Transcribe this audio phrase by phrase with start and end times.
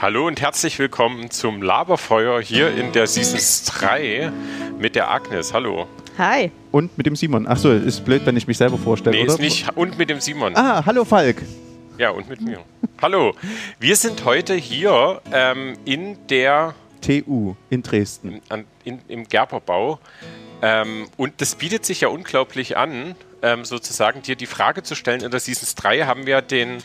[0.00, 4.32] Hallo und herzlich willkommen zum Laberfeuer hier in der Seasons 3
[4.78, 5.52] mit der Agnes.
[5.52, 5.86] Hallo.
[6.16, 6.50] Hi.
[6.72, 7.46] Und mit dem Simon.
[7.46, 9.34] Achso, ist blöd, wenn ich mich selber vorstelle, Nee, oder?
[9.34, 9.76] ist nicht.
[9.76, 10.56] Und mit dem Simon.
[10.56, 11.42] Ah, hallo Falk.
[11.98, 12.60] Ja, und mit mir.
[13.02, 13.34] Hallo.
[13.78, 18.40] Wir sind heute hier ähm, in der, TU in Dresden.
[18.48, 19.98] an, in, im Gerberbau.
[20.62, 25.22] Ähm, und das bietet sich ja unglaublich an, ähm, sozusagen dir die Frage zu stellen.
[25.22, 26.78] In der Seasons 3 haben wir den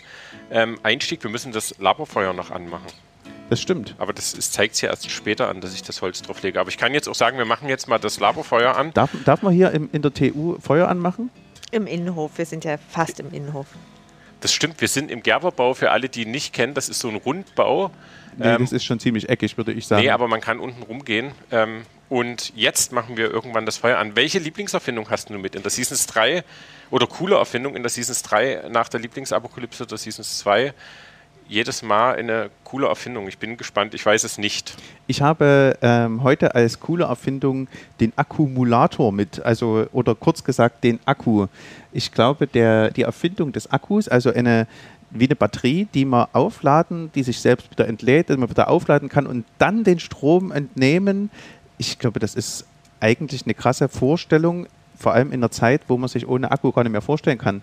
[0.51, 1.23] ähm, Einstieg.
[1.23, 2.87] Wir müssen das Laberfeuer noch anmachen.
[3.49, 3.95] Das stimmt.
[3.99, 6.59] Aber das zeigt sich ja erst später an, dass ich das Holz drauf lege.
[6.59, 8.91] Aber ich kann jetzt auch sagen, wir machen jetzt mal das Laberfeuer an.
[8.93, 11.29] Darf, darf man hier im, in der TU Feuer anmachen?
[11.71, 12.31] Im Innenhof.
[12.37, 13.67] Wir sind ja fast im Innenhof.
[14.41, 15.73] Das stimmt, wir sind im Gerberbau.
[15.73, 17.91] Für alle, die ihn nicht kennen, das ist so ein Rundbau.
[18.37, 20.01] Nee, Ähm, das ist schon ziemlich eckig, würde ich sagen.
[20.03, 21.31] Nee, aber man kann unten rumgehen.
[21.51, 24.15] Ähm, und jetzt machen wir irgendwann das Feuer an.
[24.15, 26.43] Welche Lieblingserfindung hast du mit in der Seasons 3
[26.91, 30.73] oder coole Erfindung in der Seasons 3 nach der Lieblingsapokalypse der Seasons 2?
[31.47, 33.27] Jedes Mal eine coole Erfindung.
[33.27, 34.75] Ich bin gespannt, ich weiß es nicht.
[35.05, 37.67] Ich habe ähm, heute als coole Erfindung
[37.99, 41.45] den Akkumulator mit, also oder kurz gesagt den Akku.
[41.93, 44.67] Ich glaube, der, die Erfindung des Akkus, also eine
[45.11, 49.07] wie eine Batterie, die man aufladen, die sich selbst wieder entlädt, die man wieder aufladen
[49.07, 51.29] kann und dann den Strom entnehmen.
[51.77, 52.65] Ich glaube, das ist
[52.99, 56.83] eigentlich eine krasse Vorstellung, vor allem in einer Zeit, wo man sich ohne Akku gar
[56.83, 57.61] nicht mehr vorstellen kann.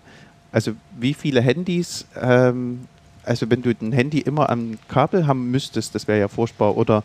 [0.51, 2.87] Also wie viele Handys, ähm,
[3.23, 6.77] also wenn du ein Handy immer am Kabel haben müsstest, das wäre ja furchtbar.
[6.77, 7.03] Oder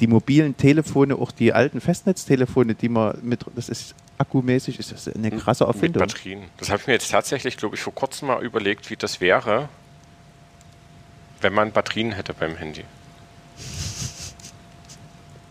[0.00, 5.08] die mobilen Telefone, auch die alten Festnetztelefone, die man mit, das ist akkumäßig, ist das
[5.08, 6.06] eine krasse Mit Erfindung.
[6.06, 6.44] Batterien.
[6.58, 9.68] Das habe ich mir jetzt tatsächlich, glaube ich, vor kurzem mal überlegt, wie das wäre,
[11.40, 12.84] wenn man Batterien hätte beim Handy.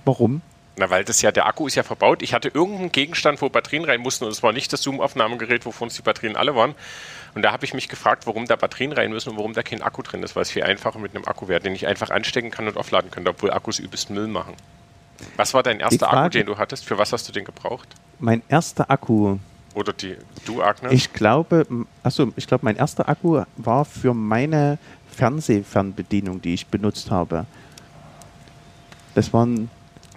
[0.06, 0.42] Warum?
[0.78, 2.22] Na, weil das ja, der Akku ist ja verbaut.
[2.22, 5.88] Ich hatte irgendeinen Gegenstand, wo Batterien rein mussten und es war nicht das Zoom-Aufnahmegerät, wovon
[5.88, 6.74] uns die Batterien alle waren.
[7.36, 9.82] Und da habe ich mich gefragt, warum da Batterien rein müssen und warum da kein
[9.82, 12.52] Akku drin ist, weil es viel einfacher mit einem Akku wäre, den ich einfach anstecken
[12.52, 14.54] kann und aufladen könnte, obwohl Akkus übelst Müll machen.
[15.36, 16.86] Was war dein erster Frage- Akku, den du hattest?
[16.86, 17.88] Für was hast du den gebraucht?
[18.20, 19.38] Mein erster Akku,
[19.74, 20.92] Oder die, du, Agnes?
[20.92, 21.66] ich glaube,
[22.04, 24.78] achso, ich glaube, mein erster Akku war für meine
[25.16, 27.46] Fernsehfernbedienung, die ich benutzt habe.
[29.16, 29.70] Das waren,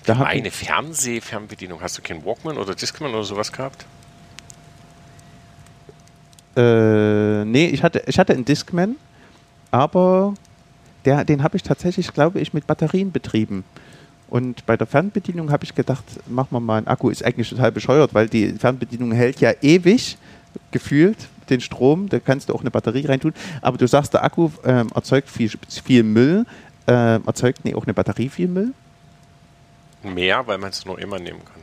[0.04, 1.80] da Eine Fernsehfernbedienung.
[1.80, 3.84] Hast du keinen Walkman oder Discman oder sowas gehabt?
[6.56, 8.96] Äh, nee, ich hatte, ich hatte einen Discman,
[9.70, 10.34] aber
[11.04, 13.64] der, den habe ich tatsächlich, glaube ich, mit Batterien betrieben.
[14.28, 17.10] Und bei der Fernbedienung habe ich gedacht, machen wir mal einen Akku.
[17.10, 20.16] Ist eigentlich total bescheuert, weil die Fernbedienung hält ja ewig
[20.70, 21.18] gefühlt
[21.50, 22.08] den Strom.
[22.08, 23.34] Da kannst du auch eine Batterie reintun.
[23.60, 25.50] Aber du sagst, der Akku ähm, erzeugt viel,
[25.84, 26.46] viel Müll.
[26.86, 28.72] Ähm, erzeugt nee, auch eine Batterie viel Müll?
[30.02, 31.62] Mehr, weil man es nur immer nehmen kann.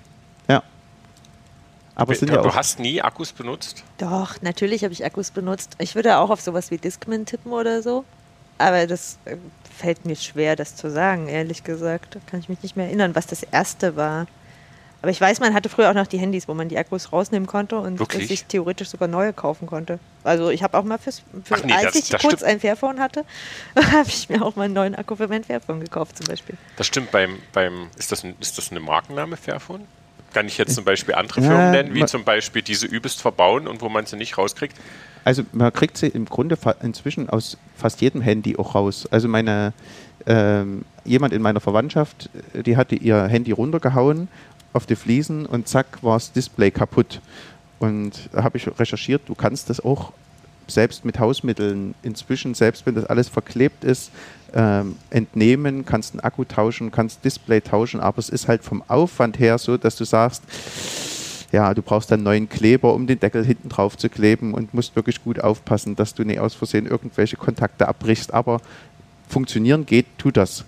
[2.01, 3.83] Aber sind ja du hast nie Akkus benutzt?
[3.97, 5.75] Doch, natürlich habe ich Akkus benutzt.
[5.79, 8.05] Ich würde auch auf sowas wie Discman tippen oder so.
[8.57, 9.37] Aber das äh,
[9.77, 12.15] fällt mir schwer, das zu sagen, ehrlich gesagt.
[12.15, 14.27] Da kann ich mich nicht mehr erinnern, was das erste war.
[15.01, 17.47] Aber ich weiß, man hatte früher auch noch die Handys, wo man die Akkus rausnehmen
[17.47, 18.27] konnte und Wirklich?
[18.27, 19.97] sich theoretisch sogar neue kaufen konnte.
[20.25, 22.43] Also ich habe auch mal fürs, für, nee, als das- ich das kurz stimmt.
[22.51, 23.23] ein Fairphone hatte,
[23.77, 26.57] habe ich mir auch mal einen neuen Akku für mein Fairphone gekauft zum Beispiel.
[26.75, 29.88] Das stimmt beim, beim ist, das ein, ist das eine Markenname Fairphone?
[30.34, 33.81] Kann ich jetzt zum Beispiel andere Firmen nennen, wie zum Beispiel diese übelst verbauen und
[33.81, 34.75] wo man sie nicht rauskriegt?
[35.25, 39.07] Also man kriegt sie im Grunde inzwischen aus fast jedem Handy auch raus.
[39.12, 39.73] Also meine
[40.25, 44.28] ähm, jemand in meiner Verwandtschaft, äh, die hatte ihr Handy runtergehauen
[44.73, 47.22] auf die Fliesen und zack war das Display kaputt.
[47.79, 50.12] Und da habe ich recherchiert, du kannst das auch
[50.68, 54.12] selbst mit Hausmitteln inzwischen, selbst wenn das alles verklebt ist,
[54.53, 59.39] ähm, entnehmen, kannst einen Akku tauschen, kannst Display tauschen, aber es ist halt vom Aufwand
[59.39, 60.43] her so, dass du sagst,
[61.51, 64.95] ja, du brauchst dann neuen Kleber, um den Deckel hinten drauf zu kleben und musst
[64.95, 68.33] wirklich gut aufpassen, dass du nicht aus Versehen irgendwelche Kontakte abbrichst.
[68.33, 68.61] Aber
[69.27, 70.63] funktionieren geht, tut das.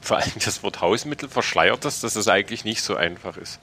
[0.00, 3.58] Vor allem das Wort Hausmittel verschleiert das, dass es eigentlich nicht so einfach ist.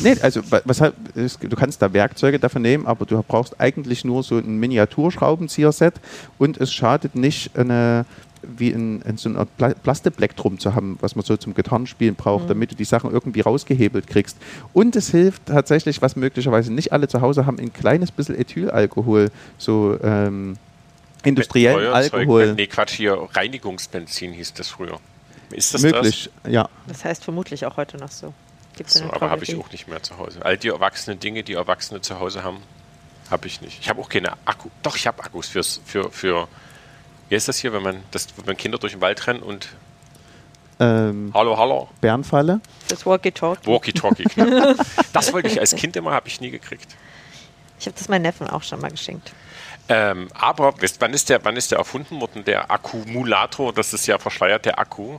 [0.00, 4.04] Nee, also wa- was, halt- du kannst da Werkzeuge dafür nehmen, aber du brauchst eigentlich
[4.04, 5.94] nur so ein Miniaturschraubenzieher-Set
[6.38, 8.04] und es schadet nicht, eine,
[8.42, 12.14] wie ein, ein, so ein Art Pla Plastikplektrum zu haben, was man so zum Gitarrenspielen
[12.14, 14.36] braucht, damit du die Sachen irgendwie rausgehebelt kriegst.
[14.72, 19.30] Und es hilft tatsächlich, was möglicherweise nicht alle zu Hause haben, ein kleines bisschen Ethylalkohol,
[19.58, 20.56] so ähm,
[21.24, 22.54] industriellen Alkohol.
[22.54, 24.98] Nee, Quatsch, hier Reinigungsbenzin hieß das früher.
[25.50, 26.68] Ist das möglich, ja.
[26.86, 28.32] Das heißt vermutlich auch heute noch so.
[28.76, 29.02] Gibt's das?
[29.02, 30.44] in So, aber habe ich auch nicht mehr zu Hause.
[30.44, 32.58] All die erwachsenen Dinge, die Erwachsene zu Hause haben,
[33.30, 33.80] habe ich nicht.
[33.80, 34.68] Ich habe auch keine Akku.
[34.82, 36.48] Doch, ich habe Akkus fürs, für, für,
[37.32, 39.68] wie ist das hier, wenn man, das, wenn Kinder durch den Wald rennen und
[40.78, 42.60] Ähm, Hallo, hallo, Bärenfalle.
[42.88, 43.66] Das Walkie-Talkie.
[43.66, 44.76] Walkie-Talkie knapp.
[45.14, 46.94] Das wollte ich als Kind immer, habe ich nie gekriegt.
[47.80, 49.32] Ich habe das meinen Neffen auch schon mal geschenkt.
[49.88, 53.72] Ähm, aber wann ist, der, wann ist der erfunden worden, der Akkumulator?
[53.72, 55.18] Das ist ja verschleiert, der Akku.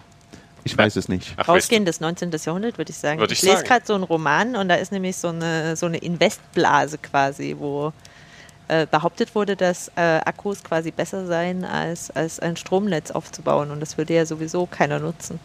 [0.66, 1.34] Ich weiß es nicht.
[1.38, 2.30] Ach, Ausgehendes 19.
[2.46, 3.20] Jahrhundert, würde ich sagen.
[3.20, 3.68] Würde ich lese sagen.
[3.68, 7.92] gerade so einen Roman und da ist nämlich so eine, so eine Investblase quasi, wo
[8.68, 13.72] äh, behauptet wurde, dass äh, Akkus quasi besser seien, als, als ein Stromnetz aufzubauen.
[13.72, 15.40] Und das würde ja sowieso keiner nutzen.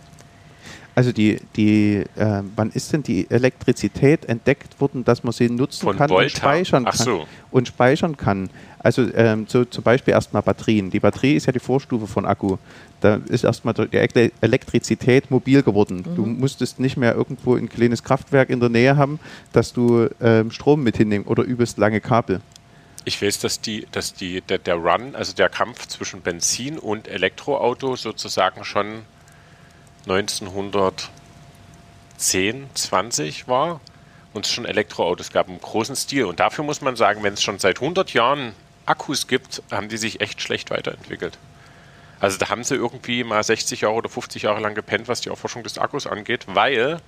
[0.94, 5.84] Also die, die, äh, wann ist denn die Elektrizität entdeckt worden, dass man sie nutzen
[5.84, 7.04] Von kann und speichern Ach kann?
[7.06, 7.26] so.
[7.52, 8.50] Und speichern kann.
[8.80, 10.90] Also ähm, so, zum Beispiel erstmal Batterien.
[10.90, 12.56] Die Batterie ist ja die Vorstufe von Akku.
[13.00, 16.04] Da ist erstmal die Ele- Elektrizität mobil geworden.
[16.16, 19.20] Du musstest nicht mehr irgendwo ein kleines Kraftwerk in der Nähe haben,
[19.52, 22.40] dass du ähm, Strom mit hinnehmen oder übelst lange Kabel.
[23.08, 27.08] Ich weiß, dass, die, dass die, der, der Run, also der Kampf zwischen Benzin und
[27.08, 29.06] Elektroauto sozusagen schon
[30.06, 33.80] 1910, 20 war
[34.34, 36.26] und es schon Elektroautos gab im großen Stil.
[36.26, 38.52] Und dafür muss man sagen, wenn es schon seit 100 Jahren
[38.84, 41.38] Akkus gibt, haben die sich echt schlecht weiterentwickelt.
[42.20, 45.30] Also da haben sie irgendwie mal 60 Jahre oder 50 Jahre lang gepennt, was die
[45.30, 47.00] Erforschung des Akkus angeht, weil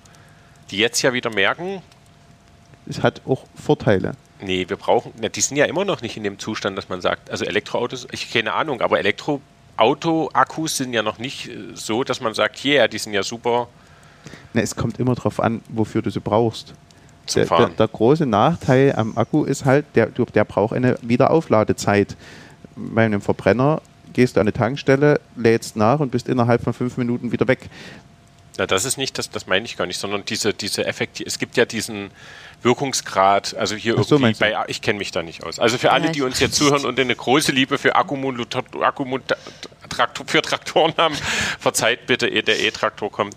[0.71, 1.83] die jetzt ja wieder merken,
[2.87, 4.15] Es hat auch Vorteile.
[4.41, 6.99] Nee, wir brauchen, na, die sind ja immer noch nicht in dem Zustand, dass man
[7.01, 12.21] sagt, also Elektroautos, ich keine Ahnung, aber Elektroauto-Akkus sind ja noch nicht äh, so, dass
[12.21, 13.67] man sagt, yeah, die sind ja super
[14.53, 16.73] Ne, es kommt immer darauf an, wofür du sie brauchst.
[17.35, 22.15] Der, der, der große Nachteil am Akku ist halt, der, du- der braucht eine Wiederaufladezeit.
[22.75, 23.81] Bei einem Verbrenner
[24.13, 27.69] gehst du an eine Tankstelle, lädst nach und bist innerhalb von fünf Minuten wieder weg.
[28.61, 31.39] Na, das ist nicht, das, das meine ich gar nicht, sondern diese, diese Effekte, es
[31.39, 32.11] gibt ja diesen
[32.61, 34.39] Wirkungsgrad, also hier Ach so, irgendwie du?
[34.39, 35.57] bei, ich kenne mich da nicht aus.
[35.57, 39.35] Also für alle, die uns jetzt zuhören und eine große Liebe für Akkumulator, Akkumulator,
[39.89, 41.15] Traktor, für Traktoren haben,
[41.59, 43.35] verzeiht bitte, ehe der E-Traktor kommt.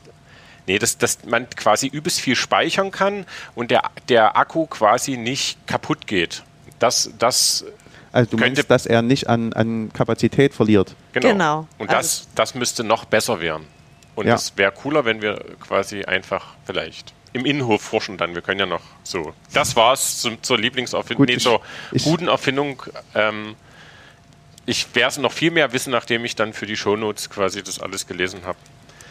[0.67, 3.25] Nee, dass, dass man quasi übelst viel speichern kann
[3.55, 6.43] und der, der Akku quasi nicht kaputt geht.
[6.81, 7.65] Das, das
[8.13, 10.95] Also du Könnte- meinst, dass er nicht an, an Kapazität verliert.
[11.15, 11.29] Genau.
[11.29, 11.69] Genau.
[11.79, 13.67] Und das, das müsste noch besser werden.
[14.15, 14.35] Und Ja.
[14.35, 18.35] es wäre cooler, wenn wir quasi einfach vielleicht im Innenhof forschen dann.
[18.35, 19.35] Wir können ja noch so.
[19.53, 21.61] Das war's zum, zur Lieblingserfindung, Gut, nee, zur
[21.93, 22.83] ich- guten Erfindung.
[23.15, 23.57] Ähm,
[24.67, 27.81] ich werde es noch viel mehr wissen, nachdem ich dann für die Shownotes quasi das
[27.81, 28.59] alles gelesen habe.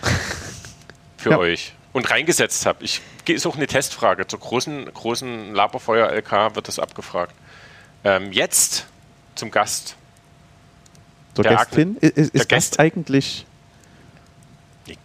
[1.17, 1.37] Für Ja.
[1.37, 1.73] euch.
[1.93, 2.83] Und reingesetzt habe.
[2.83, 4.25] Ich ist auch eine Testfrage.
[4.27, 7.33] Zur großen, großen Laberfeuer-LK wird das abgefragt.
[8.03, 8.87] Ähm, jetzt
[9.35, 9.95] zum Gast.
[11.37, 13.45] Der, Der Gästin ist, ist der Gast- eigentlich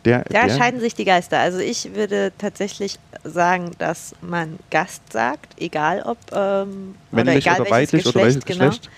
[0.05, 1.39] der, Da der scheiden sich die Geister.
[1.39, 7.71] Also ich würde tatsächlich sagen, dass man Gast sagt, egal ob ähm, männlich egal oder
[7.71, 8.67] welches weiblich oder welches genau.
[8.67, 8.91] Geschlecht?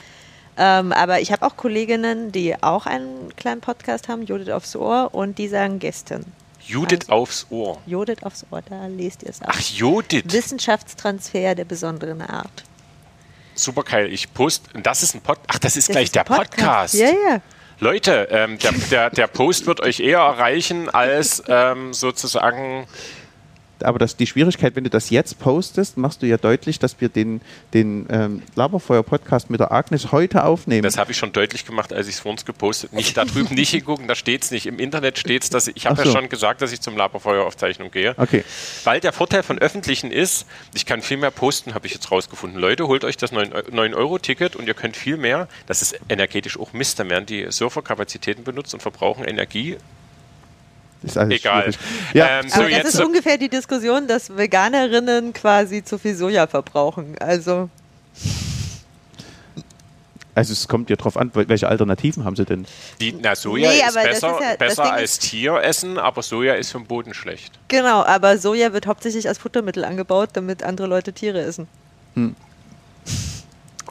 [0.57, 5.11] Ähm, aber ich habe auch Kolleginnen, die auch einen kleinen Podcast haben, Judith aufs Ohr,
[5.15, 6.25] und die sagen Gästin.
[6.61, 7.79] Judith Also- aufs Ohr.
[7.87, 9.47] Judith aufs Ohr, da lest ihr es auch.
[9.49, 10.25] Ach, Judith.
[10.27, 12.65] Wissenschaftstransfer der besonderen Art.
[13.55, 14.13] Super geil.
[14.13, 14.65] Ich post.
[14.83, 15.39] Das ist ein Pod.
[15.47, 16.95] Ach, das ist Das gleich ist der ein Podcast.
[16.95, 17.41] Ja, ja.
[17.81, 22.87] Leute, ähm, der, der, der Post wird euch eher erreichen als ähm, sozusagen.
[23.85, 27.09] Aber das, die Schwierigkeit, wenn du das jetzt postest, machst du ja deutlich, dass wir
[27.09, 27.41] den,
[27.75, 30.83] den ähm, Laberfeuer-Podcast mit der Agnes heute aufnehmen.
[30.83, 32.93] Das habe ich schon deutlich gemacht, als ich es vor uns gepostet.
[32.93, 34.67] Nicht da drüben nicht hingucken, da steht es nicht.
[34.67, 36.19] Im Internet steht es, dass ich, ich habe Ach ja so.
[36.19, 38.15] schon gesagt, dass ich zum Laberfeuer-Aufzeichnung gehe.
[38.17, 38.45] okay.
[38.85, 42.61] Weil der Vorteil von öffentlichen ist, ich kann viel mehr posten, habe ich jetzt rausgefunden.
[42.61, 45.49] Leute, holt euch das 9-Euro-Ticket und ihr könnt viel mehr.
[45.67, 46.99] Das ist energetisch auch Mist.
[46.99, 49.77] Da werden die Serverkapazitäten benutzt und verbrauchen Energie.
[51.03, 51.63] Ist alles Egal.
[51.63, 51.79] schwierig.
[52.15, 55.99] Ja, Ähm, Aber So, das jetzt ist so- ungefähr die Diskussion, dass Veganerinnen quasi zu
[55.99, 57.17] viel Soja verbrauchen.
[57.21, 57.69] Also
[60.35, 62.65] also es kommt ja drauf an, welche Alternativen haben sie denn?
[63.01, 65.99] Die, na, Soja Nee, ist aber das besser, ist ja- das besser als ist- Tieressen,
[65.99, 67.59] aber Soja ist den Boden schlecht.
[67.69, 71.67] genau, aber Soja wird hauptsächlich als Futtermittel angebaut, damit andere Leute Tiere essen.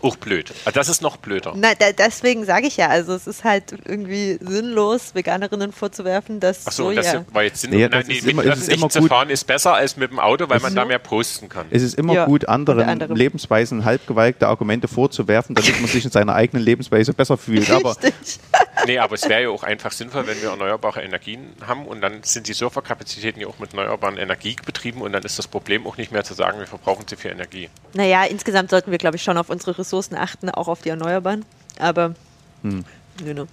[0.02, 0.54] Auch blöd.
[0.66, 1.54] Ah, Das ist noch blöder.
[1.56, 6.68] Na, da, deswegen sage ich ja, also es ist halt irgendwie sinnlos, Veganerinnen vorzuwerfen, dass
[6.68, 7.02] Achso, Soja.
[7.02, 7.72] das war jetzt Sinn.
[7.72, 9.10] Nee, Nein, das nee, ist mit immer- öffentlichen immer zu gut.
[9.10, 10.88] fahren ist besser als mit dem Auto, weil Es man da so.
[10.88, 11.66] mehr posten kann.
[11.70, 13.14] Es ist immer Ja, gut, anderen.
[13.16, 17.70] Lebensweisen halbgeweigte Argumente vorzuwerfen, damit man sich in seiner eigenen Lebensweise besser fühlt.
[17.72, 18.40] Aber Richtig.
[18.86, 22.24] Nee, aber es wäre ja auch einfach sinnvoll, wenn wir erneuerbare Energien haben und dann
[22.24, 25.98] sind die Serverkapazitäten ja auch mit erneuerbaren Energie betrieben und dann ist das Problem auch
[25.98, 27.70] nicht mehr zu sagen, wir verbrauchen zu viel Energie.
[27.94, 31.46] Naja, insgesamt sollten wir, glaube ich, schon auf unsere Ressourcen achten, auch auf die Erneuerbaren.
[31.80, 32.16] Aber
[32.64, 32.84] Hm.
[33.24, 33.46] nö.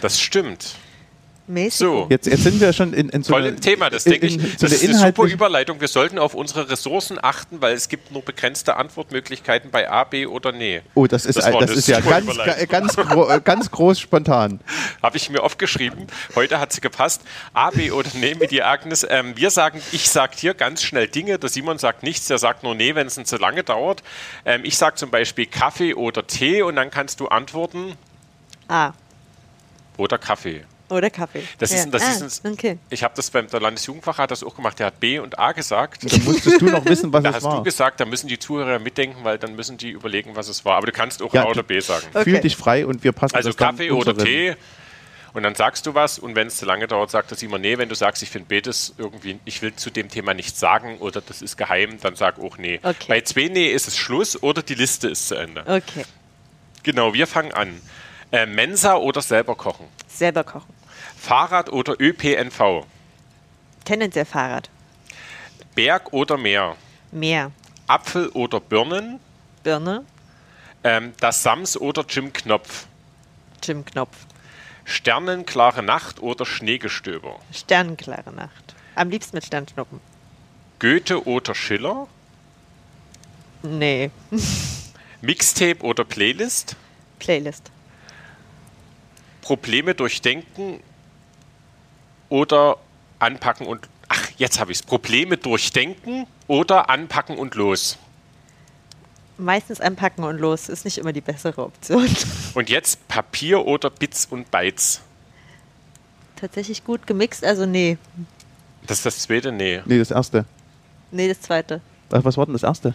[0.00, 0.74] Das stimmt.
[1.48, 2.02] Mexiko.
[2.02, 2.06] So.
[2.10, 4.26] Jetzt, jetzt sind wir schon in, in so Voll einer- im Thema, das in- denke
[4.26, 4.34] ich.
[4.36, 5.80] in so das ist eine super Überleitung.
[5.80, 10.26] Wir sollten auf unsere Ressourcen achten, weil es gibt nur begrenzte Antwortmöglichkeiten bei A, B
[10.26, 10.82] oder Nee.
[10.94, 12.68] Oh, das ist, Das das ist ja super ganz, Überleitung.
[12.68, 14.60] ganz, gro ganz groß spontan.
[15.02, 16.06] Habe ich mir aufgeschrieben.
[16.34, 17.22] Heute hat sie gepasst.
[17.54, 19.06] A, B oder Nee mit dir, Agnes.
[19.08, 21.38] Ähm, wir sagen, ich sage hier ganz schnell Dinge.
[21.38, 24.02] Der Simon sagt nichts, der sagt nur Nee, wenn es zu lange dauert.
[24.44, 27.94] Ähm, ich sage zum Beispiel Kaffee oder Tee und dann kannst du antworten
[28.68, 28.92] A.
[29.96, 30.64] oder Kaffee.
[30.90, 31.42] Oder Kaffee.
[31.58, 31.90] Das ist, Ja.
[31.90, 32.78] das ah, ist ein, okay.
[32.90, 34.78] Ich habe das beim der Landesjugendfach hat das auch gemacht.
[34.78, 36.10] Der hat B und A gesagt.
[36.10, 37.56] Dann musstest du noch wissen, was Da es hast war.
[37.58, 40.76] du gesagt, da müssen die Zuhörer mitdenken, weil dann müssen die überlegen, was es war.
[40.76, 42.06] Aber du kannst auch Ja, A oder B sagen.
[42.12, 42.40] Fühl Okay.
[42.40, 44.56] dich frei und wir passen Also das dann Kaffee oder Tee.
[45.34, 47.76] Und dann sagst du was und wenn es zu lange dauert, sagt das immer nee.
[47.76, 51.20] Wenn du sagst, ich finde Betes irgendwie, ich will zu dem Thema nichts sagen oder
[51.20, 52.80] das ist geheim, dann sag auch nee.
[52.82, 53.04] Okay.
[53.08, 55.60] Bei zwei Nee ist es Schluss oder die Liste ist zu Ende.
[55.66, 56.04] Okay.
[56.82, 57.78] Genau, wir fangen an.
[58.32, 59.86] Äh, Mensa oder selber kochen?
[60.08, 60.72] Selber kochen.
[61.18, 62.86] Fahrrad oder ÖPNV?
[63.84, 64.70] Tendenziell Fahrrad.
[65.74, 66.76] Berg oder Meer?
[67.10, 67.50] Meer.
[67.86, 69.18] Apfel oder Birnen?
[69.62, 70.04] Birne.
[70.84, 72.86] Ähm, das Sams oder Jim Knopf?
[73.62, 74.16] Jim Knopf.
[74.84, 77.38] Sternenklare Nacht oder Schneegestöber?
[77.52, 78.74] Sternenklare Nacht.
[78.94, 80.00] Am liebsten mit Sternschnuppen.
[80.78, 82.06] Goethe oder Schiller?
[83.62, 84.10] Nee.
[85.20, 86.76] Mixtape oder Playlist?
[87.18, 87.70] Playlist.
[89.42, 90.80] Probleme durchdenken
[92.28, 92.76] oder
[93.18, 93.88] anpacken und.
[94.08, 94.82] Ach, jetzt habe ich es.
[94.82, 97.98] Probleme durchdenken oder anpacken und los.
[99.36, 102.08] Meistens anpacken und los ist nicht immer die bessere Option.
[102.54, 105.00] Und jetzt Papier oder Bits und Bytes.
[106.34, 107.98] Tatsächlich gut gemixt, also nee.
[108.88, 109.52] Das ist das zweite?
[109.52, 109.80] Nee.
[109.84, 110.44] Nee, das erste.
[111.12, 111.80] Nee, das zweite.
[112.10, 112.94] Was, was war denn das erste?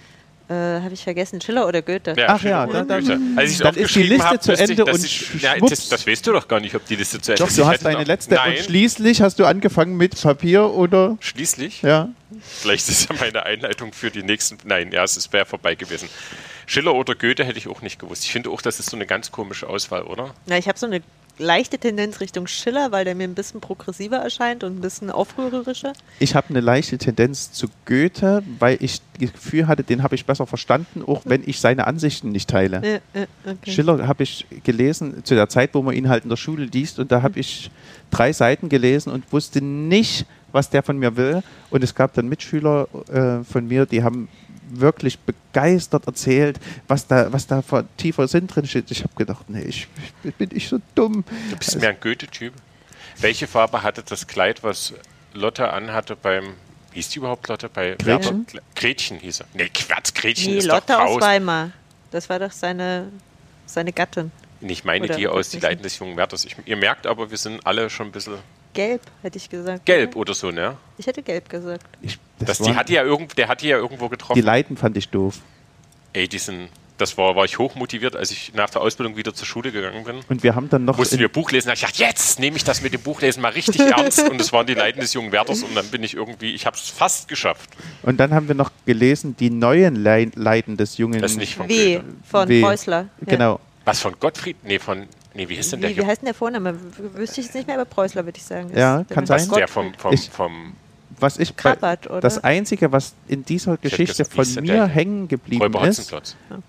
[0.50, 1.40] Äh, Habe ich vergessen.
[1.40, 2.16] Schiller oder Goethe?
[2.28, 3.20] Ach Schiller ja, dann- Goethe.
[3.38, 5.70] Als ich dann ist die Liste habe, zu ich, Ende dass und ich, ja, schwupps.
[5.70, 7.58] das, das weißt du doch gar nicht, ob die Liste zu Ende Doch, ist.
[7.58, 11.18] du Ich hast deine noch- letzte Nein, und schließlich hast du angefangen mit Papier oder
[11.22, 11.82] schließlich.
[11.82, 12.10] ja.
[12.62, 14.58] Vielleicht ist ja meine Einleitung für die nächsten.
[14.66, 16.10] Nein, ja, es wäre vorbei gewesen.
[16.66, 18.24] Schiller oder Goethe hätte ich auch nicht gewusst.
[18.26, 20.34] Ich finde auch, das ist so eine ganz komische Auswahl, oder?
[20.48, 21.02] Na, ich habe so eine
[21.38, 25.94] leichte Tendenz Richtung Schiller, weil der mir ein bisschen progressiver erscheint und ein bisschen aufrührerischer.
[26.20, 30.26] Ich habe eine leichte Tendenz zu Goethe, weil ich das Gefühl hatte, den habe ich
[30.26, 32.82] besser verstanden, auch wenn ich seine Ansichten nicht teile.
[32.84, 33.72] Äh, äh, okay.
[33.72, 37.00] Schiller habe ich gelesen zu der Zeit, wo man ihn halt in der Schule liest
[37.00, 37.72] und da habe ich
[38.12, 41.42] drei Seiten gelesen und wusste nicht, was der von mir will.
[41.72, 44.30] Und es gab dann Mitschüler äh, von mir, die haben
[44.80, 48.90] wirklich begeistert erzählt, was da, was da für tiefer Sinn drin steht.
[48.92, 49.88] Ich habe gedacht, nee, ich,
[50.24, 51.24] ich bin ich so dumm.
[51.52, 52.54] Du bist mehr ein Goethe-Typ.
[53.20, 54.94] Welche Farbe hatte das Kleid, was
[55.34, 56.54] Lotte anhatte beim.
[56.94, 57.70] Hieß die überhaupt Lotte?
[57.70, 58.46] Bei Gretchen?
[58.48, 59.46] Werber- Gretchen hieß er.
[59.54, 61.22] Nee, Quatsch, Gretchen Nee, ist Lotte doch aus raus.
[61.22, 61.72] Weimar.
[62.12, 63.08] Das war doch seine,
[63.66, 64.32] seine Gattin.
[64.62, 65.60] Ich meine Oder die aus Die.
[65.60, 66.46] Leiden des jungen Werthers.
[66.46, 68.36] Ich, ihr merkt aber, wir sind alle schon ein bisschen
[68.74, 69.86] Gelb, hätte ich gesagt.
[69.86, 70.78] gelb oder so, ne?
[70.98, 71.86] Ich hätte gelb gesagt.
[72.02, 74.42] Ich, Das, war- die hat die ja irgend, der hat die ja irgendwo die getroffen.
[74.42, 75.40] Leiden fand ich doof.
[76.14, 79.48] Ey, die sind, das war, war ich hochmotiviert, als ich nach der Ausbildung wieder zur
[79.48, 80.20] Schule gegangen bin.
[80.30, 81.68] Und wir haben dann noch Mussten wir Buch lesen.
[81.68, 84.30] Da ich gedacht, jetzt nehme ich das mit dem Buchlesen mal richtig ernst.
[84.30, 85.64] Und es waren die Leiden des jungen Werthers.
[85.64, 87.70] Und dann bin ich irgendwie, ich habe es fast geschafft.
[88.04, 91.20] Und dann haben wir noch gelesen, die neuen Lei- Leiden des jungen.
[91.22, 92.06] Das ist nicht von W Goethe.
[92.30, 92.62] von W.
[92.62, 93.02] Preußler.
[93.02, 93.26] Ja.
[93.28, 93.60] Genau.
[93.86, 94.58] Was von Gottfried?
[94.64, 95.08] Nee, von.
[95.36, 96.78] Nee, wie hieß denn der Wie, wie heißt denn der Vorname?
[97.16, 98.72] Wüsste ich jetzt nicht mehr, aber Preußler würde ich sagen.
[98.76, 99.50] Ja, Ist- kann sein.
[99.56, 100.76] der vom, vom, Ich- vom
[101.24, 102.20] Was ich bei, Krabbert, oder?
[102.20, 104.88] das Einzige, was in dieser Geschichte von mir der?
[104.88, 106.14] hängen geblieben ist,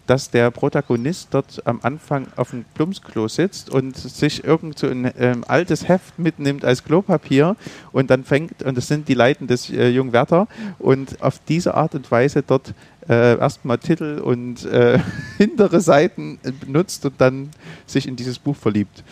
[0.07, 5.13] dass der Protagonist dort am Anfang auf dem Plumpsklo sitzt und sich irgend so ein
[5.19, 7.57] ähm, altes Heft mitnimmt als Klopapier
[7.91, 10.47] und dann fängt, und das sind die Leiden des äh, jungen Werther,
[10.79, 12.75] und auf diese Art und Weise dort
[13.09, 15.01] äh, erstmal Titel und äh,
[15.37, 17.51] hintere Seiten äh, benutzt und dann
[17.87, 19.03] sich in dieses Buch verliebt.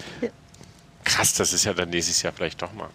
[1.02, 2.88] Krass, das ist ja, dann lese ich es ja vielleicht doch mal.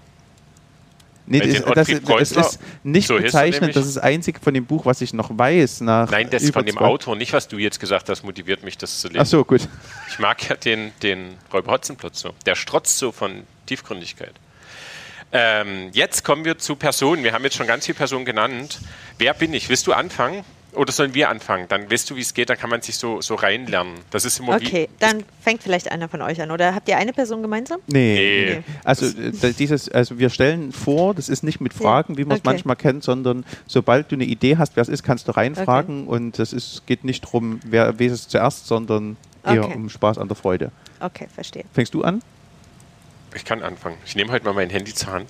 [1.29, 5.01] Nee, das, das, das, ist nicht So das ist das einzige von dem Buch, was
[5.01, 5.81] ich noch weiß.
[5.81, 8.77] Nach Nein, das über von dem Autor, nicht was du jetzt gesagt hast, motiviert mich,
[8.77, 9.19] das zu lesen.
[9.19, 9.67] Ach so, gut.
[10.07, 12.33] Ich mag ja den, den Räuber Hotzenplotz so.
[12.45, 14.33] Der strotzt so von Tiefgründigkeit.
[15.33, 17.23] Ähm, jetzt kommen wir zu Personen.
[17.23, 18.79] Wir haben jetzt schon ganz viele Personen genannt.
[19.17, 19.67] Wer bin ich?
[19.67, 20.45] Willst du anfangen?
[20.77, 21.67] Oder sollen wir anfangen?
[21.67, 23.93] Dann weißt du, wie es geht, dann kann man sich so, so reinlernen.
[24.11, 26.51] Das ist immer Okay, dann fängt vielleicht einer von euch an.
[26.51, 27.79] Oder habt ihr eine Person gemeinsam?
[27.87, 28.57] Nee.
[28.57, 28.63] Nee.
[28.83, 32.41] Also, äh, dieses, also wir stellen vor, das ist nicht mit Fragen, wie man es
[32.41, 32.49] okay.
[32.49, 36.39] manchmal kennt, sondern sobald du eine Idee hast, wer es ist, kannst du reinfragen und
[36.39, 39.75] es ist, geht nicht darum, wer wer es zuerst, sondern eher Okay.
[39.75, 40.71] um Spaß an der Freude.
[40.99, 41.63] Okay, verstehe.
[41.73, 42.21] Fängst du an?
[43.35, 43.97] ich kann anfangen.
[44.05, 45.29] Ich nehme heute mal mein Handy zur Hand.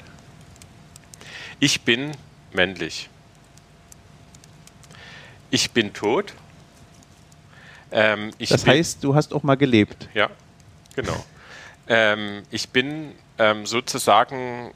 [1.59, 2.11] Ich bin
[2.53, 3.09] männlich.
[5.49, 6.33] Ich bin tot.
[7.91, 10.09] Ähm, ich Das heißt, du hast auch mal gelebt.
[10.13, 10.29] Ja,
[10.95, 11.23] genau.
[11.87, 14.73] Ähm, ich bin ähm, sozusagen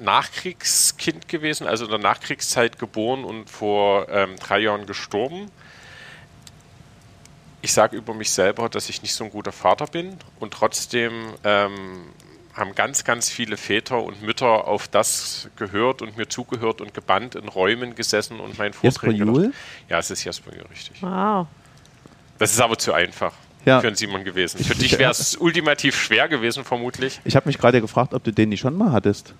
[0.00, 5.50] Nachkriegskind gewesen, also in der Nachkriegszeit geboren und vor ähm, drei Jahren gestorben.
[7.60, 11.34] Ich sage über mich selber, dass ich nicht so ein guter Vater bin und trotzdem
[11.44, 12.06] ähm,
[12.54, 17.34] haben ganz, ganz viele Väter und Mütter auf das gehört und mir zugehört und gebannt
[17.34, 19.52] in Räumen gesessen und mein Vorträgen Juhl?
[19.88, 21.02] Ja, es ist Jasper Juhl, richtig.
[21.02, 21.46] Wow.
[22.38, 23.32] Das ist aber zu einfach
[23.64, 23.80] ja.
[23.80, 24.62] für einen Simon gewesen.
[24.62, 27.20] Für dich wäre es ultimativ schwer gewesen, vermutlich.
[27.24, 29.34] Ich habe mich gerade gefragt, ob du den nicht schon mal hattest.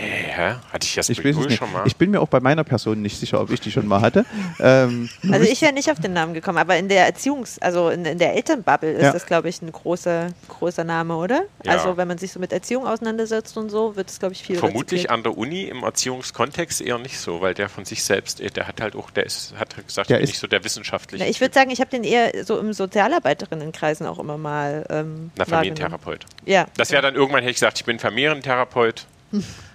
[0.00, 0.54] Nee, hä?
[0.72, 1.86] hatte ich Jasper ich schon mal?
[1.86, 4.26] Ich bin mir auch bei meiner Person nicht sicher, ob ich die schon mal hatte.
[4.60, 8.04] ähm, also ich wäre nicht auf den Namen gekommen, aber in der Erziehungs-, also in,
[8.04, 9.12] in der Elternbubble ist ja.
[9.12, 11.42] das, glaube ich, ein großer, großer Name, oder?
[11.64, 11.72] Ja.
[11.72, 14.56] Also wenn man sich so mit Erziehung auseinandersetzt und so, wird es, glaube ich, viel
[14.56, 18.68] Vermutlich an der Uni im Erziehungskontext eher nicht so, weil der von sich selbst, der
[18.68, 21.24] hat halt auch, der ist, hat gesagt, der ist nicht so der wissenschaftliche.
[21.24, 25.30] Na, ich würde sagen, ich habe den eher so im Sozialarbeiterinnen-Kreisen auch immer mal ähm,
[25.36, 26.26] Na, Familientherapeut.
[26.44, 26.66] Ja.
[26.76, 29.06] Das wäre dann irgendwann, hätte ich gesagt, ich bin Familientherapeut.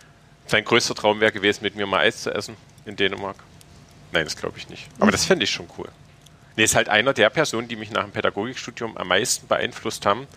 [0.51, 3.37] Sein größter Traum wäre gewesen, mit mir mal Eis zu essen in Dänemark.
[4.11, 4.85] Nein, das glaube ich nicht.
[4.99, 5.87] Aber das fände ich schon cool.
[6.57, 10.27] Nee, ist halt einer der Personen, die mich nach dem Pädagogikstudium am meisten beeinflusst haben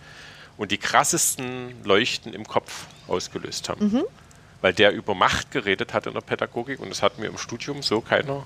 [0.55, 3.91] und die krassesten Leuchten im Kopf ausgelöst haben.
[3.91, 4.03] Mhm.
[4.61, 7.83] Weil der über Macht geredet hat in der Pädagogik und das hat mir im Studium
[7.83, 8.45] so keiner.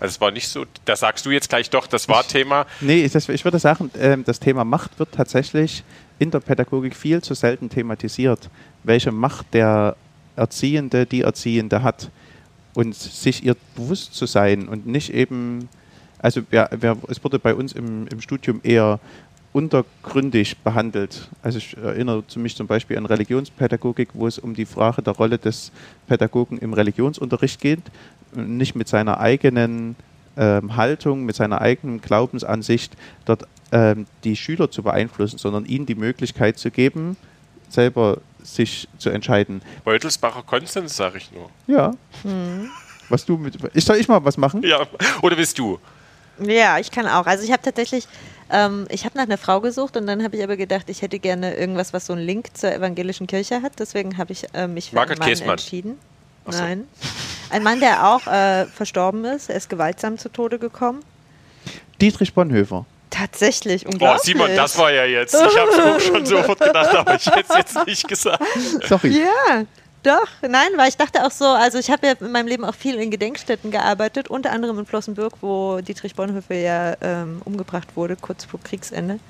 [0.00, 2.66] Also es war nicht so, da sagst du jetzt gleich doch, das war ich, Thema.
[2.80, 5.84] Nee, das, ich würde sagen, äh, das Thema Macht wird tatsächlich
[6.18, 8.50] in der Pädagogik viel zu selten thematisiert.
[8.82, 9.96] Welche Macht der
[10.36, 12.10] Erziehende, die Erziehende hat
[12.74, 15.68] und sich ihr bewusst zu sein und nicht eben,
[16.18, 16.68] also ja,
[17.08, 18.98] es wurde bei uns im, im Studium eher
[19.52, 21.28] untergründig behandelt.
[21.40, 25.38] Also ich erinnere mich zum Beispiel an Religionspädagogik, wo es um die Frage der Rolle
[25.38, 25.70] des
[26.08, 27.82] Pädagogen im Religionsunterricht geht,
[28.34, 29.94] nicht mit seiner eigenen
[30.36, 35.94] ähm, Haltung, mit seiner eigenen Glaubensansicht dort ähm, die Schüler zu beeinflussen, sondern ihnen die
[35.94, 37.16] Möglichkeit zu geben,
[37.68, 39.62] selber sich zu entscheiden.
[39.84, 41.50] Beutelsbacher Konsens, sage ich nur.
[41.66, 41.92] Ja.
[42.22, 42.70] Mhm.
[43.08, 43.56] Was du mit.
[43.74, 44.62] Ich soll ich mal was machen?
[44.62, 44.86] Ja.
[45.22, 45.78] Oder bist du?
[46.38, 47.26] Ja, ich kann auch.
[47.26, 48.08] Also ich habe tatsächlich,
[48.50, 51.18] ähm, ich habe nach einer Frau gesucht und dann habe ich aber gedacht, ich hätte
[51.18, 53.72] gerne irgendwas, was so einen Link zur evangelischen Kirche hat.
[53.78, 55.50] Deswegen habe ich äh, mich für Margaret einen Mann Käsmann.
[55.50, 55.98] entschieden.
[56.46, 56.58] So.
[56.58, 56.88] Nein.
[57.50, 59.48] Ein Mann, der auch äh, verstorben ist.
[59.48, 61.02] Er ist gewaltsam zu Tode gekommen.
[62.00, 62.84] Dietrich Bonhoeffer.
[63.14, 64.20] Tatsächlich, unglaublich.
[64.20, 65.34] Oh, Simon, das war ja jetzt.
[65.34, 68.42] Ich habe es schon sofort gedacht, aber ich hätte es jetzt nicht gesagt.
[68.88, 69.20] Sorry.
[69.20, 69.64] Ja,
[70.02, 70.26] doch.
[70.42, 72.96] Nein, weil ich dachte auch so, also ich habe ja in meinem Leben auch viel
[72.96, 78.44] in Gedenkstätten gearbeitet, unter anderem in Flossenbürg, wo Dietrich Bonhoeffer ja ähm, umgebracht wurde, kurz
[78.44, 79.20] vor Kriegsende.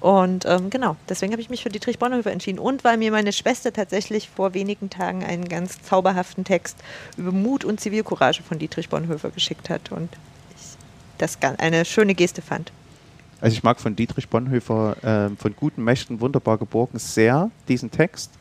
[0.00, 2.58] Und ähm, genau, deswegen habe ich mich für Dietrich Bonhoeffer entschieden.
[2.58, 6.76] Und weil mir meine Schwester tatsächlich vor wenigen Tagen einen ganz zauberhaften Text
[7.16, 10.10] über Mut und Zivilcourage von Dietrich Bonhoeffer geschickt hat und
[10.50, 10.76] ich
[11.16, 12.70] das eine schöne Geste fand.
[13.40, 18.32] Also ich mag von Dietrich Bonhoeffer, äh, von guten Mächten wunderbar geborgen, sehr diesen Text,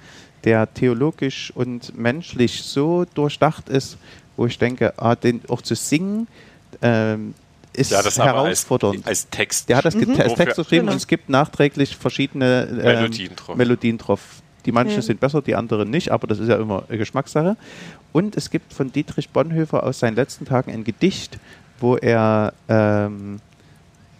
[0.43, 3.97] der theologisch und menschlich so durchdacht ist,
[4.35, 6.27] wo ich denke, ah, den auch zu singen,
[6.81, 7.33] ähm,
[7.73, 8.97] ist ja, das herausfordernd.
[8.97, 9.69] Als, als, Text.
[9.69, 10.19] Der hat das mhm.
[10.19, 10.93] als Text geschrieben genau.
[10.93, 13.55] und es gibt nachträglich verschiedene ähm, Melodien, drauf.
[13.55, 14.21] Melodien drauf.
[14.65, 15.01] Die manchen ja.
[15.01, 17.55] sind besser, die anderen nicht, aber das ist ja immer eine Geschmackssache.
[18.11, 21.39] Und es gibt von Dietrich Bonhoeffer aus seinen letzten Tagen ein Gedicht,
[21.79, 23.39] wo er ähm,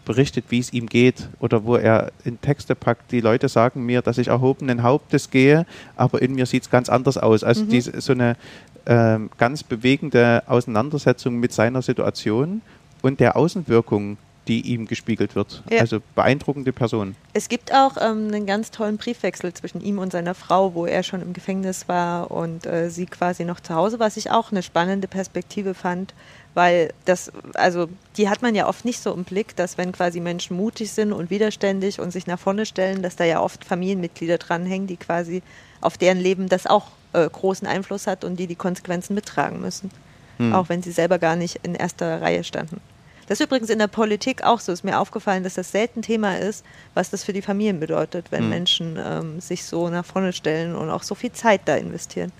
[0.07, 3.11] berichtet, wie es ihm geht oder wo er in Texte packt.
[3.11, 5.65] Die Leute sagen mir, dass ich erhobenen Hauptes gehe,
[5.97, 7.43] aber in mir sieht es ganz anders aus.
[7.43, 7.69] Also mhm.
[7.69, 8.37] diese, so eine
[8.85, 12.61] ähm, ganz bewegende Auseinandersetzung mit seiner Situation
[13.01, 14.17] und der Außenwirkung,
[14.47, 15.61] die ihm gespiegelt wird.
[15.69, 15.81] Ja.
[15.81, 17.17] Also beeindruckende Person.
[17.33, 21.03] Es gibt auch ähm, einen ganz tollen Briefwechsel zwischen ihm und seiner Frau, wo er
[21.03, 24.63] schon im Gefängnis war und äh, sie quasi noch zu Hause, was ich auch eine
[24.63, 26.13] spannende Perspektive fand,
[26.57, 30.19] weil das, also die hat man ja oft nicht so im Blick, dass wenn quasi
[30.19, 34.39] Menschen mutig sind und widerständig und sich nach vorne stellen, dass da ja oft Familienmitglieder
[34.39, 35.43] dranhängen, die quasi
[35.81, 39.91] auf deren Leben das auch äh, großen Einfluss hat und die die Konsequenzen mittragen müssen,
[40.37, 40.51] hm.
[40.51, 42.81] auch wenn sie selber gar nicht in erster Reihe standen.
[43.27, 44.71] Das ist übrigens in der Politik auch so.
[44.71, 46.65] Ist mir aufgefallen, dass das selten Thema ist,
[46.95, 48.49] was das für die Familien bedeutet, wenn hm.
[48.49, 52.31] Menschen ähm, sich so nach vorne stellen und auch so viel Zeit da investieren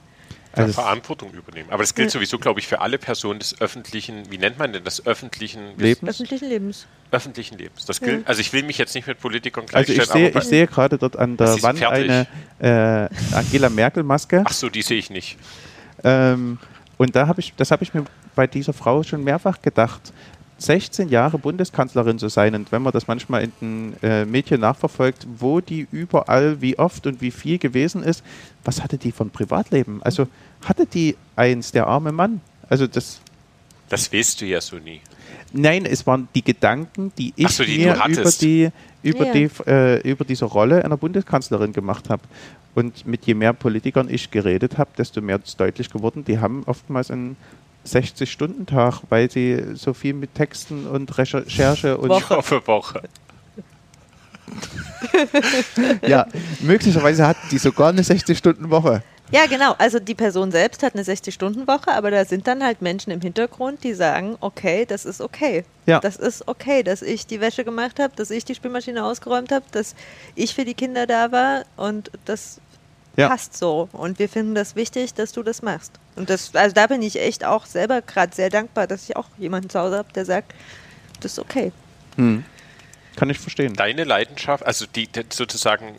[0.63, 1.69] also Verantwortung übernehmen.
[1.69, 4.83] Aber das gilt sowieso, glaube ich, für alle Personen des öffentlichen, wie nennt man denn
[4.83, 6.09] das, öffentlichen Lebens?
[6.09, 6.87] Öffentlichen Lebens.
[7.11, 7.85] Öffentlichen Lebens.
[7.85, 8.27] Das gilt, ja.
[8.27, 9.99] Also ich will mich jetzt nicht mit Politikern gleichstellen.
[10.01, 12.11] Also ich sehe, ich sehe gerade dort an der Wand fertig.
[12.59, 14.43] eine äh, Angela Merkel-Maske.
[14.45, 15.37] Ach so, die sehe ich nicht.
[16.03, 16.57] Ähm,
[16.97, 20.13] und da habe ich, das habe ich mir bei dieser Frau schon mehrfach gedacht.
[20.57, 25.27] 16 Jahre Bundeskanzlerin zu sein und wenn man das manchmal in den äh, Medien nachverfolgt,
[25.37, 28.23] wo die überall, wie oft und wie viel gewesen ist,
[28.63, 30.01] was hatte die von Privatleben?
[30.03, 30.27] Also
[30.65, 32.41] hatte die eins, der arme Mann?
[32.69, 33.21] Also das.
[33.89, 34.99] Das weißt du ja so nie.
[35.53, 38.69] Nein, es waren die Gedanken, die ich so, die mir über, die,
[39.01, 39.33] über, Ja.
[39.33, 42.23] die, äh, über diese Rolle einer Bundeskanzlerin gemacht habe.
[42.75, 46.63] Und mit je mehr Politikern ich geredet habe, desto mehr ist deutlich geworden, die haben
[46.65, 47.37] oftmals einen
[47.87, 52.37] 60-Stunden-Tag, weil sie so viel mit Texten und Recherche und Woche.
[52.37, 53.01] Woche, Woche.
[56.07, 56.27] ja,
[56.61, 59.03] möglicherweise hatten die sogar eine 60-Stunden-Woche.
[59.29, 59.73] Ja, genau.
[59.77, 63.83] Also die Person selbst hat eine 60-Stunden-Woche, aber da sind dann halt Menschen im Hintergrund,
[63.83, 65.65] die sagen, okay, das ist okay.
[65.85, 65.99] Ja.
[65.99, 69.65] Das ist okay, dass ich die Wäsche gemacht habe, dass ich die Spülmaschine ausgeräumt habe,
[69.71, 69.95] dass
[70.35, 72.61] ich für die Kinder da war und das
[73.17, 73.27] Ja.
[73.29, 73.89] passt so.
[73.91, 75.91] Und wir finden das wichtig, dass du das machst.
[76.15, 79.25] Und das, also da bin ich echt auch selber gerade sehr dankbar, dass ich auch
[79.37, 80.53] jemanden zu Hause habe, der sagt,
[81.19, 81.71] das ist okay.
[82.15, 82.45] Hm.
[83.15, 83.73] Kann ich verstehen.
[83.73, 85.95] Deine Leidenschaft, also die, die sozusagen,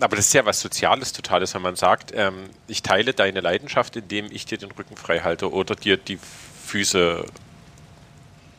[0.00, 2.34] aber das ist ja was Soziales Totales, wenn man sagt, ähm,
[2.66, 6.18] ich teile deine Leidenschaft, indem ich dir den Rücken frei halte oder dir die
[6.66, 7.24] Füße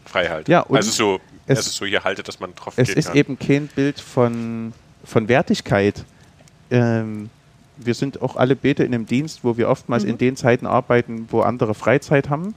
[0.06, 0.52] frei halte.
[0.52, 3.08] Ja, und also so, es- also so hier halte, dass man drauf Es gehen ist
[3.08, 3.18] kann.
[3.18, 6.06] eben kein Bild von, von Wertigkeit.
[6.72, 7.30] Ähm,
[7.78, 11.28] wir sind auch alle Bete in einem Dienst, wo wir oftmals in den Zeiten arbeiten,
[11.30, 12.56] wo andere Freizeit haben.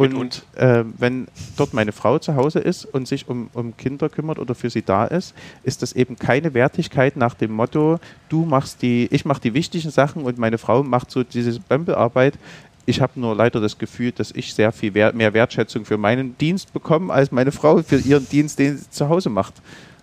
[0.00, 0.46] Und Und?
[0.56, 4.54] äh, wenn dort meine Frau zu Hause ist und sich um, um Kinder kümmert oder
[4.54, 8.00] für sie da ist, ist das eben keine Wertigkeit nach dem Motto,
[8.30, 12.38] du machst die, ich mache die wichtigen Sachen und meine Frau macht so diese Bömpelarbeit.
[12.86, 16.72] Ich habe nur leider das Gefühl, dass ich sehr viel mehr Wertschätzung für meinen Dienst
[16.72, 19.54] bekomme, als meine Frau für ihren Dienst, den sie zu Hause macht.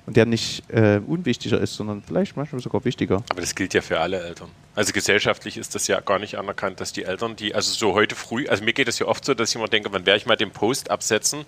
[0.07, 3.23] Und der nicht äh, unwichtiger ist, sondern vielleicht manchmal sogar wichtiger.
[3.29, 4.49] Aber das gilt ja für alle Eltern.
[4.73, 8.15] Also gesellschaftlich ist das ja gar nicht anerkannt, dass die Eltern, die, also so heute
[8.15, 10.25] früh, also mir geht es ja oft so, dass ich immer denke, wann werde ich
[10.25, 11.45] mal den Post absetzen,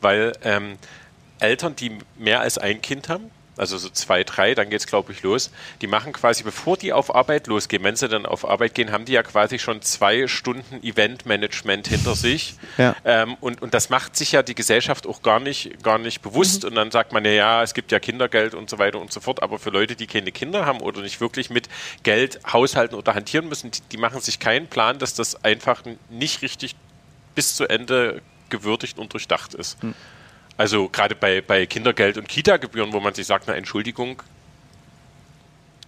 [0.00, 0.78] weil ähm,
[1.38, 5.12] Eltern, die mehr als ein Kind haben, also so zwei, drei, dann geht es, glaube
[5.12, 8.74] ich, los, die machen quasi, bevor die auf Arbeit losgehen, wenn sie dann auf Arbeit
[8.74, 12.54] gehen, haben die ja quasi schon zwei Stunden Eventmanagement hinter sich.
[12.76, 12.94] Ja.
[13.04, 16.64] Ähm, und, und das macht sich ja die Gesellschaft auch gar nicht, gar nicht bewusst.
[16.64, 19.20] Und dann sagt man ja, ja, es gibt ja Kindergeld und so weiter und so
[19.20, 19.42] fort.
[19.42, 21.68] Aber für Leute, die keine Kinder haben oder nicht wirklich mit
[22.02, 26.42] Geld haushalten oder hantieren müssen, die, die machen sich keinen Plan, dass das einfach nicht
[26.42, 26.74] richtig
[27.34, 29.78] bis zu Ende gewürdigt und durchdacht ist.
[30.58, 34.22] Also gerade bei, bei Kindergeld und Kita-Gebühren, wo man sich sagt, na Entschuldigung,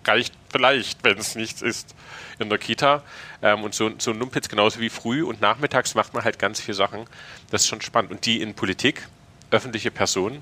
[0.07, 1.95] reicht vielleicht, wenn es nichts ist
[2.39, 3.03] in der Kita.
[3.43, 6.61] Ähm, und so, so ein Numpitz genauso wie früh und nachmittags macht man halt ganz
[6.61, 7.07] viele Sachen.
[7.51, 8.13] Das ist schon spannend.
[8.13, 9.09] Und die in Politik,
[9.51, 10.41] öffentliche Personen,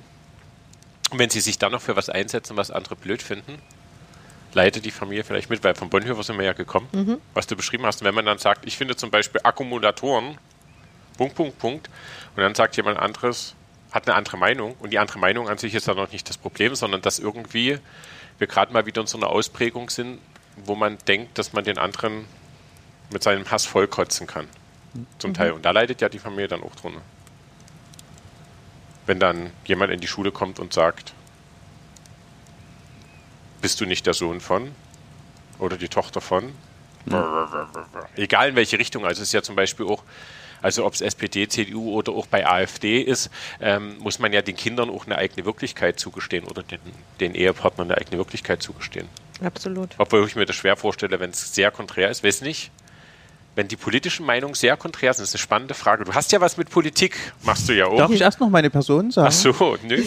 [1.10, 3.58] und wenn sie sich dann noch für was einsetzen, was andere blöd finden,
[4.52, 7.86] leitet die Familie vielleicht mit, weil von Bonhoeffer sind wir ja gekommen, was du beschrieben
[7.86, 8.02] hast.
[8.02, 10.36] Und wenn man dann sagt, ich finde zum Beispiel Akkumulatoren,
[11.16, 11.88] Punkt, Punkt, Punkt,
[12.36, 13.54] und dann sagt jemand anderes,
[13.90, 16.38] hat eine andere Meinung, und die andere Meinung an sich ist dann noch nicht das
[16.38, 17.78] Problem, sondern dass irgendwie
[18.38, 20.20] wir gerade mal wieder in so einer Ausprägung sind,
[20.56, 22.26] wo man denkt, dass man den anderen
[23.10, 24.46] mit seinem Hass vollkotzen kann.
[25.18, 25.52] Zum Teil.
[25.52, 27.00] Und da leidet ja die Familie dann auch drunter.
[29.06, 31.14] Wenn dann jemand in die Schule kommt und sagt,
[33.60, 34.72] bist du nicht der Sohn von
[35.58, 36.52] oder die Tochter von?
[38.16, 39.04] Egal in welche Richtung.
[39.04, 40.02] Also es ist ja zum Beispiel auch,
[40.62, 44.56] also ob es SPD, CDU oder auch bei AfD ist, ähm, muss man ja den
[44.56, 46.80] Kindern auch eine eigene Wirklichkeit zugestehen oder den,
[47.20, 49.08] den Ehepartnern eine eigene Wirklichkeit zugestehen.
[49.42, 49.90] Absolut.
[49.98, 52.24] Obwohl ich mir das schwer vorstelle, wenn es sehr konträr ist.
[52.24, 52.70] Weiß nicht.
[53.54, 56.04] Wenn die politischen Meinungen sehr konträr sind, ist eine spannende Frage.
[56.04, 57.96] Du hast ja was mit Politik, machst du ja auch.
[57.96, 59.28] Darf ich erst noch meine Person sagen?
[59.28, 60.04] Ach so, nö.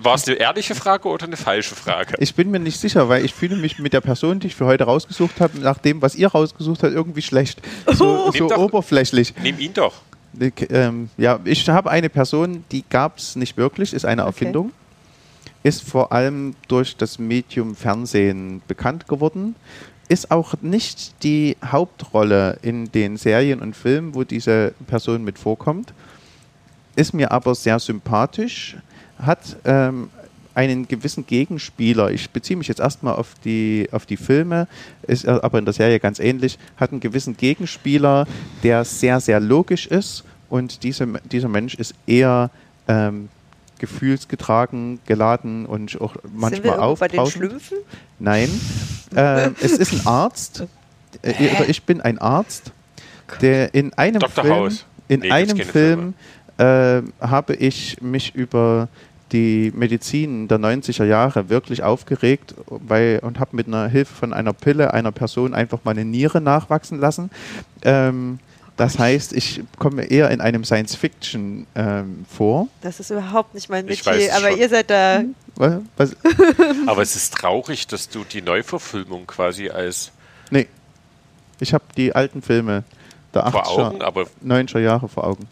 [0.00, 2.14] War es eine ehrliche Frage oder eine falsche Frage?
[2.18, 4.66] Ich bin mir nicht sicher, weil ich fühle mich mit der Person, die ich für
[4.66, 7.60] heute rausgesucht habe, nach dem, was ihr rausgesucht habt, irgendwie schlecht.
[7.92, 9.34] So, Nimm so doch- oberflächlich.
[9.42, 9.94] Nimm ihn doch.
[10.38, 14.72] Ich, ähm, ja, ich habe eine Person, die gab es nicht wirklich, ist eine Erfindung.
[15.64, 19.54] Ist vor allem durch das Medium Fernsehen bekannt geworden.
[20.08, 25.92] Ist auch nicht die Hauptrolle in den Serien und Filmen, wo diese Person mit vorkommt.
[26.96, 28.76] Ist mir aber sehr sympathisch.
[29.22, 30.10] Hat ähm,
[30.54, 32.10] einen gewissen Gegenspieler.
[32.10, 34.68] Ich beziehe mich jetzt erstmal auf die, auf die Filme,
[35.06, 36.58] ist aber in der Serie ganz ähnlich.
[36.76, 38.26] Hat einen gewissen Gegenspieler,
[38.62, 42.50] der sehr, sehr logisch ist und diese, dieser Mensch ist eher
[42.88, 43.28] ähm,
[43.78, 47.26] gefühlsgetragen, geladen und auch manchmal irgendwo bei den.
[47.26, 47.78] Schlümpfen?
[48.18, 48.48] Nein,
[49.16, 50.64] ähm, es ist ein Arzt.
[51.22, 52.72] Äh, oder ich bin ein Arzt,
[53.40, 54.44] der in einem Dr.
[54.44, 54.84] Film, House.
[55.08, 56.14] in Nee, einem Film
[56.58, 58.88] äh, habe ich mich über
[59.32, 64.52] die Medizin der 90er Jahre wirklich aufgeregt weil, und habe mit einer Hilfe von einer
[64.52, 67.30] Pille einer Person einfach mal eine Niere nachwachsen lassen.
[67.82, 68.38] Ähm,
[68.76, 72.68] das heißt, ich komme eher in einem Science-Fiction ähm, vor.
[72.80, 74.58] Das ist überhaupt nicht mein Metier, aber schon.
[74.60, 75.22] ihr seid da.
[75.56, 75.74] Was?
[75.96, 76.16] Was?
[76.86, 80.10] Aber es ist traurig, dass du die Neuverfilmung quasi als
[80.50, 80.66] Nee.
[81.60, 82.84] Ich habe die alten Filme
[83.34, 85.46] der vor Augen, 80er, aber 90er Jahre vor Augen.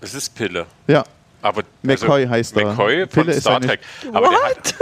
[0.00, 0.66] es ist Pille.
[0.86, 1.04] Ja,
[1.42, 2.66] Aber McCoy also, heißt er.
[2.66, 3.80] McCoy von Pille Star Trek.
[4.12, 4.74] Aber What?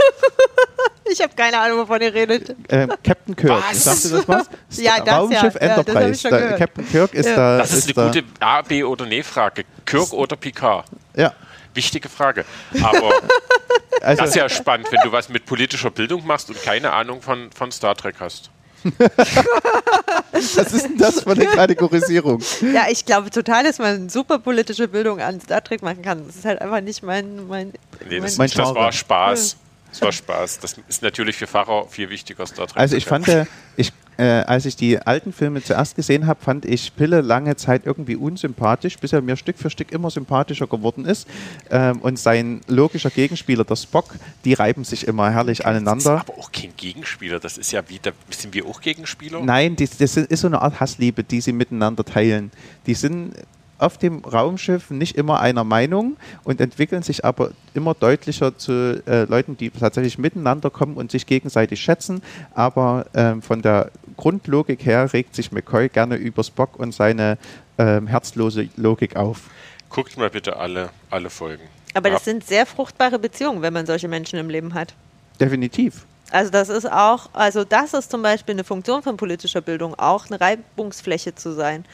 [1.11, 2.55] ich habe keine Ahnung, wovon ihr redet.
[2.69, 3.63] Ähm, Captain Kirk.
[3.69, 3.83] Was?
[3.83, 4.49] Sagt ihr das was?
[4.77, 5.59] ja, das Raumschiff ja.
[5.59, 6.29] Enterprise.
[6.29, 7.35] Ja, da, Captain Kirk ist ja.
[7.35, 7.57] da.
[7.59, 9.65] Das ist, ist eine gute A, B oder Nee-Frage.
[9.85, 10.85] Kirk oder Picard?
[11.15, 11.33] Ja.
[11.73, 12.45] Wichtige Frage.
[12.81, 13.11] Aber
[14.01, 17.21] also, das ist ja spannend, wenn du was mit politischer Bildung machst und keine Ahnung
[17.21, 18.49] von, von Star Trek hast.
[20.31, 22.41] Was ist denn das für eine Kategorisierung?
[22.73, 26.25] Ja, ich glaube total, dass man super politische Bildung an Star Trek machen kann.
[26.27, 27.47] Das ist halt einfach nicht mein.
[27.47, 27.73] mein,
[28.07, 29.57] nee, das, mein das war Spaß.
[29.89, 30.59] Das war Spaß.
[30.59, 32.77] Das ist natürlich für Pfarrer viel wichtiger, Star Trek.
[32.77, 33.45] Also ich fand, äh,
[33.75, 37.85] ich, äh, als ich die alten Filme zuerst gesehen habe, fand ich Pille lange Zeit
[37.85, 41.27] irgendwie unsympathisch, bis er mir Stück für Stück immer sympathischer geworden ist.
[41.69, 46.15] Ähm, und sein logischer Gegenspieler, der Spock, die reiben sich immer herrlich aneinander.
[46.15, 49.41] Das ist aber auch kein Gegenspieler, das ist ja wieder, sind wir auch Gegenspieler?
[49.41, 52.51] Nein, die, das ist so eine Art Hassliebe, die sie miteinander teilen.
[52.87, 53.33] Die sind
[53.77, 59.23] auf dem Raumschiff nicht immer einer Meinung und entwickeln sich aber immer deutlicher zu äh,
[59.25, 62.21] Leuten, die tatsächlich miteinander kommen und sich gegenseitig schätzen.
[62.53, 67.37] Aber ähm, von der Grundlogik her regt sich McCoy gerne über Spock und seine
[67.77, 69.49] ähm, herzlose Logik auf.
[69.89, 71.63] Guckt mal bitte alle, alle Folgen.
[71.93, 74.93] Aber das sind sehr fruchtbare Beziehungen, wenn man solche Menschen im Leben hat.
[75.39, 76.05] Definitiv.
[76.31, 80.25] Also das ist auch, also das ist zum Beispiel eine Funktion von politischer Bildung, auch
[80.27, 81.85] eine Reibungsfläche zu sein.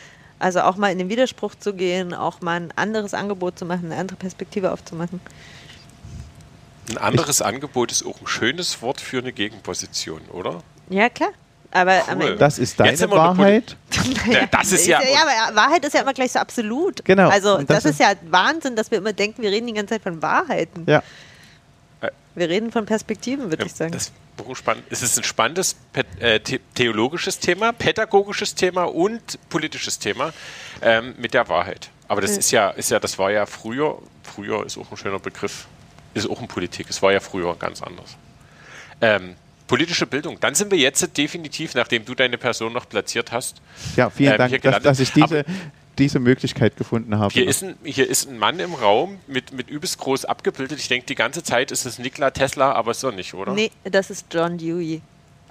[0.41, 3.91] Also auch mal in den Widerspruch zu gehen, auch mal ein anderes Angebot zu machen,
[3.91, 5.19] eine andere Perspektive aufzumachen.
[6.89, 10.63] Ein anderes ich Angebot ist auch ein schönes Wort für eine Gegenposition, oder?
[10.89, 11.29] Ja, klar.
[11.69, 12.35] Aber cool.
[12.37, 13.77] das ist deine Wahrheit.
[14.29, 14.99] ja, das ist ja.
[15.01, 17.05] ja, aber Wahrheit ist ja immer gleich so absolut.
[17.05, 17.29] Genau.
[17.29, 20.03] Also das, das, ist ja Wahnsinn, dass wir immer denken, wir reden die ganze Zeit
[20.03, 20.83] von Wahrheiten.
[20.87, 21.03] Ja.
[22.35, 23.91] Wir reden von Perspektiven, würde ja, ich sagen.
[23.91, 24.11] Das
[24.53, 24.83] spannend.
[24.89, 25.75] Es ist ein spannendes
[26.19, 26.39] äh,
[26.73, 30.33] theologisches Thema, pädagogisches Thema und politisches Thema
[30.81, 31.89] ähm, mit der Wahrheit.
[32.07, 35.19] Aber das ist ja, ist ja, das war ja früher, früher ist auch ein schöner
[35.19, 35.67] Begriff,
[36.13, 36.87] ist auch in Politik.
[36.89, 38.17] Es war ja früher ganz anders.
[38.99, 39.35] Ähm,
[39.67, 40.37] politische Bildung.
[40.41, 43.61] Dann sind wir jetzt definitiv, nachdem du deine Person noch platziert hast.
[43.95, 45.43] Ja, vielen ähm, Dank, dass, dass, ich diese, Aber
[45.97, 47.33] diese Möglichkeit gefunden habe.
[47.33, 50.79] Hier ist ein, hier ist ein Mann im Raum mit, mit übelst groß abgebildet.
[50.79, 53.53] Ich denke, die ganze Zeit ist es Nikola Tesla, aber ist er nicht, oder?
[53.53, 55.01] Nee, das ist John Dewey.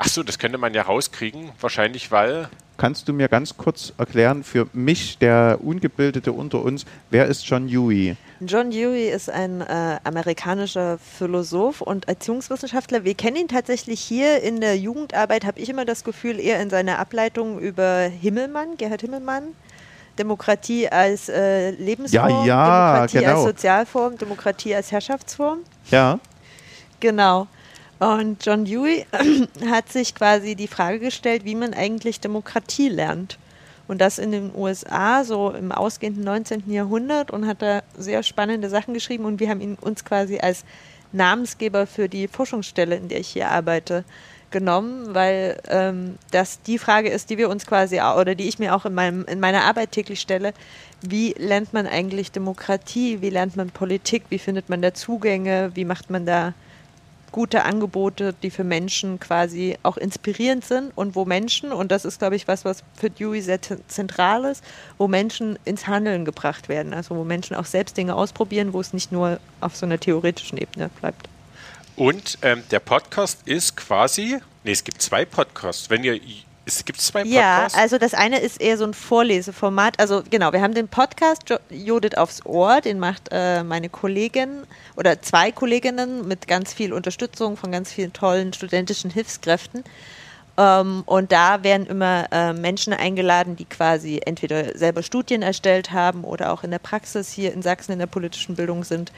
[0.03, 2.49] Ach so, das könnte man ja rauskriegen, wahrscheinlich, weil.
[2.79, 7.69] Kannst du mir ganz kurz erklären, für mich, der Ungebildete unter uns, wer ist John
[7.69, 8.17] Dewey?
[8.41, 13.05] John Dewey ist ein äh, amerikanischer Philosoph und Erziehungswissenschaftler.
[13.05, 16.71] Wir kennen ihn tatsächlich hier in der Jugendarbeit, habe ich immer das Gefühl, eher in
[16.71, 19.49] seiner Ableitung über Himmelmann, Gerhard Himmelmann.
[20.21, 23.37] Demokratie als äh, Lebensform, ja, ja, Demokratie genau.
[23.37, 25.61] als Sozialform, Demokratie als Herrschaftsform.
[25.91, 26.21] Ja.
[27.01, 27.47] Genau.
[27.99, 29.07] Und John Dewey
[29.71, 33.39] hat sich quasi die Frage gestellt, wie man eigentlich Demokratie lernt.
[33.89, 36.71] Und das in den USA, so im ausgehenden 19.
[36.71, 39.25] Jahrhundert, und hat da sehr spannende Sachen geschrieben.
[39.25, 40.65] Und wir haben ihn uns quasi als
[41.13, 44.05] Namensgeber für die Forschungsstelle, in der ich hier arbeite,
[44.51, 48.75] genommen, weil ähm, das die Frage ist, die wir uns quasi oder die ich mir
[48.75, 50.53] auch in, meinem, in meiner Arbeit täglich stelle.
[51.03, 53.21] Wie lernt man eigentlich Demokratie?
[53.21, 54.25] Wie lernt man Politik?
[54.29, 55.71] Wie findet man da Zugänge?
[55.75, 56.55] Wie macht man da
[57.31, 62.19] gute Angebote, die für Menschen quasi auch inspirierend sind und wo Menschen, und das ist,
[62.19, 64.65] glaube ich, was, was für Dewey sehr zentral ist,
[64.99, 66.93] wo Menschen ins Handeln gebracht werden.
[66.93, 70.59] Also wo Menschen auch selbst Dinge ausprobieren, wo es nicht nur auf so einer theoretischen
[70.59, 71.29] Ebene bleibt.
[71.97, 75.91] Und ähm, der Podcast ist quasi, nee, es gibt zwei Podcasts.
[75.91, 76.21] Wenn ihr,
[76.65, 77.77] es gibt zwei Podcasts?
[77.77, 79.99] Ja, also das eine ist eher so ein Vorleseformat.
[79.99, 84.63] Also genau, wir haben den Podcast Judith aufs Ohr, den macht äh, meine Kollegin
[84.97, 89.85] oder zwei Kolleginnen mit ganz viel Unterstützung von ganz vielen tollen studentischen Hilfskräften.
[90.57, 96.25] Ähm, und da werden immer äh, Menschen eingeladen, die quasi entweder selber Studien erstellt haben
[96.25, 99.13] oder auch in der Praxis hier in Sachsen in der politischen Bildung sind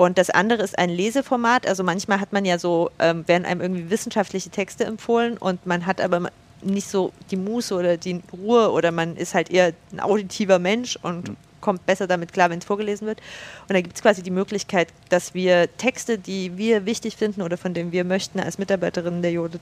[0.00, 1.66] und das andere ist ein Leseformat.
[1.66, 5.84] Also manchmal hat man ja so, ähm, werden einem irgendwie wissenschaftliche Texte empfohlen und man
[5.84, 6.30] hat aber
[6.62, 10.98] nicht so die Muße oder die Ruhe oder man ist halt eher ein auditiver Mensch
[11.02, 11.36] und mhm.
[11.60, 13.20] kommt besser damit klar, wenn es vorgelesen wird.
[13.68, 17.58] Und da gibt es quasi die Möglichkeit, dass wir Texte, die wir wichtig finden oder
[17.58, 19.60] von denen wir möchten als Mitarbeiterinnen der Judith,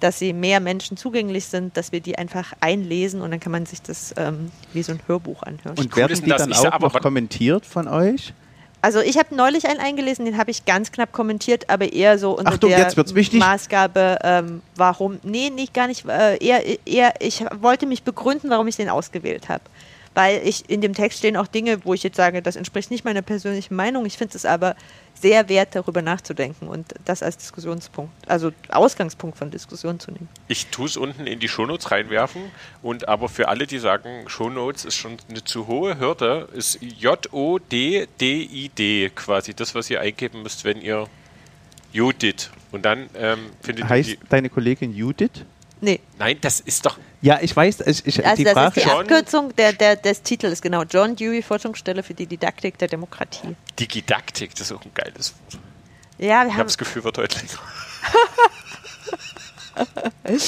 [0.00, 3.64] dass sie mehr Menschen zugänglich sind, dass wir die einfach einlesen und dann kann man
[3.64, 5.78] sich das ähm, wie so ein Hörbuch anhören.
[5.78, 8.34] Und werden die dann auch noch kommentiert von euch?
[8.80, 12.38] Also ich habe neulich einen eingelesen, den habe ich ganz knapp kommentiert, aber eher so
[12.38, 12.78] unter Achtung, der
[13.38, 18.68] Maßgabe, ähm, warum, nee, nicht gar nicht, äh, eher, eher, ich wollte mich begründen, warum
[18.68, 19.62] ich den ausgewählt habe.
[20.14, 23.04] weil ich in dem Text stehen auch Dinge, wo ich jetzt sage, das entspricht nicht
[23.04, 24.04] meiner persönlichen Meinung.
[24.04, 24.74] Ich finde es aber
[25.20, 30.28] sehr wert, darüber nachzudenken und das als Diskussionspunkt, also Ausgangspunkt von Diskussion zu nehmen.
[30.48, 32.42] Ich tue es unten in die Shownotes reinwerfen
[32.82, 36.78] und aber für alle, die sagen, Shownotes ist schon eine zu hohe Hürde, ist
[37.78, 41.06] J-O-D-D-I-D quasi das, was ihr eingeben müsst, wenn ihr
[41.92, 44.28] Judith und dann ähm, findet Heißt ihr die.
[44.28, 45.44] deine Kollegin Judith?
[45.80, 46.98] Nee, Nein, das ist doch.
[47.20, 49.96] Ja, ich weiß, ich, ich, also die das Frage ist die John- Abkürzung der, der,
[49.96, 50.82] des Titels, genau.
[50.84, 53.54] John Dewey, Forschungsstelle für die Didaktik der Demokratie.
[53.78, 55.62] Digidaktik, das ist auch ein geiles Wort.
[56.18, 57.58] Ja, wir Ich habe haben das Gefühl, wird heute länger.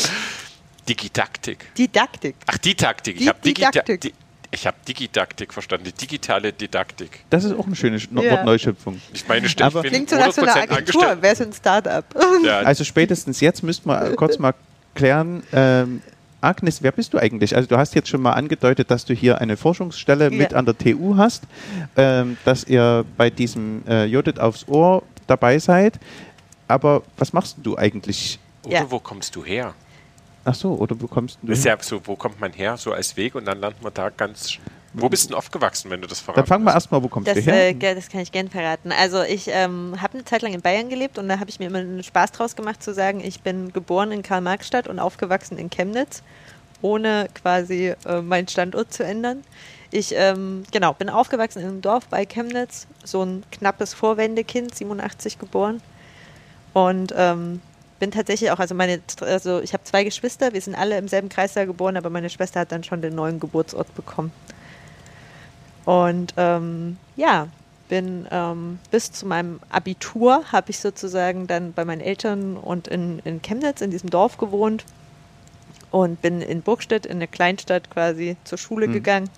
[0.88, 1.74] Digidaktik.
[1.76, 2.34] Didaktik.
[2.46, 3.16] Ach, die Taktik.
[3.16, 4.00] Ich Die habe Didaktik.
[4.00, 4.14] di
[4.52, 5.84] ich habe Digidaktik verstanden.
[5.84, 7.20] Die digitale Didaktik.
[7.30, 8.32] Das ist auch eine schöne Sch- Ja.
[8.32, 9.00] Wortneuschöpfung.
[9.12, 11.18] Ich meine, stimmt, Aber- ich bin Klingt so nach so einer 100% Agentur.
[11.20, 12.04] Wer ist ein Startup?
[12.44, 14.52] Ja, Also spätestens jetzt müssten wir kurz mal
[14.94, 16.02] klären, ähm,
[16.42, 17.54] Agnes, wer bist du eigentlich?
[17.54, 20.30] Also du hast jetzt schon mal angedeutet, dass du hier eine Forschungsstelle Ja.
[20.30, 21.42] mit an der TU hast,
[21.96, 25.98] ähm, dass ihr bei diesem äh, Judith aufs Ohr dabei seid.
[26.66, 28.38] Aber was machst du eigentlich?
[28.64, 28.90] Oder Ja.
[28.90, 29.74] wo kommst du her?
[30.44, 32.92] Ach so, oder wo kommst du Das ist ja so, wo kommt man her, so
[32.92, 34.58] als Weg und dann landet man da ganz.
[34.92, 37.28] Wo bist du denn aufgewachsen, wenn du das verraten Dann fangen wir erstmal, wo kommst
[37.28, 37.68] Das, du her?
[37.70, 38.92] äh, das kann ich gerne verraten.
[38.92, 41.66] Also ich ähm, habe eine Zeit lang in Bayern gelebt und da habe ich mir
[41.66, 45.70] immer einen Spaß draus gemacht zu sagen, ich bin geboren in Karl-Marx-Stadt und aufgewachsen in
[45.70, 46.22] Chemnitz,
[46.82, 49.44] ohne quasi äh, meinen Standort zu ändern.
[49.92, 55.38] Ich ähm, genau, bin aufgewachsen in einem Dorf bei Chemnitz, so ein knappes Vorwendekind, 87
[55.38, 55.80] geboren.
[56.72, 57.60] Und ähm,
[57.98, 61.28] bin tatsächlich auch, also meine, also ich habe zwei Geschwister, wir sind alle im selben
[61.28, 64.32] Kreissaal geboren, aber meine Schwester hat dann schon den neuen Geburtsort bekommen.
[65.90, 67.48] Und ähm, ja,
[67.88, 73.18] bin ähm, bis zu meinem Abitur habe ich sozusagen dann bei meinen Eltern und in,
[73.24, 74.84] in Chemnitz in diesem Dorf gewohnt
[75.90, 78.92] und bin in Burgstedt in eine Kleinstadt quasi zur Schule Mhm.
[78.92, 79.30] gegangen.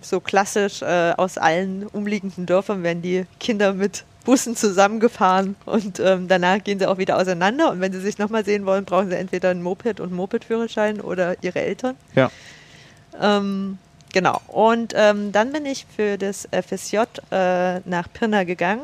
[0.00, 6.26] So klassisch äh, aus allen umliegenden Dörfern werden die Kinder mit Bussen zusammengefahren und ähm,
[6.26, 9.16] danach gehen sie auch wieder auseinander und wenn sie sich nochmal sehen wollen, brauchen sie
[9.16, 11.96] entweder ein Moped und Mopedführerschein oder ihre Eltern.
[12.14, 12.30] ja.
[13.20, 13.76] Ähm,
[14.12, 14.40] genau.
[14.48, 16.98] Und ähm, dann bin ich für das FSJ
[17.30, 18.82] äh, nach Pirna gegangen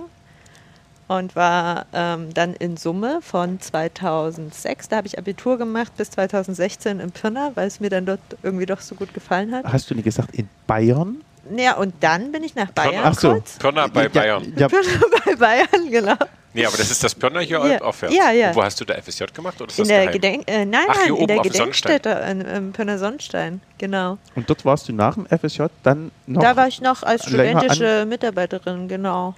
[1.08, 7.00] und war ähm, dann in Summe von 2006, da habe ich Abitur gemacht, bis 2016
[7.00, 9.64] in Pirna, weil es mir dann dort irgendwie doch so gut gefallen hat.
[9.64, 11.22] Hast du nicht gesagt, in Bayern?
[11.56, 13.42] Ja, und dann bin ich nach Bayern Ach so.
[13.58, 14.52] Pirna bei ja, Bayern.
[14.56, 14.68] Ja,
[15.24, 16.16] bei Bayern, genau.
[16.58, 18.14] Nee, aber das ist das Pirna hier Ja, aufwärts.
[18.14, 18.48] ja, ja.
[18.50, 19.60] Und wo hast du da FSJ gemacht?
[19.60, 20.12] Oder ist In das der geheim?
[20.12, 21.42] Gedenk äh, nein, Ach, nein, oben in der auf.
[21.44, 24.18] Gedenkstätte in, in Pirna Sonnenstein, genau.
[24.34, 26.42] und dort warst du nach dem FSJ dann noch.
[26.42, 29.34] da war ich noch als studentische Mitarbeiterin, genau.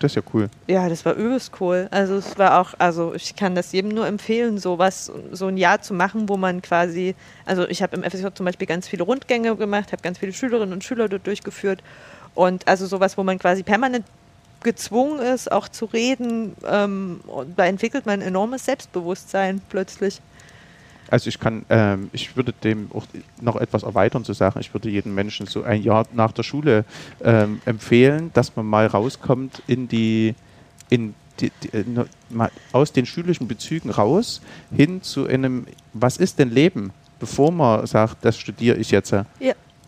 [0.00, 0.48] das ist ja cool.
[0.66, 1.88] Ja, das war übelst cool.
[1.90, 5.80] Also es war auch, also ich kann das jedem nur empfehlen, sowas, so ein Jahr
[5.80, 9.54] zu machen, wo man quasi, also ich habe im FSJ zum Beispiel ganz viele Rundgänge
[9.56, 11.80] gemacht, habe ganz viele Schülerinnen und Schüler dort durchgeführt
[12.34, 14.04] und also sowas, wo man quasi permanent
[14.66, 17.20] gezwungen ist, auch zu reden ähm,
[17.56, 20.20] da entwickelt man ein enormes Selbstbewusstsein plötzlich.
[21.08, 23.06] Also ich kann, ähm, ich würde dem auch
[23.40, 24.58] noch etwas erweitern zu sagen.
[24.60, 26.84] Ich würde jedem Menschen so ein Jahr nach der Schule
[27.22, 30.34] ähm, empfehlen, dass man mal rauskommt in die,
[30.90, 34.40] in die, die, äh, no- mal aus den schulischen Bezügen raus
[34.74, 39.12] hin zu einem, was ist denn Leben, bevor man sagt, das studiere ich jetzt.
[39.12, 39.24] Ja,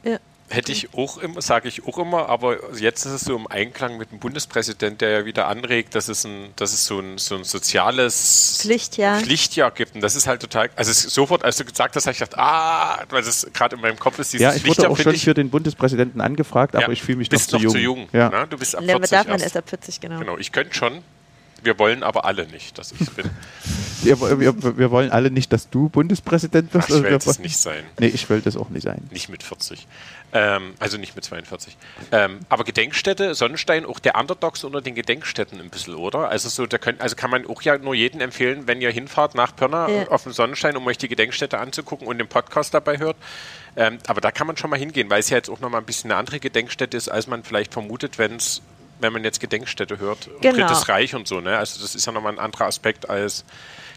[0.05, 0.19] ja.
[0.51, 3.99] Hätte ich auch immer, sage ich auch immer, aber jetzt ist es so im Einklang
[3.99, 7.37] mit dem Bundespräsident, der ja wieder anregt, dass es, ein, dass es so, ein, so
[7.37, 9.21] ein soziales Pflichtjahr.
[9.21, 9.95] Pflichtjahr gibt.
[9.95, 12.39] Und das ist halt total, also es sofort, als du gesagt hast, habe ich gedacht,
[12.39, 15.15] ah, weil das gerade in meinem Kopf ist, dieses Ja, ich wurde Pflichtjahr, auch schon
[15.15, 17.77] ich, für den Bundespräsidenten angefragt, aber ja, ich fühle mich noch bist zu jung.
[17.77, 18.09] jung.
[18.13, 18.31] Ja.
[18.31, 18.47] ne?
[18.49, 19.57] Du bist ab Ja, 40 darf man erst.
[19.57, 20.19] ab 40, genau.
[20.19, 21.03] Genau, ich könnte schon.
[21.61, 23.29] Wir wollen aber alle nicht, dass ich bin.
[24.01, 26.85] Wir, wir, wir wollen alle nicht, dass du Bundespräsident wirst.
[26.85, 27.83] Ach, ich also will das nicht sein.
[27.99, 29.03] Nee, ich will das auch nicht sein.
[29.11, 29.89] Nicht mit 40.
[30.33, 31.77] Ähm, also nicht mit 42.
[32.13, 36.29] Ähm, aber Gedenkstätte, Sonnenstein, auch der Underdogs unter den Gedenkstätten ein bisschen, oder?
[36.29, 39.35] Also so, da könnt, also kann man auch ja nur jedem empfehlen, wenn ihr hinfahrt
[39.35, 40.09] nach Pirna Ja.
[40.09, 43.17] auf den Sonnenstein, um euch die Gedenkstätte anzugucken und den Podcast dabei hört.
[43.77, 45.87] Ähm, aber da kann man schon mal hingehen, weil es ja jetzt auch nochmal ein
[45.87, 48.61] bisschen eine andere Gedenkstätte ist, als man vielleicht vermutet, wenn es
[49.01, 50.57] wenn man jetzt Gedenkstätte hört, Genau.
[50.67, 51.57] Drittes Reich und so, ne?
[51.57, 53.45] Also das ist ja nochmal ein anderer Aspekt als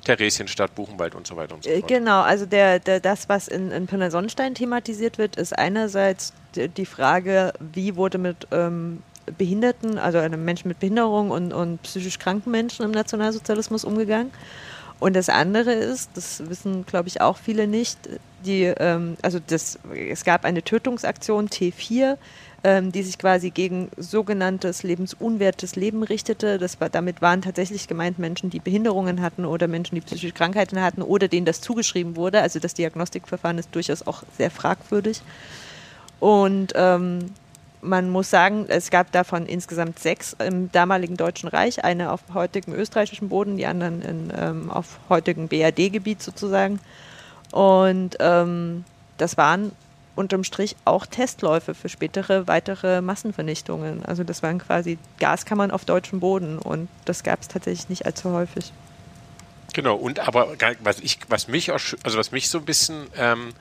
[0.04, 1.88] Theresienstadt, Buchenwald und so weiter und so Äh, fort.
[1.88, 6.68] Genau, also der, der, das, was in, in Pirna Sonnenstein thematisiert wird, ist einerseits die,
[6.68, 9.04] die Frage, wie wurde mit ähm,
[9.38, 14.32] Behinderten, also einem Menschen mit Behinderung und, und psychisch kranken Menschen im Nationalsozialismus umgegangen.
[15.00, 17.98] Und das andere ist, das wissen, glaube ich, auch viele nicht,
[18.46, 22.18] die, ähm, also das, es gab eine Tötungsaktion T4,
[22.64, 26.60] ähm, die sich quasi gegen sogenanntes lebensunwertes Leben richtete.
[26.60, 30.80] Das war, damit waren tatsächlich gemeint Menschen, die Behinderungen hatten oder Menschen, die psychische Krankheiten
[30.82, 32.42] hatten oder denen das zugeschrieben wurde.
[32.42, 35.22] Also das Diagnostikverfahren ist durchaus auch sehr fragwürdig.
[36.20, 37.32] Und ähm,
[37.82, 42.76] man muss sagen, es gab davon insgesamt sechs im damaligen Deutschen Reich, eine auf heutigem
[42.76, 46.80] österreichischen Boden, die anderen in, ähm, auf heutigem BRD-Gebiet sozusagen.
[47.52, 48.86] Und ähm,
[49.18, 49.72] das waren
[50.16, 54.06] unterm Strich auch Testläufe für spätere weitere Massenvernichtungen.
[54.06, 58.32] Also das waren quasi Gaskammern auf deutschem Boden und das gab es tatsächlich nicht allzu
[58.32, 58.72] häufig.
[59.74, 60.50] Genau, und aber
[60.84, 63.54] was ich, was mich also was mich so ein bisschen ähm,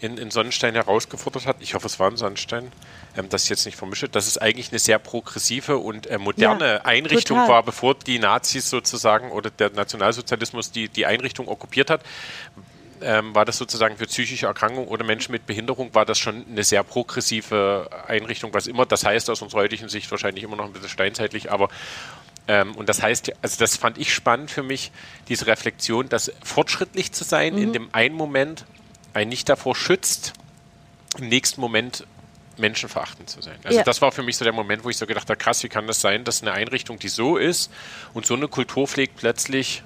[0.00, 2.72] in, in Sonnenstein herausgefordert hat, ich hoffe, es war ein Sonnenstein,
[3.16, 6.84] ähm, das jetzt nicht vermische, dass es eigentlich eine sehr progressive und äh, moderne ja,
[6.84, 7.48] Einrichtung total.
[7.48, 12.02] war, bevor die Nazis sozusagen oder der Nationalsozialismus die, die Einrichtung okkupiert hat.
[13.00, 16.62] Ähm, war das sozusagen für psychische Erkrankungen oder Menschen mit Behinderung, war das schon eine
[16.64, 20.72] sehr progressive Einrichtung, was immer, das heißt aus unserer heutigen Sicht wahrscheinlich immer noch ein
[20.72, 21.68] bisschen steinzeitlich, aber
[22.46, 24.92] ähm, und das heißt, also das fand ich spannend für mich,
[25.28, 27.62] diese Reflexion, dass fortschrittlich zu sein, mhm.
[27.62, 28.64] in dem einen Moment
[29.12, 30.34] einen nicht davor schützt,
[31.18, 32.06] im nächsten Moment
[32.56, 33.56] menschenverachtend zu sein.
[33.64, 33.84] Also ja.
[33.84, 35.86] das war für mich so der Moment, wo ich so gedacht habe, krass, wie kann
[35.86, 37.70] das sein, dass eine Einrichtung, die so ist
[38.12, 39.82] und so eine Kultur pflegt, plötzlich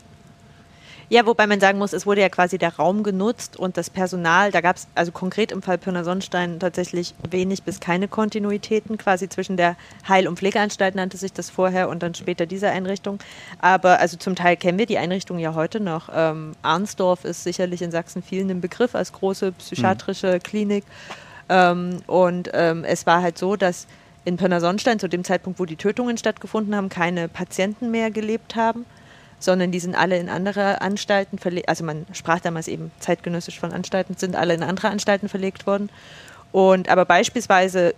[1.10, 4.50] ja, wobei man sagen muss, es wurde ja quasi der Raum genutzt und das Personal,
[4.52, 9.28] da gab es also konkret im Fall Pirna Sonnenstein tatsächlich wenig bis keine Kontinuitäten, quasi
[9.30, 13.20] zwischen der Heil- und Pflegeanstalt nannte sich das vorher und dann später diese Einrichtung.
[13.58, 16.10] Aber also zum Teil kennen wir die Einrichtung ja heute noch.
[16.14, 20.42] Ähm, Arnsdorf ist sicherlich in Sachsen vielen ein Begriff als große psychiatrische mhm.
[20.42, 20.84] Klinik.
[21.48, 23.86] Ähm, und ähm, es war halt so, dass
[24.26, 28.56] in Pirna Sonnenstein zu dem Zeitpunkt, wo die Tötungen stattgefunden haben, keine Patienten mehr gelebt
[28.56, 28.84] haben
[29.38, 33.72] sondern die sind alle in andere Anstalten verlegt, also man sprach damals eben zeitgenössisch von
[33.72, 35.90] Anstalten, sind alle in andere Anstalten verlegt worden.
[36.52, 37.94] Und aber beispielsweise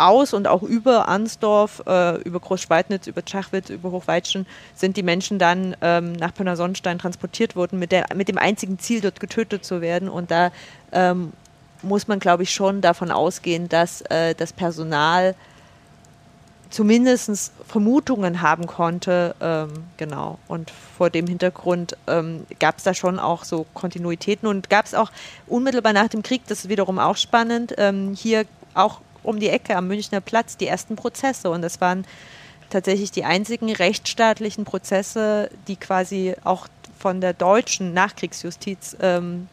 [0.00, 5.38] aus und auch über Ansdorf, äh, über Großschweidnitz, über Schachwitz, über Hochweitschen sind die Menschen
[5.38, 9.80] dann ähm, nach Pönner-Sonnenstein transportiert worden, mit, der, mit dem einzigen Ziel, dort getötet zu
[9.80, 10.08] werden.
[10.08, 10.50] Und da
[10.92, 11.32] ähm,
[11.82, 15.34] muss man, glaube ich, schon davon ausgehen, dass äh, das Personal
[16.70, 19.34] zumindest Vermutungen haben konnte.
[19.40, 20.38] Ähm, genau.
[20.48, 24.94] Und vor dem Hintergrund ähm, gab es da schon auch so Kontinuitäten und gab es
[24.94, 25.10] auch
[25.46, 28.44] unmittelbar nach dem Krieg, das ist wiederum auch spannend, ähm, hier
[28.74, 31.50] auch um die Ecke am Münchner Platz die ersten Prozesse.
[31.50, 32.06] Und das waren
[32.70, 36.68] tatsächlich die einzigen rechtsstaatlichen Prozesse, die quasi auch
[36.98, 39.48] von der deutschen Nachkriegsjustiz ähm,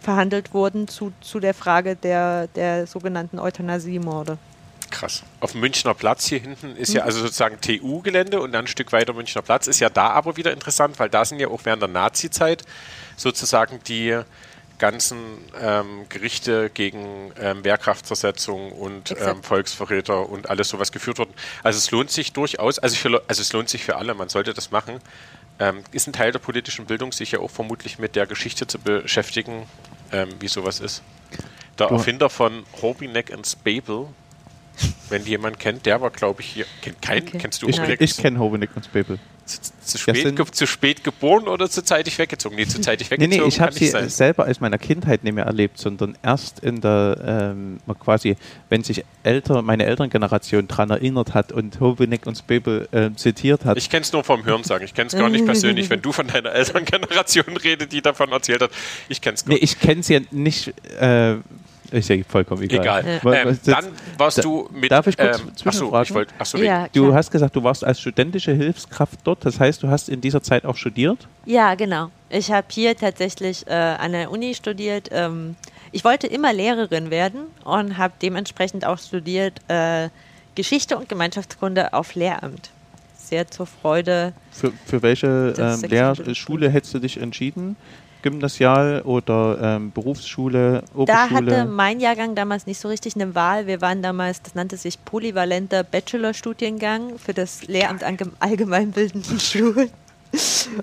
[0.00, 4.38] verhandelt wurden zu, zu der Frage der, der sogenannten Euthanasiemorde
[4.92, 5.22] krass.
[5.40, 6.96] Auf dem Münchner Platz hier hinten ist mhm.
[6.96, 9.66] ja also sozusagen TU-Gelände und dann ein Stück weiter Münchner Platz.
[9.66, 12.62] Ist ja da aber wieder interessant, weil da sind ja auch während der Nazi-Zeit
[13.16, 14.22] sozusagen die
[14.78, 15.16] ganzen
[15.60, 21.32] ähm, Gerichte gegen ähm, Wehrkraftzersetzung und ähm, Volksverräter und alles sowas geführt worden.
[21.62, 24.54] Also es lohnt sich durchaus, also, für, also es lohnt sich für alle, man sollte
[24.54, 25.00] das machen.
[25.60, 28.80] Ähm, ist ein Teil der politischen Bildung, sich ja auch vermutlich mit der Geschichte zu
[28.80, 29.68] beschäftigen,
[30.10, 31.02] ähm, wie sowas ist.
[31.78, 34.08] Der Erfinder von Horbineck and Spabel,
[35.08, 36.66] wenn jemand kennt, der war, glaube ich, hier.
[36.80, 37.28] Kennt keinen?
[37.28, 37.38] Okay.
[37.38, 39.18] Kennst du Ich, ich kenne Hovenik und Spepel.
[39.44, 42.54] Zu, zu, spät, zu, spät, geboren oder zu zeitig weggezogen?
[42.54, 43.36] Nee, zu zeitig weggezogen.
[43.36, 44.08] Nee, nee, ich habe sie sein.
[44.08, 48.36] selber aus meiner Kindheit nicht mehr erlebt, sondern erst in der, ähm, quasi,
[48.68, 53.76] wenn sich älter, meine Elterngeneration daran erinnert hat und Hovenik und Spepel äh, zitiert hat.
[53.76, 54.84] Ich kenne es nur vom Hörensagen.
[54.84, 55.90] Ich kenne es gar nicht persönlich.
[55.90, 58.70] Wenn du von deiner Elterngeneration redest, die davon erzählt hat,
[59.08, 59.60] ich kenne es gar nicht.
[59.60, 60.72] Nee, ich kenne sie ja nicht.
[61.00, 61.38] Äh,
[61.92, 63.04] ist ja vollkommen egal.
[63.04, 63.20] egal.
[63.34, 63.86] Ähm, dann
[64.18, 64.90] warst du mit.
[64.90, 68.00] Darf ich kurz ähm, achso, ich wollt, achso, ja, Du hast gesagt, du warst als
[68.00, 69.44] studentische Hilfskraft dort.
[69.44, 71.28] Das heißt, du hast in dieser Zeit auch studiert?
[71.44, 72.10] Ja, genau.
[72.30, 75.08] Ich habe hier tatsächlich äh, an der Uni studiert.
[75.12, 75.56] Ähm,
[75.92, 80.08] ich wollte immer Lehrerin werden und habe dementsprechend auch studiert äh,
[80.54, 82.70] Geschichte und Gemeinschaftskunde auf Lehramt.
[83.16, 84.32] Sehr zur Freude.
[84.50, 87.76] Für, für welche ähm, Lehrschule hättest du dich entschieden?
[88.22, 91.06] Gymnasial oder ähm, Berufsschule, Oberschule?
[91.06, 93.66] Da hatte mein Jahrgang damals nicht so richtig eine Wahl.
[93.66, 99.90] Wir waren damals, das nannte sich polyvalenter Bachelorstudiengang für das Lehramt an allgemeinbildenden Schulen.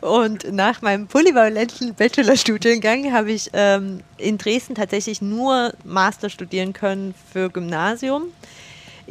[0.02, 7.16] Und nach meinem polyvalenten Bachelorstudiengang habe ich ähm, in Dresden tatsächlich nur Master studieren können
[7.32, 8.26] für Gymnasium.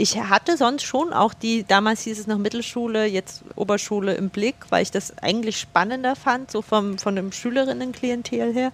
[0.00, 4.54] Ich hatte sonst schon auch die, damals hieß es noch Mittelschule, jetzt Oberschule im Blick,
[4.68, 8.70] weil ich das eigentlich spannender fand, so vom, von dem Schülerinnenklientel her.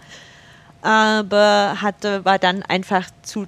[0.83, 3.47] Aber hatte, war dann einfach zu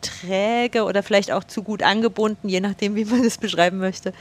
[0.00, 4.12] träge oder vielleicht auch zu gut angebunden, je nachdem, wie man das beschreiben möchte,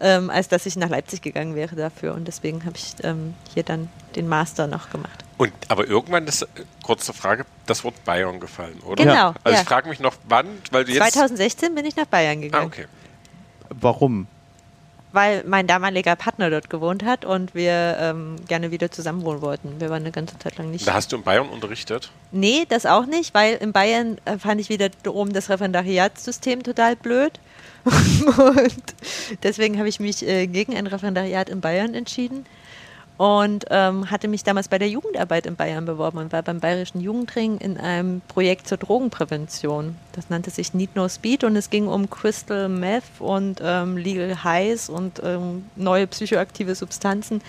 [0.00, 2.14] ähm, als dass ich nach Leipzig gegangen wäre dafür.
[2.14, 5.24] Und deswegen habe ich ähm, hier dann den Master noch gemacht.
[5.36, 6.46] Und aber irgendwann ist,
[6.82, 9.04] kurze Frage, das Wort Bayern gefallen, oder?
[9.04, 9.34] Genau.
[9.42, 9.62] Also ja.
[9.62, 11.12] ich frage mich noch, wann, weil du jetzt.
[11.12, 12.64] 2016 bin ich nach Bayern gegangen.
[12.64, 12.86] Ah, okay.
[13.70, 14.28] Warum?
[15.14, 19.80] Weil mein damaliger Partner dort gewohnt hat und wir ähm, gerne wieder zusammen wohnen wollten.
[19.80, 20.86] Wir waren eine ganze Zeit lang nicht.
[20.86, 22.10] Da hast du in Bayern unterrichtet?
[22.32, 27.32] Nee, das auch nicht, weil in Bayern äh, fand ich wiederum das Referendariatssystem total blöd.
[27.84, 28.94] und
[29.42, 32.46] deswegen habe ich mich äh, gegen ein Referendariat in Bayern entschieden
[33.16, 37.00] und ähm, hatte mich damals bei der Jugendarbeit in Bayern beworben und war beim Bayerischen
[37.00, 39.96] Jugendring in einem Projekt zur Drogenprävention.
[40.12, 44.42] Das nannte sich Need No Speed und es ging um Crystal Meth und ähm, Legal
[44.42, 47.40] Highs und ähm, neue psychoaktive Substanzen,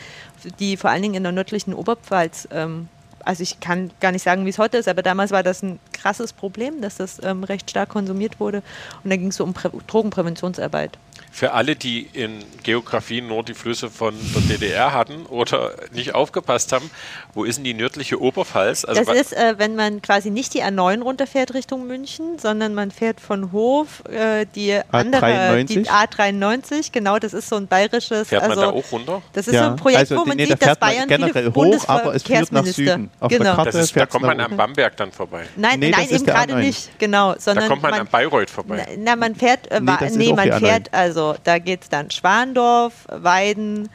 [0.59, 2.88] die vor allen Dingen in der nördlichen Oberpfalz ähm,
[3.26, 5.80] also ich kann gar nicht sagen, wie es heute ist, aber damals war das ein
[5.91, 8.61] krasses Problem, dass das ähm, recht stark konsumiert wurde.
[9.03, 10.99] Und da ging es so um Prä Drogenpräventionsarbeit
[11.36, 16.72] für alle, die in Geografie nur die Flüsse von der DDR hatten oder nicht aufgepasst
[16.72, 16.90] haben,
[17.34, 18.86] wo ist denn die nördliche Oberpfalz?
[18.86, 22.90] Also das ist, äh, wenn man quasi nicht die A9 runterfährt Richtung München, sondern man
[22.90, 25.66] fährt von Hof äh, die andere, A93?
[25.66, 28.30] die A93, genau, das ist so ein bayerisches.
[28.30, 29.22] Fährt also, man da auch runter?
[29.34, 29.66] Das ist ja.
[29.66, 32.50] so ein Projekt, also, wo man nee, sieht, dass Bayern generell hoch, aber es führt
[32.54, 33.12] nach Süden.
[33.20, 33.56] Auf genau.
[33.56, 35.44] Karte ist, da kommt man am Bamberg dann vorbei.
[35.58, 37.36] Nein, nee, nein, eben gerade nicht, genau.
[37.38, 38.88] Sondern da kommt man, man am Bayreuth vorbei.
[38.98, 43.90] Na, man fährt, äh, nee, nee man fährt also da geht es dann Schwandorf, Weiden,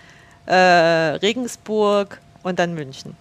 [0.47, 3.17] äh, Regensburg und dann München.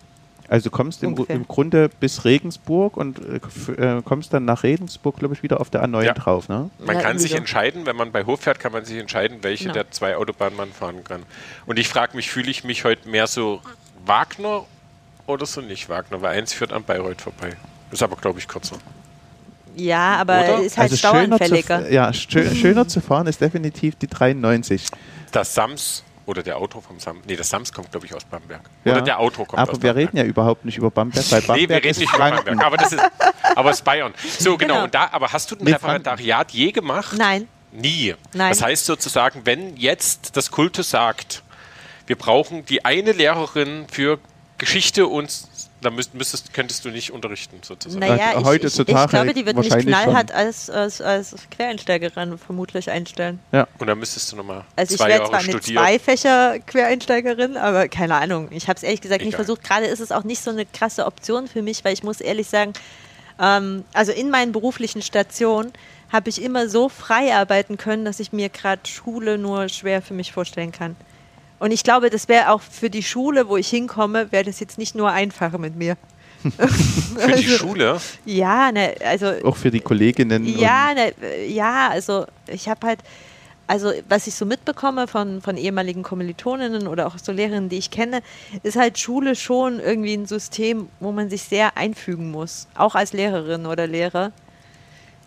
[0.50, 5.36] Also kommst im, im, Grunde bis Regensburg und äh, äh, kommst dann nach Regensburg, glaube
[5.36, 6.14] ich, wieder auf der A9 ja.
[6.14, 6.50] drauf.
[6.50, 6.72] Ne?
[6.80, 7.38] Man ja, kann sich so.
[7.38, 9.76] entscheiden, wenn man bei Hof fährt, kann man sich entscheiden, welche genau.
[9.76, 11.22] der zwei Autobahnen man fahren kann.
[11.68, 13.62] Und ich frage mich, fühle ich mich heute mehr so
[14.06, 14.66] Wagner
[15.28, 16.24] oder so nicht Wagner?
[16.24, 17.56] Weil eins führt an Bayreuth vorbei.
[17.92, 18.78] Ist aber, glaube ich, kürzer.
[19.80, 20.60] Ja, aber Oder?
[20.64, 21.86] ist halt also stauanfälliger.
[21.86, 24.88] Zu, ja, schöner zu fahren ist definitiv die 93.
[25.32, 27.26] Das Sams oder der Auto vom Sams.
[27.26, 28.62] Nee, das Sams kommt, glaube ich, aus Bamberg.
[28.86, 31.42] Ja, oder der Auto kommt aber aus wir reden ja überhaupt nicht über Bamberg, weil
[31.42, 33.04] Bamberg Nee, wir reden nicht über Bamberg, aber das ist,
[33.56, 34.14] aber es ist Bayern.
[34.38, 34.74] So, genau.
[34.74, 34.84] genau.
[34.86, 37.18] Und da, aber hast du ein nee, Referendariat je gemacht?
[37.18, 37.48] Nein.
[37.72, 38.16] Nie.
[38.34, 38.50] Nein.
[38.50, 41.44] Das heißt sozusagen, wenn jetzt das Kultus sagt,
[42.08, 44.20] wir brauchen die eine Lehrerin für
[44.58, 45.49] Geschichte und
[45.82, 48.00] da müsst, müsstest, könntest du nicht unterrichten, sozusagen.
[48.00, 53.40] Naja, ich, ich, ich glaube, die wird mich knallhart als, als, als Quereinsteigerin vermutlich einstellen.
[53.52, 53.68] Ja.
[53.78, 58.50] Und dann müsstest du nochmal Also ich wäre zwar eine Zwei-Fächer-Quereinsteigerin, aber keine Ahnung.
[58.52, 59.28] Ich habe es ehrlich gesagt Egal.
[59.28, 59.64] nicht versucht.
[59.64, 62.48] Gerade ist es auch nicht so eine krasse Option für mich, weil ich muss ehrlich
[62.48, 62.74] sagen,
[63.40, 65.72] ähm, also in meinen beruflichen Stationen
[66.12, 70.14] habe ich immer so frei arbeiten können, dass ich mir gerade Schule nur schwer für
[70.14, 70.96] mich vorstellen kann.
[71.60, 74.78] Und ich glaube, das wäre auch für die Schule, wo ich hinkomme, wäre das jetzt
[74.78, 75.98] nicht nur einfacher mit mir.
[76.42, 78.00] für die also, Schule?
[78.26, 79.34] Ja, ne, also.
[79.44, 80.46] Auch für die Kolleginnen.
[80.46, 81.14] Ja, ne,
[81.48, 83.00] ja, also ich habe halt,
[83.68, 87.92] also was ich so mitbekomme von, von ehemaligen Kommilitoninnen oder auch so Lehrerinnen, die ich
[87.92, 88.22] kenne,
[88.64, 93.12] ist halt Schule schon irgendwie ein System, wo man sich sehr einfügen muss, auch als
[93.12, 94.32] Lehrerin oder Lehrer.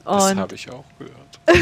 [0.04, 1.31] Und das habe ich auch gehört.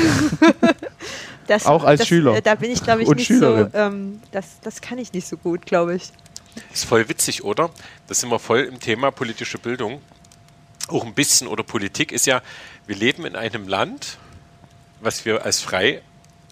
[1.51, 2.37] Das, auch als das, Schüler.
[2.37, 3.71] Äh, da bin ich, glaube ich, nicht Schülerin.
[3.73, 3.77] so.
[3.77, 6.13] Ähm, das, das kann ich nicht so gut, glaube ich.
[6.73, 7.71] Ist voll witzig, oder?
[8.07, 10.01] Das sind wir voll im Thema politische Bildung.
[10.87, 12.41] Auch ein bisschen oder Politik ist ja,
[12.87, 14.19] wir leben in einem Land,
[15.01, 16.03] was wir als frei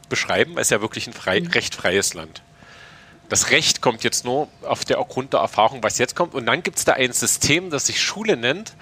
[0.08, 1.46] beschreiben, ist ja wirklich ein frei, mhm.
[1.46, 2.42] recht freies Land.
[3.28, 6.34] Das Recht kommt jetzt nur auf der Grund der Erfahrung, was jetzt kommt.
[6.34, 8.72] Und dann gibt es da ein System, das sich Schule nennt,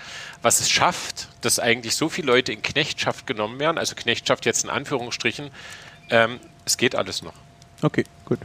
[0.42, 4.64] was es schafft, dass eigentlich so viele Leute in Knechtschaft genommen werden, also Knechtschaft jetzt
[4.64, 5.51] in Anführungsstrichen,
[6.11, 7.34] ähm, es geht alles noch.
[7.82, 8.38] Okay, gut.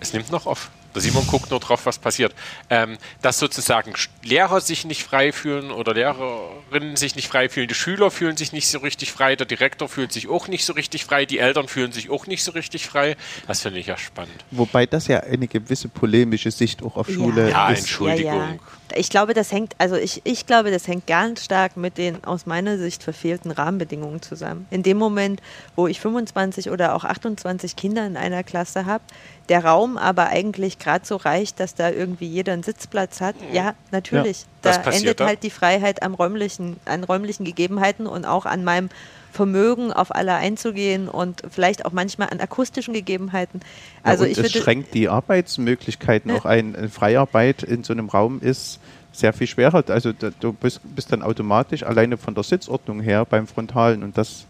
[0.00, 0.70] Es nimmt noch auf.
[0.94, 2.34] Der Simon guckt nur drauf, was passiert.
[2.70, 7.74] Ähm, dass sozusagen Lehrer sich nicht frei fühlen oder Lehrerinnen sich nicht frei fühlen, die
[7.74, 11.04] Schüler fühlen sich nicht so richtig frei, der Direktor fühlt sich auch nicht so richtig
[11.04, 13.16] frei, die Eltern fühlen sich auch nicht so richtig frei.
[13.46, 14.44] Das finde ich ja spannend.
[14.50, 17.68] Wobei das ja eine gewisse polemische Sicht auch auf Schule ja.
[17.70, 17.78] ist.
[17.78, 18.40] Ja, Entschuldigung.
[18.40, 18.58] Ja, ja
[18.96, 22.46] ich glaube, das hängt, also ich, ich glaube, das hängt ganz stark mit den aus
[22.46, 24.66] meiner Sicht verfehlten Rahmenbedingungen zusammen.
[24.70, 25.40] In dem Moment,
[25.76, 29.04] wo ich 25 oder auch 28 Kinder in einer Klasse habe,
[29.48, 33.74] der Raum aber eigentlich gerade so reicht, dass da irgendwie jeder einen Sitzplatz hat, ja,
[33.90, 34.46] natürlich.
[34.64, 34.80] Ja.
[34.82, 35.26] Da endet da?
[35.26, 38.88] halt die Freiheit am räumlichen, an räumlichen Gegebenheiten und auch an meinem
[39.32, 43.60] Vermögen, auf alle einzugehen und vielleicht auch manchmal an akustischen Gegebenheiten.
[44.02, 46.36] Also ja, ich es schränkt die Arbeitsmöglichkeiten ja.
[46.36, 46.90] auch ein.
[46.90, 48.78] Freiarbeit in so einem Raum ist
[49.12, 49.84] sehr viel schwerer.
[49.88, 54.46] Also du bist, bist dann automatisch alleine von der Sitzordnung her beim Frontalen und das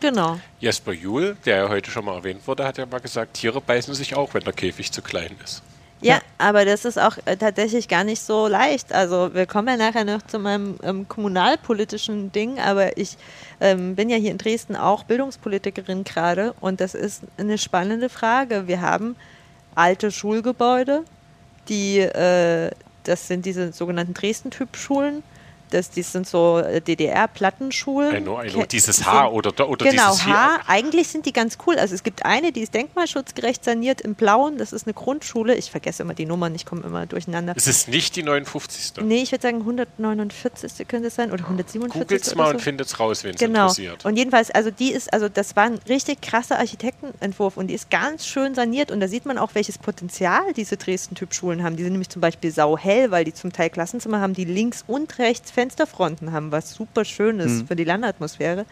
[0.00, 0.40] Genau.
[0.60, 3.94] Jesper Juhl, der ja heute schon mal erwähnt wurde, hat ja mal gesagt, Tiere beißen
[3.94, 5.62] sich auch, wenn der Käfig zu klein ist.
[6.02, 8.92] Ja, ja, aber das ist auch äh, tatsächlich gar nicht so leicht.
[8.92, 13.18] Also wir kommen ja nachher noch zu meinem ähm, kommunalpolitischen Ding, aber ich
[13.60, 18.66] ähm, bin ja hier in Dresden auch Bildungspolitikerin gerade und das ist eine spannende Frage.
[18.66, 19.14] Wir haben
[19.74, 21.04] alte Schulgebäude,
[21.68, 22.70] die, äh,
[23.04, 25.22] das sind diese sogenannten Dresden-Typ-Schulen,
[25.70, 28.14] Das, die sind so äh, DDR-Plattenschulen.
[28.16, 28.64] I know, I know.
[28.66, 30.34] Dieses H oder, oder genau, dieses hier.
[30.34, 30.60] H.
[30.66, 31.76] Eigentlich sind die ganz cool.
[31.78, 34.58] Also es gibt eine, die ist denkmalschutzgerecht saniert im Blauen.
[34.58, 35.54] Das ist eine Grundschule.
[35.54, 37.54] Ich vergesse immer die Nummern, ich komme immer durcheinander.
[37.56, 38.92] Es ist nicht die 59.
[39.04, 40.86] Nee, ich würde sagen 149.
[40.88, 42.00] könnte es sein oder 147.
[42.00, 42.54] Googles oder mal so.
[42.54, 43.62] und findet es raus, wenn es Genau.
[43.62, 44.04] interessiert.
[44.04, 47.90] Und jedenfalls, also die ist, also das war ein richtig krasser Architektenentwurf und die ist
[47.90, 51.76] ganz schön saniert und da sieht man auch, welches Potenzial diese Dresden-Typ-Schulen haben.
[51.76, 55.18] Die sind nämlich zum Beispiel sauhell, weil die zum Teil Klassenzimmer haben, die links und
[55.18, 58.64] rechts Fensterfronten haben, was super schön ist für die Landatmosphäre.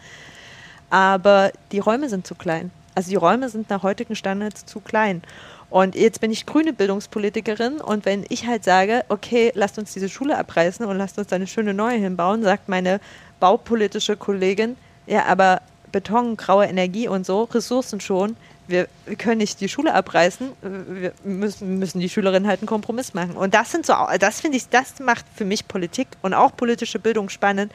[0.89, 2.71] Aber die Räume sind zu klein.
[2.95, 5.21] Also die Räume sind nach heutigen Standards zu klein.
[5.69, 10.09] Und jetzt bin ich grüne Bildungspolitikerin und wenn ich halt sage, okay, lasst uns diese
[10.09, 12.99] Schule abreißen und lasst uns da eine schöne neue hinbauen, sagt meine
[13.39, 14.75] baupolitische Kollegin,
[15.05, 15.61] ja, aber
[15.91, 18.35] Beton, graue Energie und so, Ressourcen schon,
[18.69, 23.35] wir, können nicht die Schule abreißen, wir müssen, müssen die Schülerinnen halt einen Kompromiss machen.
[23.35, 26.99] Und das sind so, das finde ich, das macht für mich Politik und auch politische
[26.99, 27.71] Bildung spannend.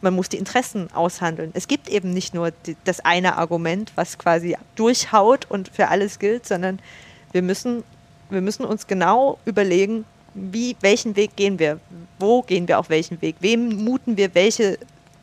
[0.00, 1.50] Man muss die Interessen aushandeln.
[1.54, 6.18] Es gibt eben nicht nur die, das eine Argument, was quasi durchhaut und für alles
[6.18, 6.78] gilt, sondern
[7.32, 7.84] wir müssen,
[8.30, 11.80] wir müssen uns genau überlegen, wie, welchen Weg gehen wir,
[12.18, 14.78] wo gehen wir auf welchen Weg, wem muten wir welche,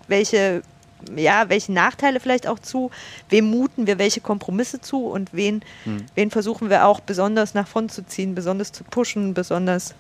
[0.07, 0.61] welche,
[1.15, 2.91] ja, welche Nachteile vielleicht auch zu,
[3.29, 5.61] wem muten wir welche Kompromisse zu und wen,
[6.15, 9.95] wen versuchen wir auch besonders nach vorn zu ziehen, besonders zu pushen, besonders,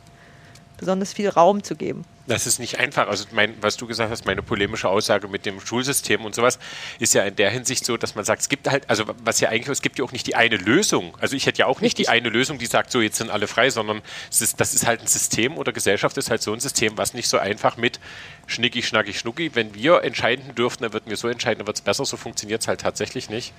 [0.77, 2.05] besonders viel Raum zu geben.
[2.27, 3.07] Das ist nicht einfach.
[3.07, 6.57] Also mein, was du gesagt hast, meine polemische Aussage mit dem Schulsystem und sowas,
[6.99, 9.49] ist ja in der Hinsicht so, dass man sagt, es gibt halt, also was ja
[9.49, 11.15] eigentlich, es gibt ja auch nicht die eine Lösung.
[11.19, 12.05] Also ich hätte ja auch nicht Richtig.
[12.07, 14.01] die eine Lösung, die sagt, so jetzt sind alle frei, sondern
[14.31, 17.29] ist, das ist halt ein System oder Gesellschaft ist halt so ein System, was nicht
[17.29, 17.99] so einfach mit
[18.47, 21.81] schnicki, schnacki, schnucki, wenn wir entscheiden dürften, dann würden wir so entscheiden, dann wird es
[21.81, 23.53] besser, so funktioniert es halt tatsächlich nicht.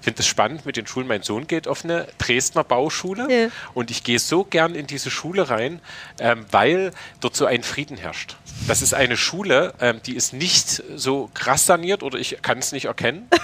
[0.00, 1.06] Ich finde es spannend mit den Schulen.
[1.06, 3.48] Mein Sohn geht auf eine Dresdner Bauschule Ja.
[3.74, 5.80] und ich gehe so gern in diese Schule rein,
[6.18, 8.36] ähm, weil dort so ein Frieden herrscht.
[8.66, 12.72] Das ist eine Schule, ähm, die ist nicht so krass saniert oder ich kann es
[12.72, 13.28] nicht erkennen.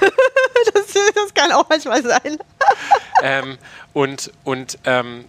[0.75, 2.39] Das, das kann auch manchmal sein.
[3.23, 3.59] ähm,
[3.93, 5.27] und und ähm,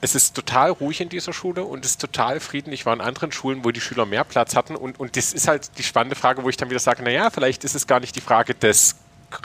[0.00, 2.72] es ist total ruhig in dieser Schule und es ist total Frieden.
[2.72, 5.48] Ich war in anderen Schulen, wo die Schüler mehr Platz hatten und, und das ist
[5.48, 8.14] halt die spannende Frage, wo ich dann wieder sage, naja, vielleicht ist es gar nicht
[8.16, 8.94] die Frage des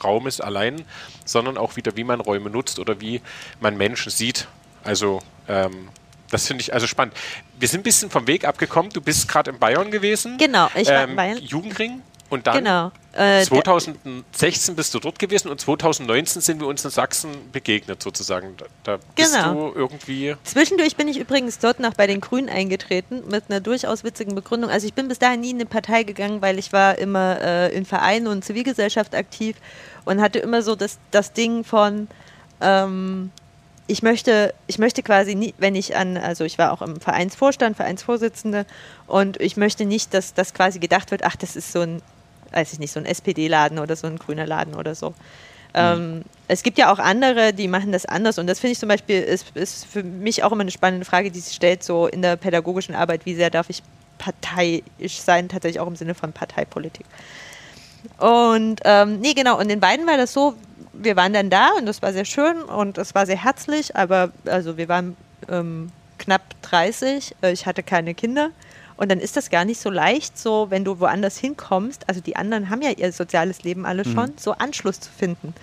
[0.04, 0.86] Raumes allein,
[1.26, 3.22] sondern auch wieder, wie man Räume nutzt oder wie
[3.60, 4.48] man Menschen sieht.
[4.84, 5.90] Also ähm,
[6.30, 7.16] das finde ich also spannend.
[7.60, 8.92] Wir sind ein bisschen vom Weg abgekommen.
[8.92, 10.38] Du bist gerade in Bayern gewesen.
[10.38, 11.38] Genau, ich war in ähm, Bayern.
[11.38, 12.02] Jugendring
[12.34, 12.92] und dann Genau.
[13.14, 18.56] Äh, 2016 bist du dort gewesen und 2019 sind wir uns in Sachsen begegnet sozusagen.
[18.84, 19.70] Da, bist Genau.
[19.72, 20.36] du irgendwie.
[20.44, 24.72] Zwischendurch bin ich übrigens dort noch bei den Grünen eingetreten mit einer durchaus witzigen Begründung.
[24.72, 27.76] Also ich bin bis dahin nie in eine Partei gegangen, weil ich war immer äh,
[27.76, 29.56] in Vereinen und Zivilgesellschaft aktiv
[30.06, 32.08] und hatte immer so das, das Ding von
[32.62, 33.32] ähm,
[33.88, 37.76] ich möchte, ich möchte quasi nie, wenn ich an, also ich war auch im Vereinsvorstand,
[37.76, 38.66] Vereinsvorsitzende
[39.08, 42.02] und ich möchte nicht, dass das quasi gedacht wird, ach, das ist so ein,
[42.54, 45.14] weiß ich nicht, so ein SPD-Laden oder so ein grüner Laden oder so.
[45.76, 48.89] Ähm, es gibt ja auch andere, die machen das anders und das finde ich zum
[48.89, 52.22] Beispiel, ist, ist für mich auch immer eine spannende Frage, die sich stellt, so in
[52.22, 53.82] der pädagogischen Arbeit, wie sehr darf ich
[54.20, 57.06] parteiisch sein, tatsächlich auch im Sinne von Parteipolitik.
[58.20, 60.54] Und ähm, nee, genau, und in beiden war das so,
[60.93, 64.32] wir waren dann da und das war sehr schön und es war sehr herzlich, aber
[64.45, 65.18] also wir waren
[65.49, 68.51] ähm, knapp 30, äh, ich hatte keine Kinder
[68.98, 72.36] und dann ist das gar nicht so leicht, so wenn du woanders hinkommst, also die
[72.36, 75.54] anderen haben ja ihr soziales Leben alle schon, so Anschluss zu finden.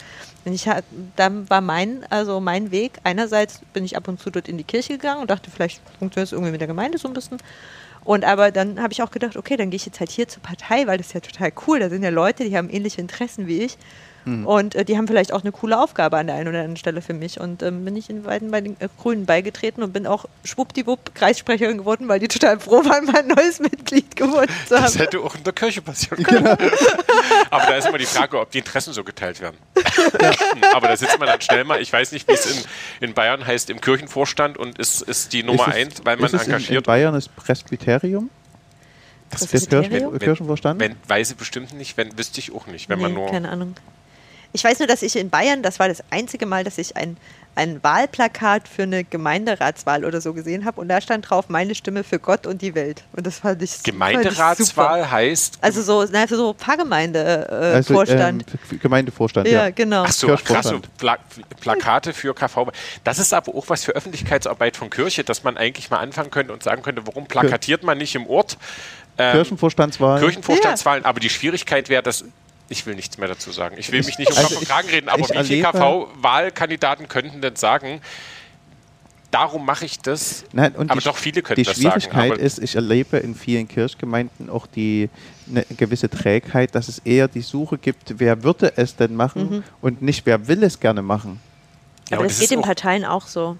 [0.45, 0.69] Und ich
[1.17, 4.65] dann war mein, also mein Weg, einerseits bin ich ab und zu dort in die
[4.65, 7.39] Kirche gegangen und dachte, vielleicht funktioniert es irgendwie mit der Gemeinde so ein bisschen.
[8.05, 10.43] Und aber dann habe ich auch gedacht, okay, dann gehe ich jetzt halt hier zur
[10.43, 11.81] Partei, weil das ist ja total cool.
[11.81, 13.77] Da sind ja Leute, die haben ähnliche Interessen wie ich.
[14.27, 17.01] Und äh, die haben vielleicht auch eine coole Aufgabe an der einen oder anderen Stelle
[17.03, 17.41] für mich.
[17.41, 21.15] Und ähm, bin ich in beiden bei den äh, Grünen beigetreten und bin auch schwuppdiwupp
[21.15, 24.99] Kreissprecherin geworden, weil die total froh waren, mein neues Mitglied geworden zu Das haben.
[25.01, 26.47] hätte auch in der Kirche passieren können.
[26.47, 29.57] Aber da ist immer die Frage, ob die Interessen so geteilt werden.
[30.75, 32.65] Aber da sitzt man dann schnell mal, ich weiß nicht, wie es in,
[33.09, 36.27] in Bayern heißt, im Kirchenvorstand und ist, ist die Nummer Ist es- eins, weil man
[36.27, 36.87] ist es in, in engagiert.
[36.87, 38.31] Bayern das Presbyterium?
[39.31, 40.11] Das Das Presbyterium?
[40.11, 40.81] Kirchen, Kirchenvorstand?
[40.81, 42.89] Wenn, weiß ich bestimmt nicht, wenn, wüsste ich auch nicht.
[42.89, 43.31] Wenn man Nee, nur.
[43.31, 43.75] keine Ahnung.
[44.53, 47.17] Ich weiß nur, dass ich in Bayern, das war das einzige Mal, dass ich ein,
[47.55, 52.05] ein Wahlplakat für eine Gemeinderatswahl oder so gesehen habe und da stand drauf meine Stimme
[52.05, 53.05] für Gott und die Welt.
[53.13, 53.93] Und das fand ich fand ich super.
[53.93, 55.59] Gemeinderatswahl heißt.
[55.61, 57.63] Also so, na, so Pfarrgemeindevorstand.
[57.63, 58.45] Äh, also, Vorstand.
[58.73, 59.71] ähm, Gemeindevorstand, ja, ja.
[59.71, 60.05] genau.
[60.05, 60.81] Ach so, krass, so.
[60.99, 61.19] Pla
[61.61, 62.73] Plakate für KV.
[63.05, 66.53] Das ist aber auch was für Öffentlichkeitsarbeit von Kirche, dass man eigentlich mal anfangen könnte
[66.53, 68.59] und sagen könnte, warum plakatiert man nicht im Ort
[69.19, 70.21] ähm, Kirchenvorstandswahl.
[70.21, 71.05] Kirchenvorstandswahlen?
[71.05, 72.25] Aber die Schwierigkeit wäre, dass
[72.71, 73.77] ich will nichts mehr dazu sagen.
[73.79, 77.41] Ich will mich nicht um Also Kopf und Kragen reden, aber wie viele KV-Wahlkandidaten könnten
[77.43, 78.01] denn sagen,
[79.33, 80.45] darum mache ich das.
[80.53, 82.33] Nein, und aber die, doch viele können die das Schwierigkeit sagen.
[82.33, 85.11] aber- ist, ich erlebe in vielen Kirchgemeinden auch die
[85.49, 90.01] eine gewisse Trägheit, dass es eher die Suche gibt, wer würde es denn machen und
[90.01, 91.41] nicht wer will es gerne machen.
[92.09, 93.57] Ja, aber das das geht auch- Parteien auch so.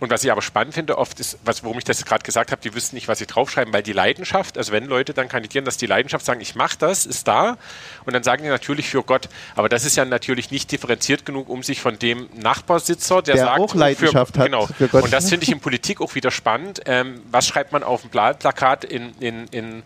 [0.00, 2.62] Und was ich aber spannend finde, oft ist, was, warum ich das gerade gesagt habe,
[2.62, 5.76] die wüssten nicht, was sie draufschreiben, weil die Leidenschaft, also wenn Leute dann kandidieren, dass
[5.76, 7.58] die Leidenschaft sagen, ich mache das, ist da,
[8.04, 11.48] und dann sagen die natürlich für Gott, aber das ist ja natürlich nicht differenziert genug,
[11.48, 14.66] um sich von dem Nachbarsitzer, der, Der sagt, auch Leidenschaft für, hat genau.
[14.66, 15.02] für Gott.
[15.02, 16.80] Und das finde ich in Politik auch wieder spannend.
[16.86, 19.82] Ähm, was schreibt man auf dem Pla- Plakat in, in, in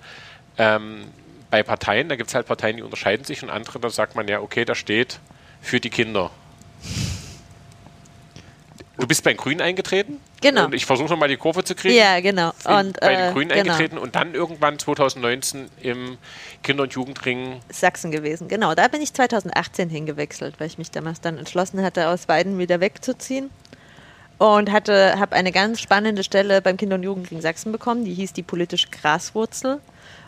[0.59, 1.05] ähm,
[1.51, 2.11] bei Parteien?
[2.11, 4.67] Da gibt es halt Parteien, die unterscheiden sich und andere, da sagt man ja, okay,
[4.67, 5.21] da steht
[5.63, 6.31] für die Kinder.
[9.03, 10.21] Du bist bei den Grünen eingetreten?
[10.43, 10.67] Genau.
[10.67, 11.97] Und ich versuche nochmal die Kurve zu kriegen.
[11.97, 12.53] Ja, genau.
[12.67, 13.61] Und, bei äh, den Grünen genau.
[13.63, 16.19] eingetreten und dann irgendwann 2019 im
[16.63, 17.61] Kinder- und Jugendring.
[17.69, 18.47] Sachsen gewesen.
[18.47, 22.61] Genau, da bin ich 2018 hingewechselt, weil ich mich damals dann entschlossen hatte, aus Weiden
[22.61, 23.51] wieder wegzuziehen.
[24.39, 28.35] Und hatte, habe eine ganz spannende Stelle beim Kinder- und Jugendring Sachsen bekommen, die hieß
[28.35, 29.81] die politische Graswurzel.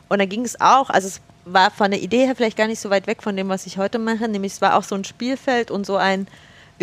[0.09, 2.81] Und da ging es auch, also es war von der Idee her vielleicht gar nicht
[2.81, 5.05] so weit weg von dem, was ich heute mache, nämlich es war auch so ein
[5.05, 6.27] Spielfeld und so ein,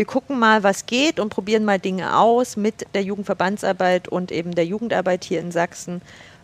[0.02, 4.56] wir gucken mal, was geht und probieren mal Dinge aus mit der Jugendverbandsarbeit und eben
[4.56, 6.02] der Jugendarbeit hier in Sachsen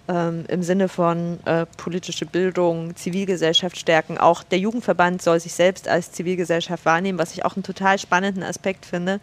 [0.08, 4.20] ähm, im Sinne von äh, politische Bildung, Zivilgesellschaft stärken.
[4.20, 8.44] Auch der Jugendverband soll sich selbst als Zivilgesellschaft wahrnehmen, was ich auch einen total spannenden
[8.44, 9.20] Aspekt finde.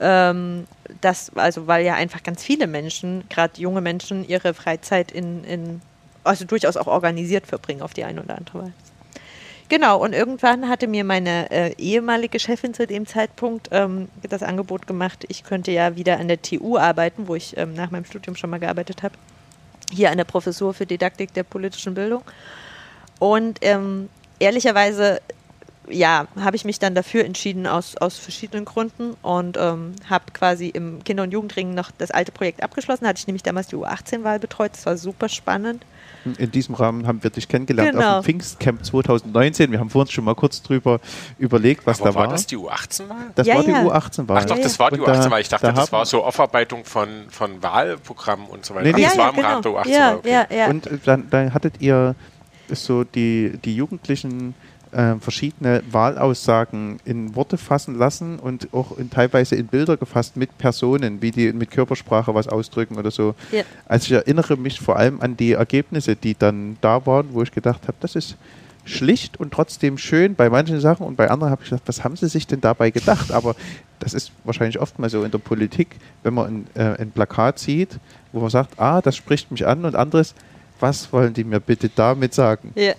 [0.00, 0.66] Ähm,
[1.02, 5.82] das, also weil ja einfach ganz viele Menschen, gerade junge Menschen, ihre Freizeit in, in,
[6.24, 8.72] also durchaus auch organisiert verbringen auf die eine oder andere Weise.
[9.68, 14.86] Genau, und irgendwann hatte mir meine äh, ehemalige Chefin zu dem Zeitpunkt ähm, das Angebot
[14.86, 18.34] gemacht, ich könnte ja wieder an der TU arbeiten, wo ich ähm, nach meinem Studium
[18.34, 19.14] schon mal gearbeitet habe.
[19.92, 22.22] Hier an der Professur für Didaktik der politischen Bildung.
[23.18, 24.08] Und ähm,
[24.38, 25.20] ehrlicherweise,
[25.90, 30.68] ja, habe ich mich dann dafür entschieden aus, aus verschiedenen Gründen und ähm, habe quasi
[30.68, 33.06] im Kinder- und Jugendring noch das alte Projekt abgeschlossen.
[33.06, 34.72] Hatte ich nämlich damals die U18-Wahl betreut.
[34.72, 35.84] Das war super spannend.
[36.36, 38.18] In diesem Rahmen haben wir dich kennengelernt Genau.
[38.18, 39.70] auf dem Pfingstcamp 2019.
[39.72, 41.00] Wir haben vorhin schon mal kurz drüber
[41.38, 42.32] überlegt, was Aber da war war.
[42.32, 43.30] das die U18-Wahl?
[43.34, 43.82] Das Ja, war die ja.
[43.84, 44.38] U18-Wahl.
[44.38, 45.40] Ach doch, das war die Und da- U18-Wahl.
[45.40, 48.86] Ich dachte, da das war so Aufarbeitung von, von Wahlprogrammen und so weiter.
[48.86, 49.04] Nee, nee.
[49.04, 49.88] Ach, das Ja, war im Rahmen der U18-Wahl.
[49.90, 50.30] Ja, okay.
[50.30, 50.66] ja, ja.
[50.68, 52.14] Und äh, dann, dann hattet ihr
[52.70, 54.54] so die, die Jugendlichen
[54.92, 60.56] äh, verschiedene Wahlaussagen in Worte fassen lassen und auch in, teilweise in Bilder gefasst mit
[60.58, 63.34] Personen, wie die mit Körpersprache was ausdrücken oder so.
[63.52, 63.62] Ja.
[63.86, 67.52] Also ich erinnere mich vor allem an die Ergebnisse, die dann da waren, wo ich
[67.52, 68.36] gedacht habe, das ist
[68.84, 72.16] schlicht und trotzdem schön bei manchen Sachen und bei anderen habe ich gedacht, was haben
[72.16, 73.32] sie sich denn dabei gedacht?
[73.32, 73.54] Aber
[73.98, 77.58] das ist wahrscheinlich oft mal so in der Politik, wenn man ein, äh, ein Plakat
[77.58, 77.98] sieht,
[78.32, 80.34] wo man sagt, ah, das spricht mich an und anderes,
[80.80, 82.72] was wollen die mir bitte damit sagen?
[82.74, 82.94] Ja.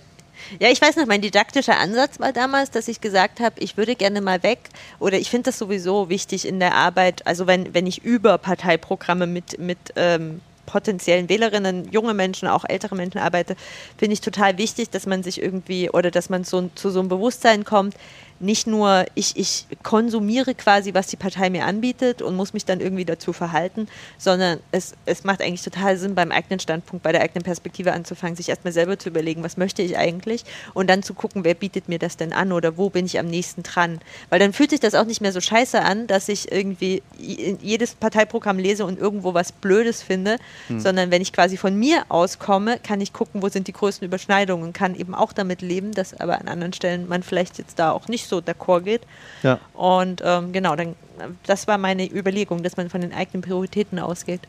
[0.58, 3.94] Ja, ich weiß noch, mein didaktischer Ansatz war damals, dass ich gesagt habe, ich würde
[3.94, 4.58] gerne mal weg.
[4.98, 9.26] Oder ich finde das sowieso wichtig in der Arbeit, also wenn, wenn ich über Parteiprogramme
[9.26, 13.56] mit, mit ähm, potenziellen Wählerinnen, junge Menschen, auch ältere Menschen arbeite,
[13.98, 17.08] finde ich total wichtig, dass man sich irgendwie oder dass man so, zu so einem
[17.08, 17.94] Bewusstsein kommt,
[18.40, 22.80] nicht nur ich, ich konsumiere quasi, was die Partei mir anbietet und muss mich dann
[22.80, 23.86] irgendwie dazu verhalten,
[24.18, 28.36] sondern es, es macht eigentlich total Sinn, beim eigenen Standpunkt, bei der eigenen Perspektive anzufangen,
[28.36, 31.88] sich erstmal selber zu überlegen, was möchte ich eigentlich und dann zu gucken, wer bietet
[31.88, 34.00] mir das denn an oder wo bin ich am nächsten dran.
[34.30, 37.94] Weil dann fühlt sich das auch nicht mehr so scheiße an, dass ich irgendwie jedes
[37.94, 40.38] Parteiprogramm lese und irgendwo was Blödes finde,
[40.78, 44.64] sondern wenn ich quasi von mir auskomme, kann ich gucken, wo sind die größten Überschneidungen
[44.64, 47.92] und kann eben auch damit leben, dass aber an anderen Stellen man vielleicht jetzt da
[47.92, 49.02] auch nicht so d'accord geht.
[49.42, 49.58] Ja.
[49.74, 50.96] Und ähm, genau, dann,
[51.44, 54.40] das war meine Überlegung, dass man von den eigenen Prioritäten ausgeht.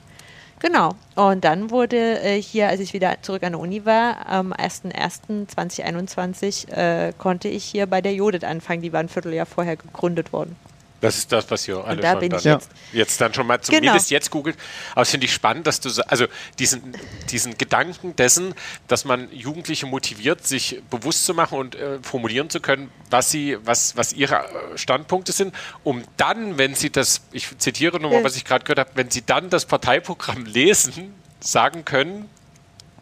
[0.62, 0.96] Genau.
[1.16, 6.72] Und dann wurde äh, hier, als ich wieder zurück an der Uni war, am 01.01.2021
[6.72, 8.84] äh, konnte ich hier bei der Judith anfangen.
[8.84, 10.56] Die war ein Vierteljahr vorher gegründet worden.
[11.02, 12.70] Das ist das, was ihr alle da schon bin dann ich jetzt.
[12.94, 13.66] jetzt dann schon mal Genau.
[13.80, 14.56] zumindest jetzt googelt.
[14.94, 16.28] Aber es finde ich spannend, dass du so, also
[16.60, 16.94] diesen,
[17.32, 18.54] diesen Gedanken dessen,
[18.88, 23.58] dass man Jugendliche motiviert, sich bewusst zu machen und äh, formulieren zu können, was sie,
[23.66, 28.24] was, was ihre äh, Standpunkte sind, um dann, wenn sie das, ich zitiere nochmal, Ja.
[28.26, 32.30] was ich gerade gehört habe, wenn sie dann das Parteiprogramm lesen, sagen können,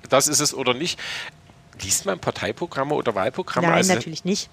[0.07, 0.97] das ist es oder nicht.
[1.81, 3.67] Liest man Parteiprogramme oder Wahlprogramme?
[3.67, 4.49] Nein, also, natürlich nicht.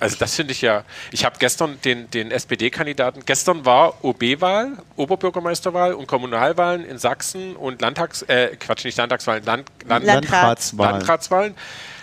[0.00, 0.82] Also das finde ich ja.
[1.12, 3.20] Ich habe gestern den, den SPD-Kandidaten.
[3.26, 9.68] Gestern war OB-Wahl, Oberbürgermeisterwahl und Kommunalwahlen in Sachsen und Landtags, äh, Quatsch, nicht Landtagswahlen, Land,
[9.86, 10.92] Land, Land- Landratswahlen.
[10.96, 11.54] Landratswahlen.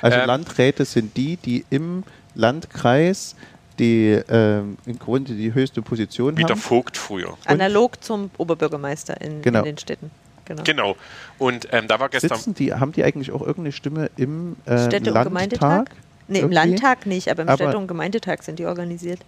[0.01, 2.03] Also Ähm, Landräte sind die, die im
[2.35, 3.35] Landkreis
[3.79, 6.59] die ähm, im Grunde die höchste Position Wie der haben.
[6.61, 7.37] Vogt früher.
[7.45, 9.59] Analog zum Oberbürgermeister in, Genau.
[9.59, 10.09] in den Städten.
[10.45, 10.63] Genau.
[10.63, 10.95] Genau.
[11.37, 12.37] Und ähm, da war gestern.
[12.37, 15.23] Sitzen die, haben die eigentlich auch irgendeine Stimme im äh, Städte- und Landtag?
[15.25, 15.85] Gemeindetag?
[16.27, 16.51] Nee, im?
[16.51, 19.19] Landtag nicht, aber im Aber- Städte- und Gemeindetag sind die organisiert.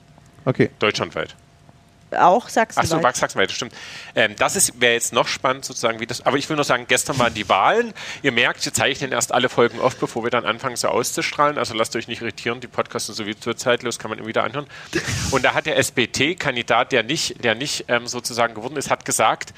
[0.45, 0.69] Okay.
[0.79, 1.35] Deutschlandweit.
[2.17, 3.05] auch Sachsenwald.
[3.05, 3.71] Ach so, Sachsenwald, stimmt.
[4.15, 6.25] Ähm, das wäre jetzt noch spannend sozusagen, wie das.
[6.25, 7.93] Aber ich will nur sagen, gestern waren die Wahlen.
[8.23, 11.59] Ihr merkt, wir zeichnen erst alle Folgen auf, bevor wir dann anfangen, sie auszustrahlen.
[11.59, 12.61] Also lasst euch nicht irritieren.
[12.61, 14.65] Die Podcasts sind sowieso zeitlos, kann man immer wieder anhören.
[15.29, 19.53] Und da hat der SBT-Kandidat, der nicht, der nicht ähm, sozusagen geworden ist, hat gesagt,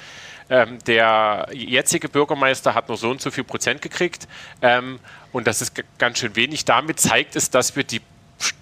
[0.49, 4.27] ähm, der jetzige Bürgermeister hat nur so und so viel Prozent gekriegt.
[4.61, 4.99] Ähm,
[5.31, 6.65] und das ist ganz schön wenig.
[6.65, 8.01] Damit zeigt es, dass wir die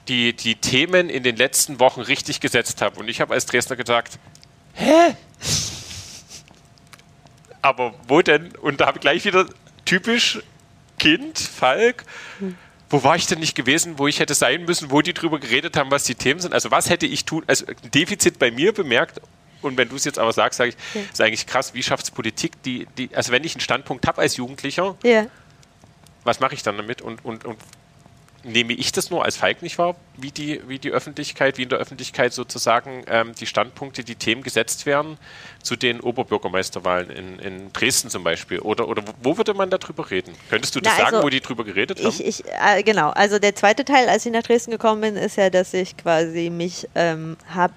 [0.08, 2.98] die, die Themen in den letzten Wochen richtig gesetzt haben.
[2.98, 4.20] Und ich habe als Dresdner gesagt,
[4.74, 5.16] hä?
[7.62, 8.56] Aber wo denn?
[8.58, 9.46] Und da habe ich gleich wieder
[9.86, 10.40] typisch
[10.98, 12.04] Kind, Falk.
[12.90, 15.78] Wo war ich denn nicht gewesen, wo ich hätte sein müssen, wo die drüber geredet
[15.78, 16.54] haben, was die Themen sind?
[16.54, 17.44] Also was hätte ich tun?
[17.48, 19.22] Also ein Defizit bei mir bemerkt.
[19.62, 21.02] Und wenn du es jetzt aber sagst, sage ich, ja.
[21.02, 24.22] ist eigentlich krass, wie schafft es Politik, die, die, also wenn ich einen Standpunkt habe
[24.22, 25.28] als Jugendlicher, ja.
[26.30, 27.58] Was mache ich dann damit und, und, und
[28.44, 31.70] nehme ich das nur als Falk nicht wahr, wie die, wie die Öffentlichkeit, wie in
[31.70, 35.18] der Öffentlichkeit sozusagen ähm, die Standpunkte, die Themen gesetzt werden
[35.64, 38.60] zu den Oberbürgermeisterwahlen in, in Dresden zum Beispiel?
[38.60, 40.36] Oder, oder wo würde man darüber reden?
[40.52, 42.08] Könntest du das Na, also sagen, wo die drüber geredet haben?
[42.08, 45.36] Ich, ich, äh, genau, also der zweite Teil, als ich nach Dresden gekommen bin, ist
[45.36, 47.74] ja, dass ich quasi mich ähm, habe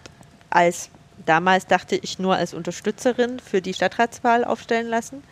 [0.50, 0.90] als,
[1.24, 5.24] damals dachte ich nur als Unterstützerin für die Stadtratswahl aufstellen lassen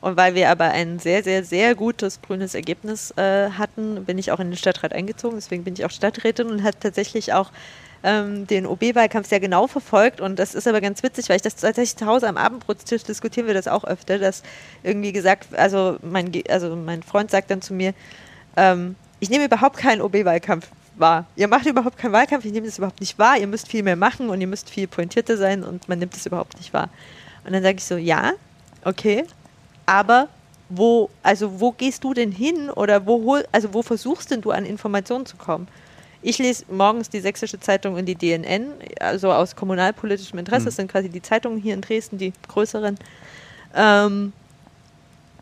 [0.00, 4.30] und weil wir aber ein sehr, sehr, sehr gutes grünes Ergebnis äh, hatten, bin ich
[4.30, 5.36] auch in den Stadtrat eingezogen.
[5.36, 7.50] Deswegen bin ich auch Stadträtin und habe tatsächlich auch
[8.04, 10.20] ähm, den OB-Wahlkampf sehr genau verfolgt.
[10.20, 13.48] Und das ist aber ganz witzig, weil ich das tatsächlich zu Hause am Abendbrotstisch diskutieren
[13.48, 14.42] wir das auch öfter, dass
[14.84, 17.92] irgendwie gesagt, also mein, also mein Freund sagt dann zu mir,
[18.56, 21.26] ähm, ich nehme überhaupt keinen OB-Wahlkampf wahr.
[21.34, 23.36] Ihr macht überhaupt keinen Wahlkampf, ich nehme das überhaupt nicht wahr.
[23.36, 26.24] Ihr müsst viel mehr machen und ihr müsst viel pointierter sein und man nimmt es
[26.26, 26.88] überhaupt nicht wahr.
[27.44, 28.32] Und dann sage ich so, ja,
[28.84, 29.24] okay,
[29.88, 30.28] aber
[30.68, 34.50] wo, also wo gehst du denn hin oder wo hol, also wo versuchst denn du
[34.50, 35.66] an Informationen zu kommen?
[36.20, 40.66] Ich lese morgens die Sächsische Zeitung und die DNN, also aus kommunalpolitischem Interesse, mhm.
[40.66, 42.98] das sind quasi die Zeitungen hier in Dresden, die größeren.
[43.74, 44.34] Ähm,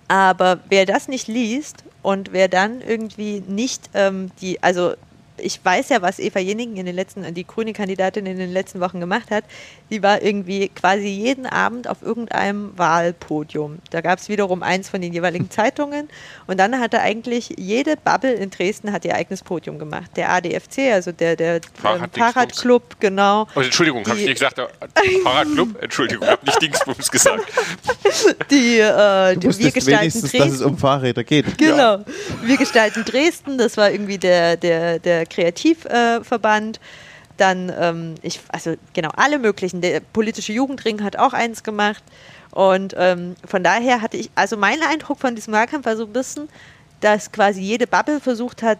[0.07, 4.95] aber wer das nicht liest und wer dann irgendwie nicht ähm, die, also
[5.39, 8.81] ich weiß ja, was Eva Jenigen in den letzten, die grüne Kandidatin in den letzten
[8.81, 9.45] Wochen gemacht hat.
[9.91, 13.79] Die war irgendwie quasi jeden Abend auf irgendeinem Wahlpodium.
[13.91, 16.09] Da gab es wiederum eins von den jeweiligen Zeitungen.
[16.47, 20.11] Und dann hatte eigentlich jede Bubble in Dresden hat ihr eigenes Podium gemacht.
[20.17, 23.47] Der ADFC, also der, der Fahrrad ähm, Fahrradclub, genau.
[23.55, 24.61] Oh, Entschuldigung, habe ich nicht gesagt.
[25.23, 25.83] Fahrradclub?
[25.83, 27.45] Entschuldigung, habe nicht Dingsbums gesagt.
[28.51, 30.39] Die, äh, du wir gestalten Dresden.
[30.39, 31.59] dass es um Fahrräder geht.
[31.59, 31.77] Genau.
[31.77, 32.05] Ja.
[32.43, 36.81] Wir gestalten Dresden, das war irgendwie der, der, der Kreativverband.
[37.37, 39.81] Dann, ähm, ich, also genau, alle möglichen.
[39.83, 42.03] Der politische Jugendring hat auch eins gemacht.
[42.51, 46.13] Und ähm, von daher hatte ich, also mein Eindruck von diesem Wahlkampf war so ein
[46.13, 46.49] bisschen,
[47.01, 48.79] dass quasi jede Bubble versucht hat,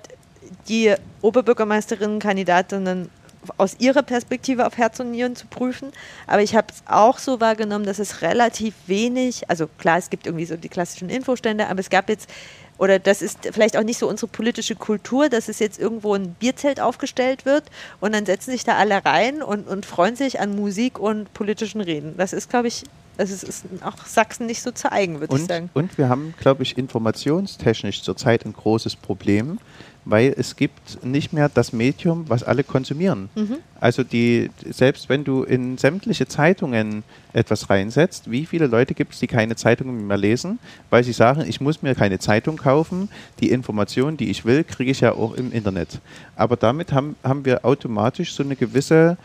[0.69, 3.11] die Oberbürgermeisterinnen-Kandidatinnen
[3.59, 5.93] aus ihrer Perspektive auf Herz und Nieren zu prüfen.
[6.27, 10.27] Aber ich habe es auch so wahrgenommen, dass es relativ wenig, also klar, es gibt
[10.27, 12.31] irgendwie so die klassischen Infostände, aber es gab jetzt
[12.79, 16.35] oder das ist vielleicht auch nicht so unsere politische Kultur, dass es jetzt irgendwo ein
[16.35, 17.65] Bierzelt aufgestellt wird
[18.01, 21.81] und dann setzen sich da alle rein und, und freuen sich an Musik und politischen
[21.81, 22.15] Reden.
[22.17, 22.85] Das ist, glaube ich,
[23.17, 25.71] das ist, ist auch Sachsen nicht so zu eigen, würde ich sagen.
[25.73, 29.59] Und wir haben, glaube ich, informationstechnisch zurzeit ein großes Problem,
[30.07, 33.29] weil es gibt nicht mehr das Medium, was alle konsumieren.
[33.35, 33.57] Mhm.
[33.81, 37.03] Also die, selbst wenn du in sämtliche Zeitungen
[37.33, 41.45] etwas reinsetzt, wie viele Leute gibt es, die keine Zeitungen mehr lesen, weil sie sagen,
[41.47, 43.09] ich muss mir keine Zeitung kaufen,
[43.41, 46.01] die Informationen, die ich will, kriege ich ja auch im Internet.
[46.37, 49.19] Aber damit haben, haben wir automatisch so eine gewisse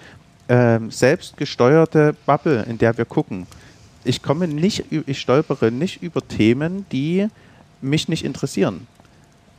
[0.48, 3.46] äh, selbstgesteuerte Bubble, in der wir gucken.
[4.04, 7.28] Ich komme nicht, ich stolpere nicht über Themen, die
[7.82, 8.88] mich nicht interessieren.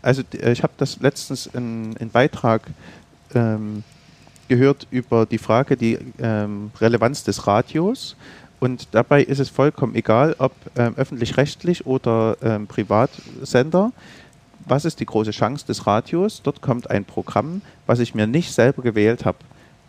[0.03, 2.63] Also äh, ich habe das letztens in, in Beitrag
[3.35, 3.85] ähm,
[4.49, 8.17] gehört über die Frage, die ähm, Relevanz des Radios.
[8.61, 13.93] Und dabei ist es vollkommen egal, ob ähm, öffentlich-rechtlich oder ähm, Privatsender.
[14.67, 16.43] Was ist die große Chance des Radios?
[16.43, 19.39] Dort kommt ein Programm, was ich mir nicht selber gewählt habe.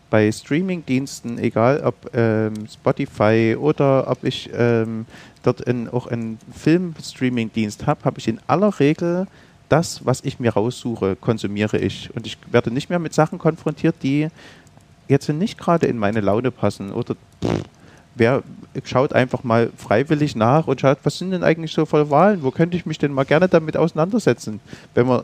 [0.10, 5.06] Bei Streamingdiensten, egal ob ähm, Spotify oder ob ich ähm,
[5.44, 9.28] dort in, auch einen Film-Streaming-Dienst habe, habe ich in aller Regel
[9.74, 12.16] das, was ich mir raussuche, konsumiere ich.
[12.16, 14.28] Und ich werde nicht mehr mit Sachen konfrontiert, die
[15.08, 16.92] jetzt nicht gerade in meine Laune passen.
[16.92, 17.64] Oder pff,
[18.14, 18.44] wer
[18.84, 22.44] schaut einfach mal freiwillig nach und schaut, was sind denn eigentlich so voll Wahlen?
[22.44, 24.60] Wo könnte ich mich denn mal gerne damit auseinandersetzen,
[24.94, 25.24] wenn man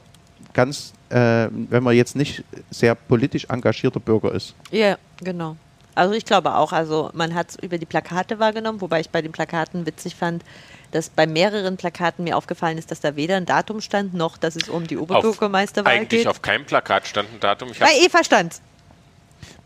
[0.54, 4.56] ganz, äh, wenn man jetzt nicht sehr politisch engagierter Bürger ist.
[4.72, 5.58] Ja, genau.
[5.96, 9.22] Also ich glaube auch, also man hat es über die Plakate wahrgenommen, wobei ich bei
[9.22, 10.44] den Plakaten witzig fand,
[10.92, 14.56] dass bei mehreren Plakaten mir aufgefallen ist, dass da weder ein Datum stand, noch dass
[14.56, 16.14] es um die Oberbürgermeisterwahl geht.
[16.14, 17.70] Eigentlich auf keinem Plakat stand ein Datum.
[17.72, 18.62] Ich bei Eva stand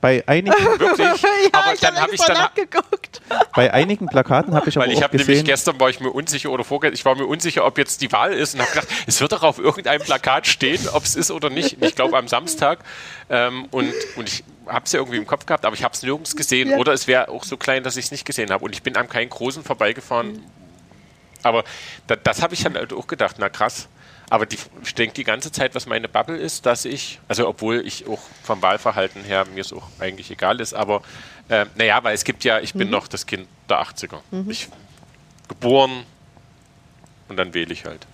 [0.03, 1.21] bei einigen, Wirklich?
[1.21, 3.21] ja, aber ich dann habe ich dann nachgeguckt.
[3.55, 6.09] bei einigen Plakaten habe ich aber Weil ich auch habe nämlich gestern war ich mir
[6.09, 8.89] unsicher oder vorgestern, ich war mir unsicher, ob jetzt die Wahl ist und habe gedacht,
[9.07, 11.77] es wird doch auf irgendeinem Plakat stehen, ob es ist oder nicht.
[11.77, 12.79] Und ich glaube am Samstag.
[13.29, 16.03] Ähm, und, und ich habe es ja irgendwie im Kopf gehabt, aber ich habe es
[16.03, 16.71] nirgends gesehen.
[16.71, 16.77] Ja.
[16.77, 18.63] Oder es wäre auch so klein, dass ich es nicht gesehen habe.
[18.63, 20.39] Und ich bin an keinen großen vorbeigefahren.
[21.41, 21.63] Aber
[22.07, 23.87] da, das habe ich dann halt auch gedacht, na krass.
[24.29, 27.85] Aber die, ich denke die ganze Zeit, was meine Bubble ist, dass ich, also obwohl
[27.85, 31.01] ich auch vom Wahlverhalten her mir es auch eigentlich egal ist, aber
[31.49, 34.21] äh, naja, weil es gibt ja, ich bin noch das Kind der 80er.
[34.47, 34.69] Ich
[35.49, 36.05] geboren
[37.27, 38.07] und dann wähle ich halt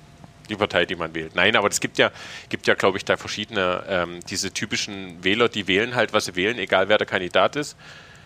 [0.50, 1.36] die Partei, die man wählt.
[1.36, 2.12] Nein, aber es gibt ja,
[2.50, 6.36] gibt ja, glaube ich, da verschiedene, ähm, diese typischen Wähler, die wählen halt, was sie
[6.36, 7.78] wählen, egal wer der Kandidat ist.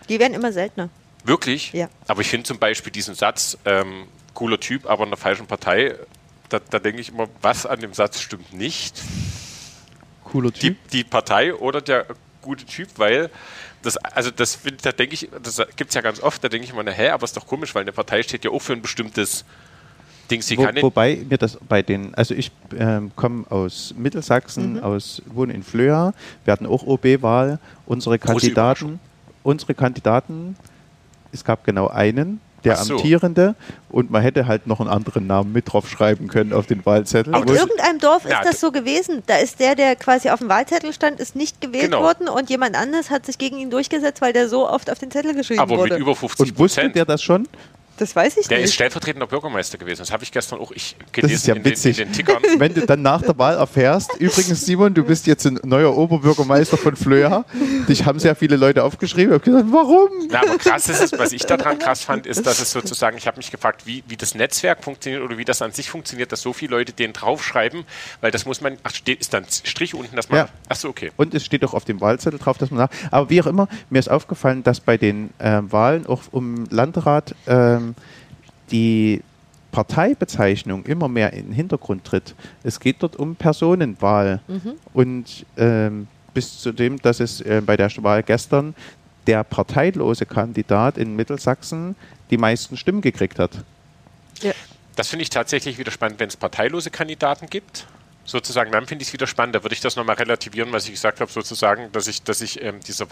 [0.08, 0.90] Die werden immer seltener.
[1.24, 1.72] Wirklich?
[1.72, 1.88] Ja.
[2.08, 5.94] Aber ich finde zum Beispiel diesen Satz, ähm, cooler Typ, aber in der falschen Partei,
[6.48, 9.00] da, da denke ich immer, was an dem Satz stimmt nicht?
[10.24, 10.76] cooler Die, Typ.
[10.90, 12.06] die Partei oder der
[12.42, 13.30] gute Typ, weil
[13.82, 16.72] das, also das, da denke ich, das gibt es ja ganz oft, da denke ich
[16.72, 18.82] immer, na, hä, aber ist doch komisch, weil eine Partei steht ja auch für ein
[18.82, 19.44] bestimmtes
[20.30, 20.42] Ding.
[20.42, 25.22] Sie Wo, kann wobei mir das bei den, also ich ähm, komme aus Mittelsachsen, aus
[25.26, 26.12] wohne in Flöa,
[26.44, 29.00] wir hatten auch OB-Wahl, unsere Kandidaten,
[29.42, 30.56] unsere Kandidaten,
[31.32, 32.94] es gab genau einen, der so.
[32.94, 33.54] amtierende
[33.90, 37.34] und man hätte halt noch einen anderen Namen mit drauf schreiben können auf den Wahlzettel.
[37.34, 39.22] Aber In irgendeinem Dorf Ja, ist das so gewesen.
[39.26, 42.00] Da ist der, der quasi auf dem Wahlzettel stand, ist nicht gewählt Genau.
[42.00, 45.10] worden und jemand anderes hat sich gegen ihn durchgesetzt, weil der so oft auf den
[45.10, 45.92] Zettel geschrieben aber wurde.
[45.94, 46.96] mit über 50 und wusste Prozent.
[46.96, 47.46] der das schon?
[47.96, 48.74] Das weiß ich Der ist nicht.
[48.74, 50.00] stellvertretender Bürgermeister gewesen.
[50.00, 51.96] Das habe ich gestern auch ich Das gelesen ist ja in, den, in witzig.
[51.96, 52.42] den Tickern.
[52.58, 56.76] Wenn du dann nach der Wahl erfährst, übrigens Simon, du bist jetzt ein neuer Oberbürgermeister
[56.76, 57.44] von Flöa.
[57.88, 59.34] Dich haben sehr viele Leute aufgeschrieben.
[59.34, 60.08] Ich habe gesagt, warum?
[60.30, 63.26] Na, aber krass ist es, was ich daran krass fand, ist, dass es sozusagen, ich
[63.26, 66.40] habe mich gefragt, wie, wie das Netzwerk funktioniert oder wie das an sich funktioniert, dass
[66.42, 67.84] so viele Leute den draufschreiben,
[68.20, 70.48] weil das muss man, ach, steht, ist dann Strich unten, dass man, Ja.
[70.68, 71.12] ach so, okay.
[71.16, 72.90] Und es steht auch auf dem Wahlzettel drauf, dass man nach.
[73.10, 77.34] Aber wie auch immer, mir ist aufgefallen, dass bei den ähm, Wahlen auch um Landrat
[77.46, 77.83] ähm,
[78.70, 79.22] die
[79.72, 82.34] Parteibezeichnung immer mehr in den Hintergrund tritt.
[82.62, 84.40] Es geht dort um Personenwahl.
[84.92, 88.74] Und ähm, bis zu dem, dass es äh, bei der Wahl gestern
[89.26, 91.96] der parteilose Kandidat in Mittelsachsen
[92.30, 93.50] die meisten Stimmen gekriegt hat.
[94.96, 97.86] Das finde ich tatsächlich wieder spannend, wenn es parteilose Kandidaten gibt.
[98.24, 99.54] Sozusagen, dann finde ich es wieder spannend.
[99.54, 102.62] Da würde ich das nochmal relativieren, was ich gesagt habe, sozusagen, dass ich, dass ich
[102.62, 103.06] ähm, dieser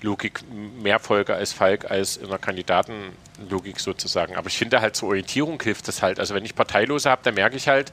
[0.00, 4.36] Parteilogik mehr folge als Falk als in der Kandidatenlogik sozusagen.
[4.36, 6.18] Aber ich finde halt zur Orientierung hilft das halt.
[6.18, 7.92] Also wenn ich Parteilose habe, dann merke ich halt,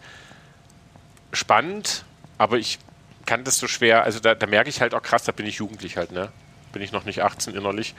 [1.34, 2.06] spannend,
[2.38, 2.80] aber ich
[3.26, 5.56] kann das so schwer, also da, da merke ich halt auch krass, da bin ich
[5.56, 6.30] jugendlich halt, ne?
[6.72, 7.96] Bin ich noch nicht 18 innerlich,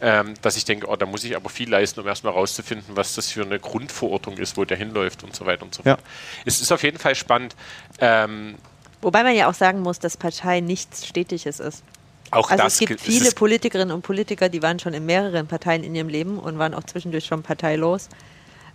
[0.00, 3.14] ähm, dass ich denke, oh, da muss ich aber viel leisten, um erstmal rauszufinden, was
[3.14, 5.94] das für eine Grundverortung ist, wo der hinläuft und so weiter und so Ja.
[5.96, 6.04] fort.
[6.44, 7.54] Es ist auf jeden Fall spannend.
[8.00, 8.56] Ähm,
[9.00, 11.84] Wobei man ja auch sagen muss, dass Partei nichts Stetiges ist.
[12.32, 15.46] Auch Also das es gibt viele ist- Politikerinnen und Politiker, die waren schon in mehreren
[15.46, 18.08] Parteien in ihrem Leben und waren auch zwischendurch schon parteilos.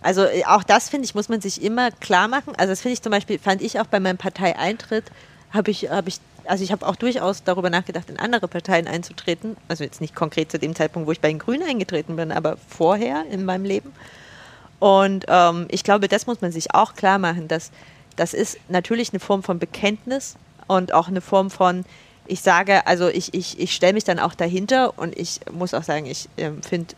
[0.00, 2.54] Also äh, auch das, finde ich, muss man sich immer klar machen.
[2.56, 5.04] Also das finde ich zum Beispiel, fand ich auch bei meinem Parteieintritt,
[5.52, 9.56] habe ich, habe ich, also ich habe auch durchaus darüber nachgedacht, in andere Parteien einzutreten.
[9.68, 12.56] Also jetzt nicht konkret zu dem Zeitpunkt, wo ich bei den Grünen eingetreten bin, aber
[12.68, 13.92] vorher in meinem Leben.
[14.78, 17.70] Und ähm, ich glaube, das muss man sich auch klar machen, dass
[18.14, 20.36] das ist natürlich eine Form von Bekenntnis
[20.68, 21.84] und auch eine Form von,
[22.28, 25.82] ich sage, also ich, ich, ich stelle mich dann auch dahinter und ich muss auch
[25.82, 26.94] sagen, ich ähm, finde,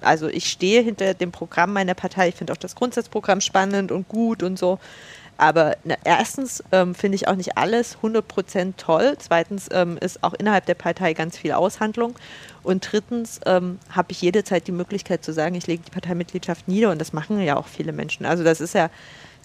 [0.00, 2.28] also ich stehe hinter dem Programm meiner Partei.
[2.28, 4.78] Ich finde auch das Grundsatzprogramm spannend und gut und so.
[5.38, 9.16] Aber na, erstens ähm, finde ich auch nicht alles 100% toll.
[9.18, 12.16] Zweitens ähm, ist auch innerhalb der Partei ganz viel Aushandlung.
[12.64, 16.90] Und drittens ähm, habe ich jederzeit die Möglichkeit zu sagen, ich lege die Parteimitgliedschaft nieder.
[16.90, 18.26] Und das machen ja auch viele Menschen.
[18.26, 18.90] Also das ist ja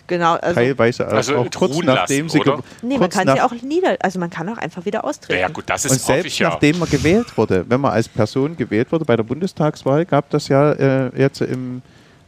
[0.08, 0.34] genau.
[0.36, 2.60] Also, Teilweise auch, Also auch kurz nachdem lassen, sie oder?
[2.82, 3.98] nee, man kann nach, sie auch nieder.
[4.02, 5.40] Also man kann auch einfach wieder austreten.
[5.40, 6.50] ja, gut, das Und ist hoffe selbst ich ja.
[6.50, 10.48] nachdem man gewählt wurde, wenn man als Person gewählt wurde, bei der Bundestagswahl gab das
[10.48, 11.82] ja äh, jetzt im,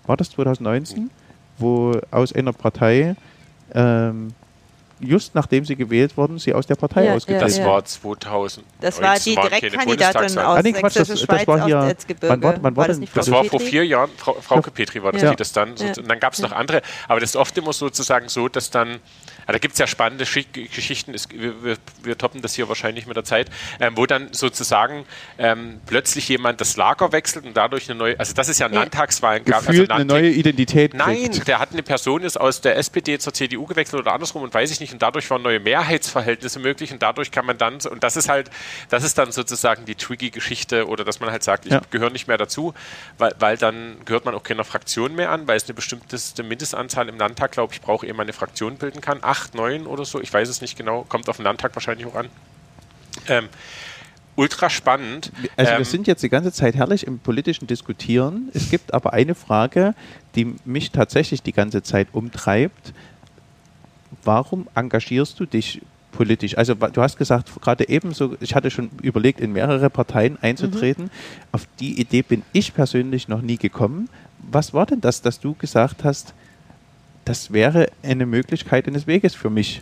[0.05, 1.09] war das 2019,
[1.57, 3.15] wo aus einer Partei,
[3.73, 4.33] ähm,
[4.99, 7.65] just nachdem sie gewählt wurden, sie aus der Partei Ja, ausgetreten Das ja.
[7.65, 8.65] war 2000.
[8.81, 12.41] Das war die Direktkandidatin aus Ah, nee, Quatsch, das- Sächsische das Schweiz, war hier- wann
[12.43, 15.21] war- wann war das Das Frau war vor vier Jahren, Frau, Frauke Petri war das,
[15.21, 15.29] Ja.
[15.31, 15.93] die das dann, so, Ja.
[15.97, 18.99] und dann gab es noch andere, aber das ist oft immer sozusagen so, dass dann,
[19.47, 23.05] ja, da gibt es ja spannende Schick- Geschichten, es, wir, wir, toppen das hier wahrscheinlich
[23.07, 25.05] mit der Zeit, ähm, wo dann sozusagen
[25.37, 28.67] ähm, plötzlich jemand das Lager wechselt und dadurch eine neue, also das ist ja.
[28.67, 31.47] Landtagswahlen gab, also gefühlt eine Landtag- neue Identität Nein, kriegt.
[31.47, 34.71] der hat eine Person ist aus der SPD zur CDU gewechselt oder andersrum und weiß
[34.71, 38.15] ich nicht und dadurch waren neue Mehrheitsverhältnisse möglich und dadurch kann man dann und das
[38.17, 38.49] ist halt
[38.89, 41.81] das ist dann sozusagen die tricky Geschichte oder dass man halt sagt, ich Ja.
[41.91, 42.73] gehöre nicht mehr dazu,
[43.17, 47.09] weil, weil dann gehört man auch keiner Fraktion mehr an, weil es eine bestimmte Mindestanzahl
[47.09, 50.21] im Landtag, glaube ich, braucht, ehe man eine Fraktion bilden kann, acht, neun oder so,
[50.21, 52.29] ich weiß es nicht genau, kommt auf den Landtag wahrscheinlich auch an.
[53.27, 53.49] Ähm,
[54.35, 55.31] ultra spannend.
[55.57, 58.49] Also Ähm, wir sind jetzt die ganze Zeit herrlich im politischen Diskutieren.
[58.53, 59.93] Es gibt aber eine Frage,
[60.35, 62.93] die mich tatsächlich die ganze Zeit umtreibt.
[64.23, 65.81] Warum engagierst du dich
[66.11, 66.57] politisch?
[66.57, 71.11] Also du hast gesagt, gerade ebenso, ich hatte schon überlegt, in mehrere Parteien einzutreten.
[71.51, 74.09] Auf die Idee bin ich persönlich noch nie gekommen.
[74.39, 76.33] Was war denn das, dass du gesagt hast,
[77.25, 79.81] das wäre eine Möglichkeit eines Weges für mich?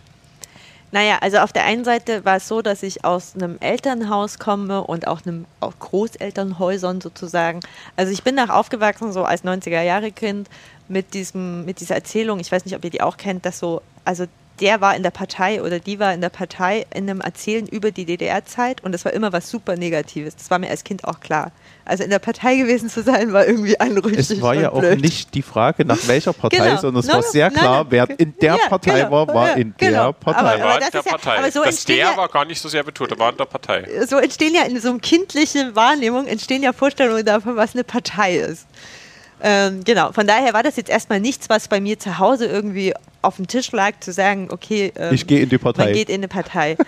[0.94, 4.84] Naja, also auf der einen Seite war es so, dass ich aus einem Elternhaus komme
[4.84, 7.60] und auch einem auch Großelternhäusern sozusagen.
[7.96, 10.48] Also ich bin nach aufgewachsen, so als 90er-Jahre-Kind
[10.86, 13.82] mit diesem, mit dieser Erzählung, ich weiß nicht, ob ihr die auch kennt, dass so,
[14.04, 14.26] also
[14.60, 17.90] der war in der Partei oder die war in der Partei in einem Erzählen über
[17.90, 20.36] die DDR-Zeit und das war immer was super Negatives.
[20.36, 21.50] Das war mir als Kind auch klar.
[21.84, 25.00] Also in der Partei gewesen zu sein, war irgendwie anrüchig Es war ja auch blöd.
[25.02, 26.80] nicht die Frage, nach welcher Partei, Genau.
[26.80, 27.86] sondern es No, war no, sehr nein, klar, nein.
[27.90, 29.10] wer in der Ja, Partei genau.
[29.10, 30.04] war, war Ja, in genau.
[30.06, 30.38] der Partei.
[30.40, 31.38] Aber- war in das der ist ja- Partei.
[31.38, 33.36] aber so das entstehen der ja- war gar nicht so sehr betont, er war in
[33.36, 33.86] der Partei.
[34.06, 38.36] so entstehen ja in so einer kindlichen Wahrnehmung entstehen ja Vorstellungen davon, was eine Partei
[38.36, 38.66] ist.
[39.40, 42.94] Ähm, genau, von daher war das jetzt erstmal nichts, was bei mir zu Hause irgendwie
[43.22, 45.84] auf dem Tisch lag, zu sagen, okay, ähm, Ich gehe in die Partei.
[45.84, 46.76] man geht in eine Partei.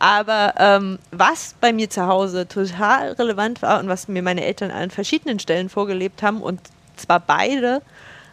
[0.00, 4.70] Aber ähm, was bei mir zu Hause total relevant war und was mir meine Eltern
[4.70, 6.60] an verschiedenen Stellen vorgelebt haben, und
[6.96, 7.82] zwar beide,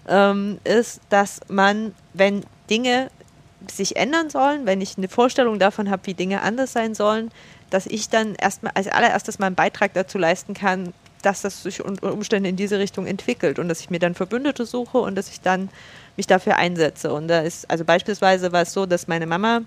[0.08, 3.10] ähm, ist, dass man, wenn Dinge
[3.72, 7.32] sich ändern sollen, wenn ich eine Vorstellung davon habe, wie Dinge anders sein sollen,
[7.72, 10.94] dass ich dann erstmal als allererstes mal einen Beitrag dazu leisten kann,
[11.26, 14.66] dass das sich unter Umständen in diese Richtung entwickelt und dass ich mir dann Verbündete
[14.66, 15.70] suche und dass ich dann
[16.18, 17.14] mich dafür einsetze.
[17.14, 19.62] Und da ist, also beispielsweise war es so, dass meine Mama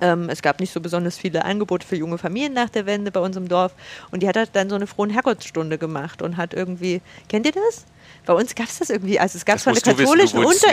[0.00, 3.20] ähm, es gab nicht so besonders viele Angebote für junge Familien nach der Wende bei
[3.20, 3.72] uns im Dorf.
[4.10, 7.52] Und die hat halt dann so eine frohen Herrgottstunde gemacht und hat irgendwie, kennt ihr
[7.52, 7.84] das?
[8.24, 10.64] Bei uns gab es das irgendwie, also es gab es von der wissen, katholischen wohnst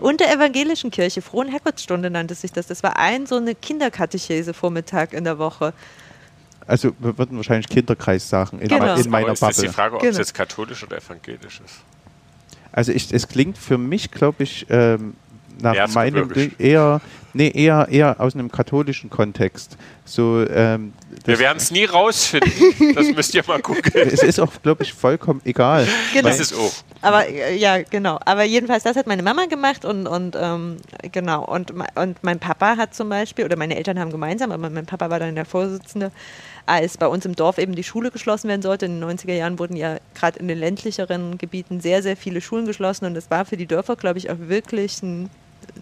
[0.00, 1.22] und der, evangelischen Kirche.
[1.22, 2.66] Frohen Herrgottstunde nannte sich das.
[2.66, 5.72] Das war ein so eine Kinderkatechese Vormittag in der Woche.
[6.66, 8.94] Also wir würden wahrscheinlich Kinderkreis sagen in, Genau.
[8.96, 9.72] in meiner Aber ist jetzt die Bubble.
[9.72, 10.12] Frage, ob Genau.
[10.12, 11.74] es jetzt katholisch oder evangelisch ist.
[12.72, 15.14] Also ich, es klingt für mich, glaube ich, ähm,
[15.62, 17.00] nach meinem eher,
[17.32, 19.78] nee, eher, eher aus einem katholischen Kontext.
[20.04, 20.92] So, ähm,
[21.24, 22.52] Wir werden es nie rausfinden.
[22.94, 24.08] Das müsst ihr mal googeln.
[24.12, 25.88] es ist auch, glaube ich, vollkommen egal.
[26.12, 26.28] Genau.
[26.28, 26.72] Das ist auch.
[27.00, 28.18] Aber äh, ja, genau.
[28.26, 30.76] Aber jedenfalls, das hat meine Mama gemacht und, und ähm,
[31.12, 31.44] genau.
[31.46, 35.08] Und, und mein Papa hat zum Beispiel, oder meine Eltern haben gemeinsam, aber mein Papa
[35.08, 36.12] war dann der Vorsitzende,
[36.66, 38.86] als bei uns im Dorf eben die Schule geschlossen werden sollte.
[38.86, 42.66] In den 90er Jahren wurden ja gerade in den ländlicheren Gebieten sehr, sehr viele Schulen
[42.66, 45.30] geschlossen und das war für die Dörfer, glaube ich, auch wirklich ein,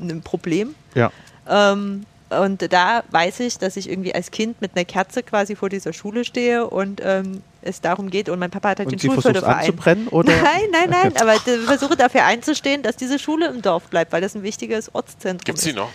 [0.01, 0.75] ein Problem.
[0.95, 1.11] Ja.
[1.49, 5.69] Ähm, und da weiß ich, dass ich irgendwie als Kind mit einer Kerze quasi vor
[5.69, 8.29] dieser Schule stehe und ähm, es darum geht.
[8.29, 9.59] Und mein Papa hat halt Und den Schulförderverein.
[9.61, 10.33] anzubrennen, oder?
[10.43, 11.17] Nein, nein, nein.
[11.17, 14.95] Aber ich versuche dafür einzustehen, dass diese Schule im Dorf bleibt, weil das ein wichtiges
[14.95, 15.73] Ortszentrum Gibt es ist.
[15.73, 15.91] die noch?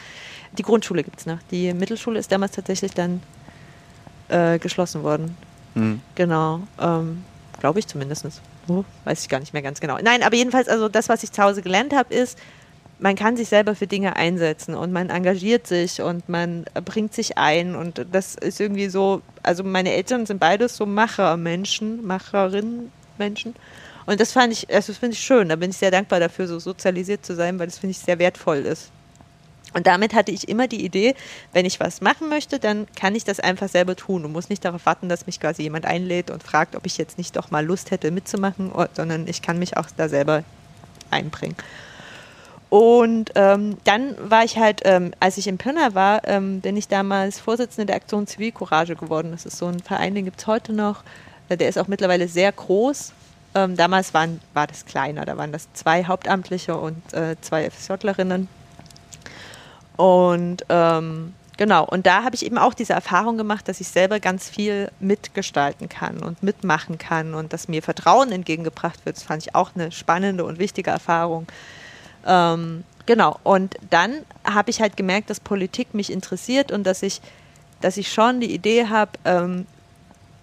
[0.58, 1.38] Die Grundschule gibt es noch.
[1.52, 3.22] Die Mittelschule ist damals tatsächlich dann
[4.30, 5.38] äh, geschlossen worden.
[5.76, 6.02] Hm.
[6.16, 6.62] Genau.
[6.80, 7.24] Ähm,
[7.60, 8.26] Glaube ich zumindest.
[8.68, 9.98] Oh, weiß ich gar nicht mehr ganz genau.
[10.02, 12.38] Nein, aber jedenfalls, also das, was ich zu Hause gelernt habe, ist,
[13.00, 17.38] man kann sich selber für Dinge einsetzen und man engagiert sich und man bringt sich
[17.38, 23.56] ein und das ist irgendwie so, also meine Eltern sind beides so Machermenschen, Macherinnen-Menschen
[24.06, 26.48] und das fand ich, also das finde ich schön, da bin ich sehr dankbar dafür,
[26.48, 28.92] so sozialisiert zu sein, weil das finde ich sehr wertvoll ist.
[29.74, 31.14] Und damit hatte ich immer die Idee,
[31.54, 34.66] wenn ich was machen möchte, dann kann ich das einfach selber tun und muss nicht
[34.66, 37.64] darauf warten, dass mich quasi jemand einlädt und fragt, ob ich jetzt nicht doch mal
[37.66, 40.44] Lust hätte mitzumachen, o- sondern ich kann mich auch da selber
[41.12, 41.56] einbringen.
[42.70, 46.88] Und ähm, dann war ich halt, ähm, als ich in Pirna war, ähm, bin ich
[46.88, 49.32] damals Vorsitzende der Aktion Zivilcourage geworden.
[49.32, 51.04] Das ist so ein Verein, den gibt es heute noch.
[51.50, 53.14] Äh, Der ist auch mittlerweile sehr groß.
[53.56, 58.48] Ähm, damals waren, war das kleiner, da waren das zwei Hauptamtliche und äh, zwei FSJlerinnen.
[60.00, 64.22] Und ähm, genau, und da habe ich eben auch diese Erfahrung gemacht, dass ich selber
[64.22, 69.18] ganz viel mitgestalten kann und mitmachen kann und dass mir Vertrauen entgegengebracht wird.
[69.18, 71.48] Das fand ich auch eine spannende und wichtige Erfahrung.
[72.26, 77.20] Ähm, genau, und dann habe ich halt gemerkt, dass Politik mich interessiert und dass ich,
[77.82, 79.68] dass ich schon die Idee habe, ähm,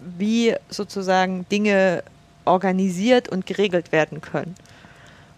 [0.00, 2.02] wie sozusagen Dinge
[2.44, 4.54] organisiert und geregelt werden können.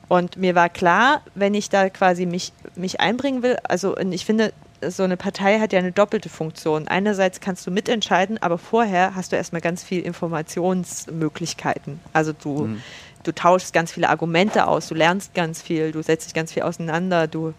[0.08, 4.52] Und mir war klar, wenn ich da quasi mich, mich einbringen will, also ich finde,
[4.86, 6.88] so eine Partei hat ja eine doppelte Funktion.
[6.88, 12.00] Einerseits kannst du mitentscheiden, aber vorher hast du erstmal ganz viel Informationsmöglichkeiten.
[12.12, 12.82] Also du, Mhm.
[13.24, 16.62] du tauschst ganz viele Argumente aus, du lernst ganz viel, du setzt dich ganz viel
[16.62, 17.54] auseinander, du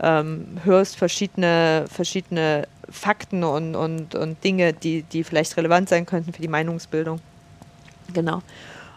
[0.00, 6.32] ähm, hörst verschiedene, verschiedene Fakten und, und, und Dinge, die, die vielleicht relevant sein könnten
[6.32, 7.20] für die Meinungsbildung.
[8.12, 8.42] Genau.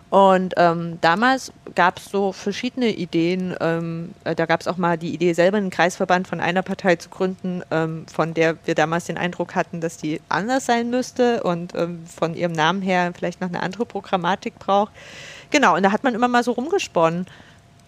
[0.09, 3.55] Und ähm, damals gab es so verschiedene Ideen.
[3.59, 6.95] Ähm, äh, da gab es auch mal die Idee, selber einen Kreisverband von einer Partei
[6.95, 11.43] zu gründen, ähm, von der wir damals den Eindruck hatten, dass die anders sein müsste
[11.43, 14.93] und ähm, von ihrem Namen her vielleicht noch eine andere Programmatik braucht.
[15.51, 17.25] Genau, und da hat man immer mal so rumgesponnen.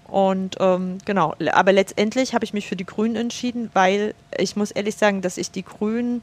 [0.08, 4.72] Und ähm, genau, aber letztendlich habe ich mich für die Grünen entschieden, weil ich muss
[4.72, 6.22] ehrlich sagen, dass ich die Grünen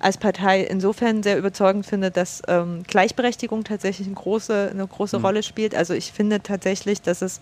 [0.00, 5.24] als Partei insofern sehr überzeugend finde, dass ähm, Gleichberechtigung tatsächlich eine große, eine große mhm.
[5.24, 5.74] Rolle spielt.
[5.74, 7.40] Also ich finde tatsächlich, dass es,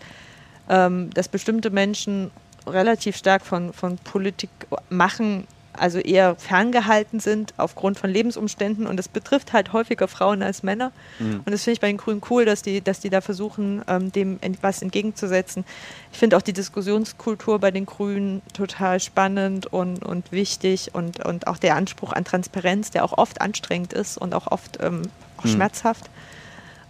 [0.69, 2.31] ähm, dass bestimmte Menschen
[2.67, 4.51] relativ stark von, von Politik
[4.89, 5.47] machen
[5.79, 10.93] also eher ferngehalten sind aufgrund von Lebensumständen und das betrifft halt häufiger Frauen als Männer.
[11.19, 11.43] Mhm.
[11.45, 14.13] Und das finde ich bei den Grünen cool, dass die, dass die da versuchen, ähm,
[14.13, 15.65] dem was entgegenzusetzen.
[16.13, 21.47] Ich finde auch die Diskussionskultur bei den Grünen total spannend und, und wichtig und, und
[21.47, 25.03] auch der Anspruch an Transparenz, der auch oft anstrengend ist und auch oft ähm,
[25.37, 25.49] auch mhm.
[25.51, 26.11] schmerzhaft.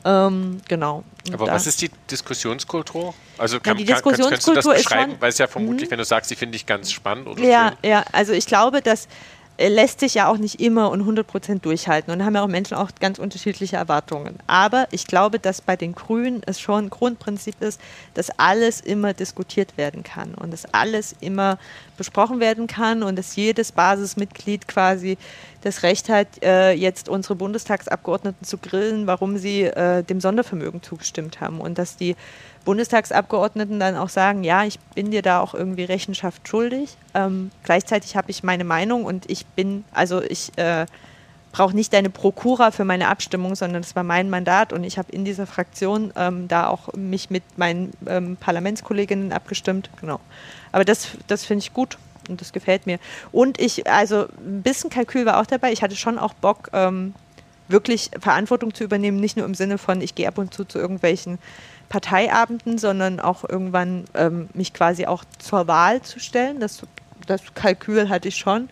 [0.06, 1.02] Ähm, genau.
[1.32, 3.12] Aber was ist die Diskussionskultur?
[3.38, 5.16] Also kann, ja, die Diskussionskultur kann, kannst du das beschreiben?
[5.18, 5.90] Weil es ja vermutlich, mhm.
[5.92, 7.90] wenn du sagst, die finde ich ganz spannend oder Ja, schön.
[7.90, 9.08] ja, also ich glaube, dass
[9.58, 12.12] lässt sich ja auch nicht immer und 100 Prozent durchhalten.
[12.12, 14.38] Und haben ja auch Menschen auch ganz unterschiedliche Erwartungen.
[14.46, 17.80] Aber ich glaube, dass bei den Grünen es schon ein Grundprinzip ist,
[18.14, 21.58] dass alles immer diskutiert werden kann und dass alles immer
[21.96, 25.16] besprochen werden kann und dass jedes Basismitglied quasi
[25.62, 31.40] das Recht hat, äh, jetzt unsere Bundestagsabgeordneten zu grillen, warum sie äh, dem Sondervermögen zugestimmt
[31.40, 32.14] haben und dass die
[32.66, 36.98] Bundestagsabgeordneten dann auch sagen, ja, ich bin dir da auch irgendwie Rechenschaft schuldig.
[37.14, 40.84] Ähm, gleichzeitig habe ich meine Meinung und ich bin, also ich äh,
[41.52, 45.10] brauche nicht deine Prokura für meine Abstimmung, sondern das war mein Mandat und ich habe
[45.12, 49.88] in dieser Fraktion ähm, da auch mich mit meinen ähm, Parlamentskolleginnen abgestimmt.
[50.00, 50.20] Genau.
[50.72, 51.96] Aber das, das finde ich gut
[52.28, 52.98] und das gefällt mir.
[53.32, 55.72] Und ich, also ein bisschen Kalkül war auch dabei.
[55.72, 57.14] Ich hatte schon auch Bock, ähm,
[57.68, 60.78] wirklich Verantwortung zu übernehmen, nicht nur im Sinne von, ich gehe ab und zu zu
[60.78, 61.38] irgendwelchen
[61.88, 66.60] Parteiabenden, sondern auch irgendwann ähm, mich quasi auch zur Wahl zu stellen.
[66.60, 66.82] Das,
[67.26, 68.68] das Kalkül hatte ich schon.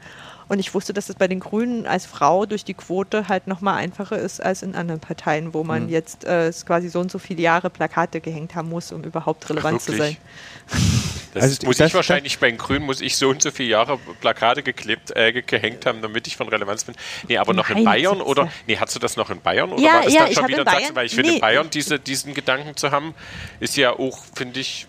[0.47, 3.77] Und ich wusste, dass es bei den Grünen als Frau durch die Quote halt nochmal
[3.77, 5.89] einfacher ist als in anderen Parteien, wo man mhm.
[5.89, 9.79] jetzt äh, quasi so und so viele Jahre Plakate gehängt haben muss, um überhaupt relevant
[9.81, 10.17] Ach, zu sein.
[11.35, 13.99] Das also muss ich wahrscheinlich bei den Grünen muss ich so und so viele Jahre
[14.21, 16.95] Plakate geklebt, äh, gehängt haben, damit ich von Relevanz bin.
[17.29, 19.83] Nee, aber noch Nein, in Bayern oder nee, hast du das noch in Bayern oder
[19.83, 21.35] ja, war das ja, dann schon wieder Bayern, Weil ich finde, nee.
[21.37, 23.15] in Bayern diese, diesen Gedanken zu haben,
[23.59, 24.87] ist ja auch, finde ich,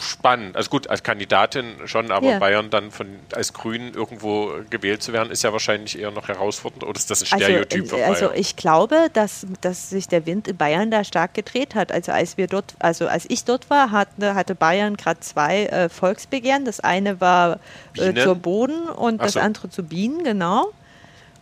[0.00, 0.56] spannend.
[0.56, 2.38] Also gut, als Kandidatin schon, aber ja.
[2.38, 6.84] Bayern dann von, als Grünen irgendwo gewählt zu werden, ist ja wahrscheinlich eher noch herausfordernd.
[6.84, 10.48] Oder ist das ein also, Stereotyp also, Also ich glaube, dass, dass sich der Wind
[10.48, 11.92] in Bayern da stark gedreht hat.
[11.92, 15.88] Also als wir dort, also als ich dort war, hatte, hatte Bayern gerade zwei äh,
[15.88, 16.64] Volksbegehren.
[16.64, 17.60] Das eine war
[17.96, 19.40] äh, zur Boden und Ach das so.
[19.40, 20.72] andere zu Bienen, genau.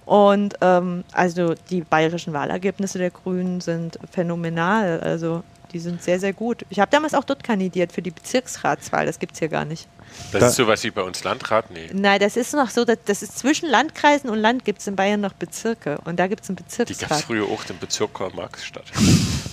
[0.07, 5.01] Und ähm, also die bayerischen Wahlergebnisse der Grünen sind phänomenal.
[5.01, 5.43] Also
[5.75, 6.65] die sind sehr, sehr gut.
[6.71, 9.05] Ich habe damals auch dort kandidiert für die Bezirksratswahl.
[9.05, 9.89] Das gibt es hier gar nicht.
[10.31, 11.73] Das da ist sowas wie bei uns Landrat?
[11.73, 11.91] Nee.
[11.93, 15.21] Nein, das ist noch so, das ist zwischen Landkreisen und Land gibt es in Bayern
[15.21, 15.99] noch Bezirke.
[16.05, 17.01] Und da gibt es einen Bezirksrat.
[17.01, 18.85] Die gab es früher auch, den Bezirk Karl-Marx-Stadt.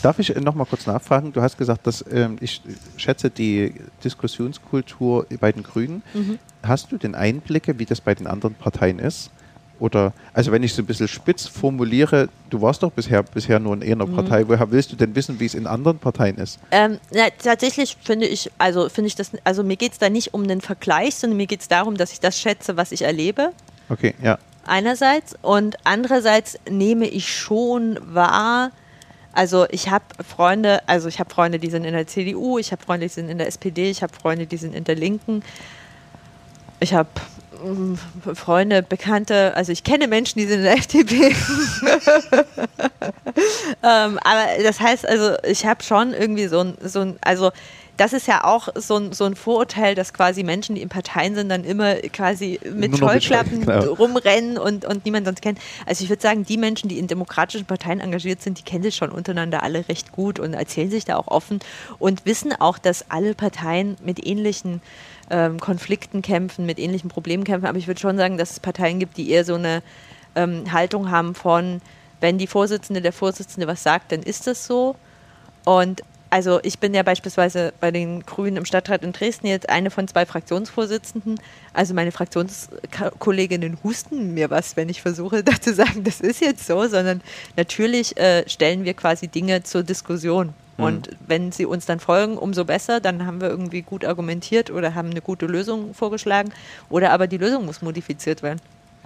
[0.03, 1.33] Darf ich noch mal kurz nachfragen?
[1.33, 2.61] Du hast gesagt, dass ähm, ich
[2.97, 3.73] schätze die
[4.03, 6.03] Diskussionskultur bei den Grünen.
[6.13, 6.37] Mhm.
[6.61, 9.31] Hast du den Einblicke, wie das bei den anderen Parteien ist?
[9.81, 13.73] Oder, also wenn ich es ein bisschen spitz formuliere, du warst doch bisher, bisher nur
[13.73, 14.13] in einer mhm.
[14.13, 16.59] Partei, woher willst du denn wissen, wie es in anderen Parteien ist?
[16.69, 20.35] Ähm, na, tatsächlich finde ich, also finde ich das, also mir geht es da nicht
[20.35, 23.53] um den Vergleich, sondern mir geht es darum, dass ich das schätze, was ich erlebe.
[23.89, 24.37] Okay, ja.
[24.67, 28.69] Einerseits und andererseits nehme ich schon wahr,
[29.33, 32.83] also ich habe Freunde, also ich habe Freunde, die sind in der CDU, ich habe
[32.83, 35.41] Freunde, die sind in der SPD, ich habe Freunde, die sind in der Linken.
[36.79, 37.09] Ich habe
[38.33, 41.27] Freunde, Bekannte, also ich kenne Menschen, die sind in der FDP.
[43.83, 47.51] ähm, aber das heißt, also ich habe schon irgendwie so ein, so ein, also
[47.97, 51.35] das ist ja auch so ein, so ein Vorurteil, dass quasi Menschen, die in Parteien
[51.35, 55.59] sind, dann immer quasi mit Scheuklappen rumrennen und, und niemand sonst kennt.
[55.85, 58.95] Also ich würde sagen, die Menschen, die in demokratischen Parteien engagiert sind, die kennen sich
[58.95, 61.59] schon untereinander alle recht gut und erzählen sich da auch offen
[61.99, 64.81] und wissen auch, dass alle Parteien mit ähnlichen
[65.29, 67.67] ähm, Konflikten kämpfen, mit ähnlichen Problemen kämpfen.
[67.67, 69.81] Aber ich würde schon sagen, dass es Parteien gibt, die eher so eine
[70.35, 71.81] ähm, Haltung haben von,
[72.19, 74.95] wenn die Vorsitzende, der Vorsitzende was sagt, dann ist das so.
[75.65, 79.91] Und also ich bin ja beispielsweise bei den Grünen im Stadtrat in Dresden jetzt eine
[79.91, 81.37] von zwei Fraktionsvorsitzenden.
[81.73, 86.65] Also meine Fraktionskolleginnen husten mir was, wenn ich versuche, da zu sagen, das ist jetzt
[86.65, 87.21] so, sondern
[87.57, 90.53] natürlich äh, stellen wir quasi Dinge zur Diskussion.
[90.81, 90.87] Mhm.
[90.87, 94.95] Und wenn sie uns dann folgen, umso besser, dann haben wir irgendwie gut argumentiert oder
[94.95, 96.51] haben eine gute Lösung vorgeschlagen.
[96.89, 98.59] Oder aber die Lösung muss modifiziert werden.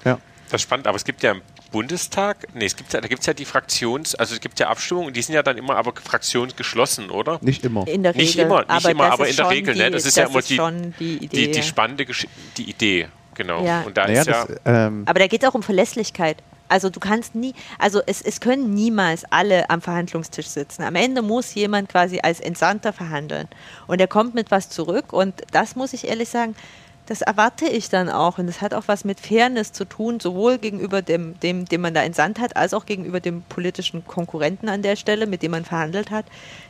[0.03, 0.19] Ja.
[0.49, 1.41] Das ist spannend, aber es gibt ja im
[1.71, 4.69] Bundestag, nee, es gibt ja, da gibt es ja die Fraktions, also es gibt ja
[4.69, 7.39] Abstimmungen, die sind ja dann immer aber fraktionsgeschlossen, oder?
[7.41, 7.87] Nicht immer.
[7.87, 8.25] In der Regel.
[8.25, 9.91] Nicht immer, nicht aber immer, das aber ist in der Regel, die, ne?
[9.91, 11.27] Das ist ja immer die, schon die Idee.
[11.27, 11.63] die, die ja.
[11.63, 12.27] spannende Gesch
[12.57, 13.65] die Idee, genau.
[13.65, 13.81] Ja.
[13.81, 16.37] Und da Naja, ist ja, das, ähm, Aber da geht es auch um Verlässlichkeit.
[16.67, 20.83] Also du kannst nie, also es, es können niemals alle am Verhandlungstisch sitzen.
[20.83, 23.47] Am Ende muss jemand quasi als Entsandter verhandeln.
[23.87, 26.55] Und er kommt mit was zurück und das muss ich ehrlich sagen,
[27.07, 28.37] das erwarte ich dann auch.
[28.37, 31.93] Und das hat auch was mit Fairness zu tun, sowohl gegenüber dem, dem, dem man
[31.93, 35.65] da entsandt hat, als auch gegenüber dem politischen Konkurrenten an der Stelle, mit dem man
[35.65, 36.25] verhandelt hat,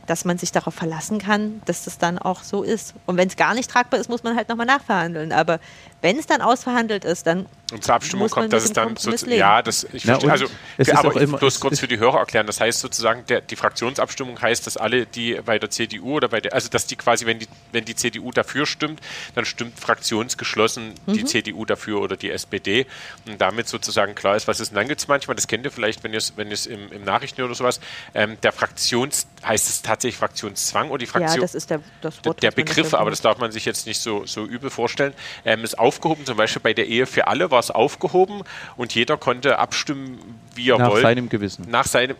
[0.06, 2.94] dass man sich darauf verlassen kann, dass das dann auch so ist.
[3.06, 5.32] Und wenn es gar nicht tragbar ist, muss man halt nochmal nachverhandeln.
[5.32, 5.58] Aber
[6.02, 8.94] wenn es dann ausverhandelt ist, dann und zur Abstimmung muss man kommt, dass es dann
[8.94, 9.40] Kompromiss so, leben.
[9.40, 10.46] ja, das ich Na, verstehe, also
[10.76, 13.56] es aber auch immer- bloß kurz für die Hörer erklären, das heißt sozusagen, der, die
[13.56, 17.26] Fraktionsabstimmung heißt, dass alle, die bei der CDU oder bei der, also dass die quasi,
[17.26, 19.00] wenn die, wenn die CDU dafür stimmt,
[19.34, 19.80] dann stimmt
[20.26, 21.26] fraktionsgeschlossen die Mhm.
[21.26, 22.86] CDU dafür oder die SPD
[23.26, 24.70] und damit sozusagen klar ist, was ist.
[24.70, 27.04] Und dann gibt es manchmal, das kennt ihr vielleicht, wenn ihr es wenn im, im
[27.04, 27.80] Nachrichten oder sowas,
[28.14, 32.24] ähm, der Fraktions, heißt es tatsächlich Fraktionszwang oder die ja, Fraktion, das ist der, das
[32.24, 32.42] Wort.
[32.42, 35.78] der Begriff, aber das darf man sich jetzt nicht so, so übel vorstellen, ähm, ist
[35.78, 36.24] aufgehoben.
[36.26, 38.42] Zum Beispiel bei der Ehe für alle war es aufgehoben
[38.76, 40.18] und jeder konnte abstimmen,
[40.54, 41.02] wie er nach wollte.
[41.02, 41.66] seinem Gewissen.
[41.68, 42.16] Nach seinem.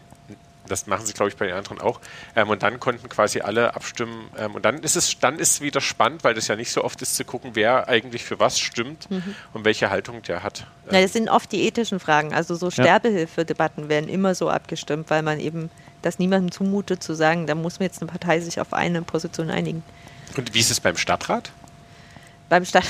[0.69, 2.01] Das machen sie, glaube ich, bei den anderen auch.
[2.35, 4.31] Ähm, und dann konnten quasi alle abstimmen.
[4.39, 6.85] Ähm, und dann ist es dann ist es wieder spannend, weil das ja nicht so
[6.85, 9.09] oft ist zu gucken, wer eigentlich für was stimmt
[9.53, 10.67] und welche Haltung der hat.
[10.91, 12.33] Ja, das sind oft die ethischen Fragen.
[12.33, 15.71] Also so Sterbehilfe-Debatten werden immer so abgestimmt, weil man eben
[16.03, 19.51] das niemandem zumutet zu sagen, da muss mir jetzt eine Partei sich auf eine Position
[19.51, 19.83] einigen.
[20.37, 21.51] Und wie ist es beim Stadtrat?
[22.49, 22.85] Beim Stadt.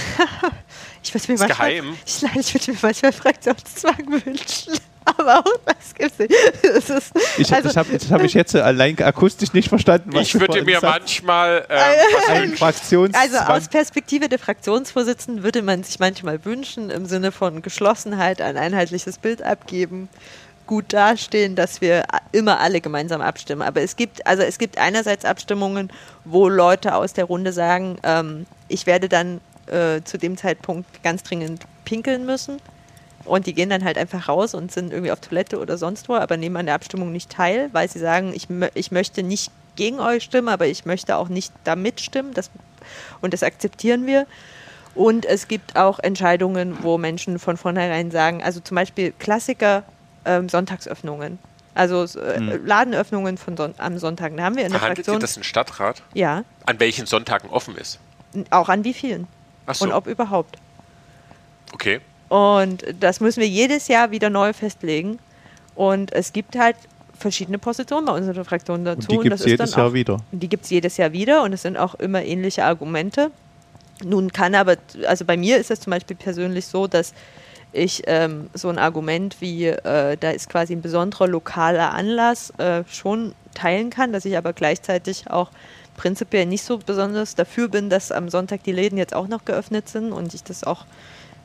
[1.03, 1.97] ich würde mir manchmal, geheim.
[2.05, 4.75] Ich, ich würde mir manchmal Fraktionszwang wünschen.
[5.07, 6.35] Aber auch das gibt's nicht.
[6.63, 10.13] Das ist, Ich, also, das habe hab ich jetzt allein akustisch nicht verstanden.
[10.13, 11.01] was Ich würde mir sagst.
[11.25, 11.79] manchmal ähm,
[12.29, 12.57] Ein wünschen.
[12.59, 13.23] Fraktionszwang.
[13.23, 18.57] also aus Perspektive der Fraktionsvorsitzenden würde man sich manchmal wünschen, im Sinne von Geschlossenheit ein
[18.57, 20.09] einheitliches Bild abgeben,
[20.67, 23.63] gut dastehen, dass wir immer alle gemeinsam abstimmen.
[23.63, 25.91] Aber es gibt, also es gibt einerseits Abstimmungen,
[26.25, 31.23] wo Leute aus der Runde sagen, ähm, ich werde dann äh, zu dem Zeitpunkt ganz
[31.23, 32.61] dringend pinkeln müssen.
[33.27, 36.15] Und die gehen dann halt einfach raus und sind irgendwie auf Toilette oder sonst wo,
[36.15, 40.01] aber nehmen an der Abstimmung nicht teil, weil sie sagen, ich, ich möchte nicht gegen
[40.01, 42.33] euch stimmen, aber ich möchte auch nicht da mitstimmen.
[42.35, 42.51] Das,
[43.21, 44.27] und das akzeptieren wir.
[44.95, 49.83] Und es gibt auch Entscheidungen, wo Menschen von vornherein sagen, also zum Beispiel Klassiker,
[50.25, 51.39] ähm, Sonntagsöffnungen.
[51.75, 54.35] Also äh, Ladenöffnungen von Son am Sonntag.
[54.35, 55.21] Da haben wir in der Verhandelt ihr Fraktion.
[55.21, 56.03] das im Stadtrat?
[56.15, 57.99] Ja, An welchen Sonntagen offen ist?
[58.51, 59.27] auch an wie vielen
[59.67, 60.57] Ach so, und ob überhaupt.
[61.75, 62.01] okay.
[62.29, 65.19] Und das müssen wir jedes Jahr wieder neu festlegen.
[65.75, 66.77] Und es gibt halt
[67.19, 69.09] verschiedene Positionen bei unserer Fraktion dazu.
[69.09, 70.17] Und die gibt es jedes dann Jahr auch, wieder.
[70.33, 73.31] Die gibt es jedes Jahr wieder und es sind auch immer ähnliche Argumente.
[74.05, 74.77] Nun kann aber,
[75.07, 77.15] also bei mir ist es zum Beispiel persönlich so, dass
[77.73, 82.85] ich ähm, so ein Argument wie, äh, da ist quasi ein besonderer lokaler Anlass, äh,
[82.91, 85.51] schon teilen kann, dass ich aber gleichzeitig auch
[85.97, 89.89] prinzipiell nicht so besonders dafür bin, dass am Sonntag die Läden jetzt auch noch geöffnet
[89.89, 90.85] sind und ich das auch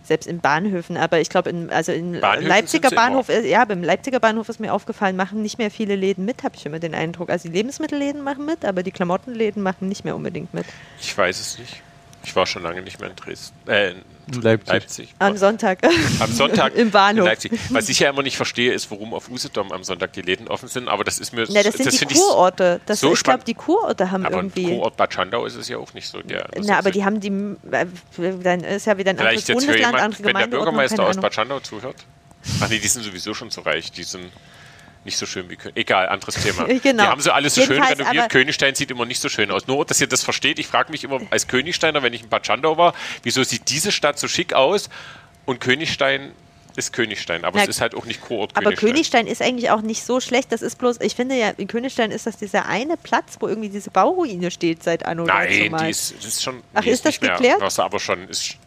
[0.03, 4.49] selbst in Bahnhöfen, aber ich glaube, also Bahnhöfen Leipziger Bahnhof, äh, ja, beim Leipziger Bahnhof
[4.49, 7.29] ist mir aufgefallen, machen nicht mehr viele Läden mit, habe ich immer den Eindruck.
[7.29, 10.65] Also die Lebensmittelläden machen mit, aber die Klamottenläden machen nicht mehr unbedingt mit.
[10.99, 11.81] Ich weiß es nicht.
[12.23, 13.55] Ich war schon lange nicht mehr in Dresden.
[13.69, 14.67] Äh, in Leipzig.
[14.73, 15.15] Leipzig.
[15.19, 15.79] Am Sonntag.
[16.19, 17.25] Am Sonntag Im Bahnhof.
[17.25, 17.51] in Leipzig.
[17.69, 20.69] Was ich ja immer nicht verstehe, ist, warum auf Usedom am Sonntag die Läden offen
[20.69, 20.87] sind.
[20.87, 21.45] Aber das ist mir.
[21.49, 22.79] Na, das sind die finde ich- Kurorte.
[22.85, 24.67] Das, so ich glaube, die Kurorte haben Aber im irgendwie.
[24.75, 26.21] Kurort Bad Schandau ist es ja auch nicht so.
[26.21, 27.29] Der, das Na, aber die haben die,
[27.71, 27.85] äh,
[28.43, 31.03] dann ist ja wieder ein anderes Vielleicht jetzt für Bundesland, jemand, andere wenn der Bürgermeister
[31.05, 31.17] aus.
[31.17, 31.95] Bad Schandau zuhört.
[32.61, 33.91] Ach nee, die sind sowieso schon so reich.
[33.91, 34.31] Die sind
[35.03, 35.75] nicht so schön wie Köln.
[35.75, 36.65] Egal, anderes Thema.
[36.81, 37.03] Genau.
[37.03, 38.29] Die haben so alles so schön renoviert.
[38.29, 39.67] Königstein sieht immer nicht so schön aus.
[39.67, 40.59] Nur, dass ihr das versteht.
[40.59, 43.91] Ich frage mich immer als Königsteiner, wenn ich in Bad Schandau war, wieso sieht diese
[43.91, 44.89] Stadt so schick aus
[45.45, 46.31] und Königstein
[46.75, 47.43] ist Königstein.
[47.43, 48.89] Aber Na, es ist halt auch nicht Kurort Aber Königstein.
[48.89, 50.51] Königstein ist eigentlich auch nicht so schlecht.
[50.51, 53.69] Das ist bloß, ich finde ja, in Königstein ist das dieser eine Platz, wo irgendwie
[53.69, 56.61] diese Bauruine steht seit Anno Nein, die ist, das ist schon.
[56.73, 57.31] Ach, nee, ist das nicht mehr.
[57.31, 57.61] geklärt?
[57.61, 58.27] Das aber schon.
[58.29, 58.57] Ist,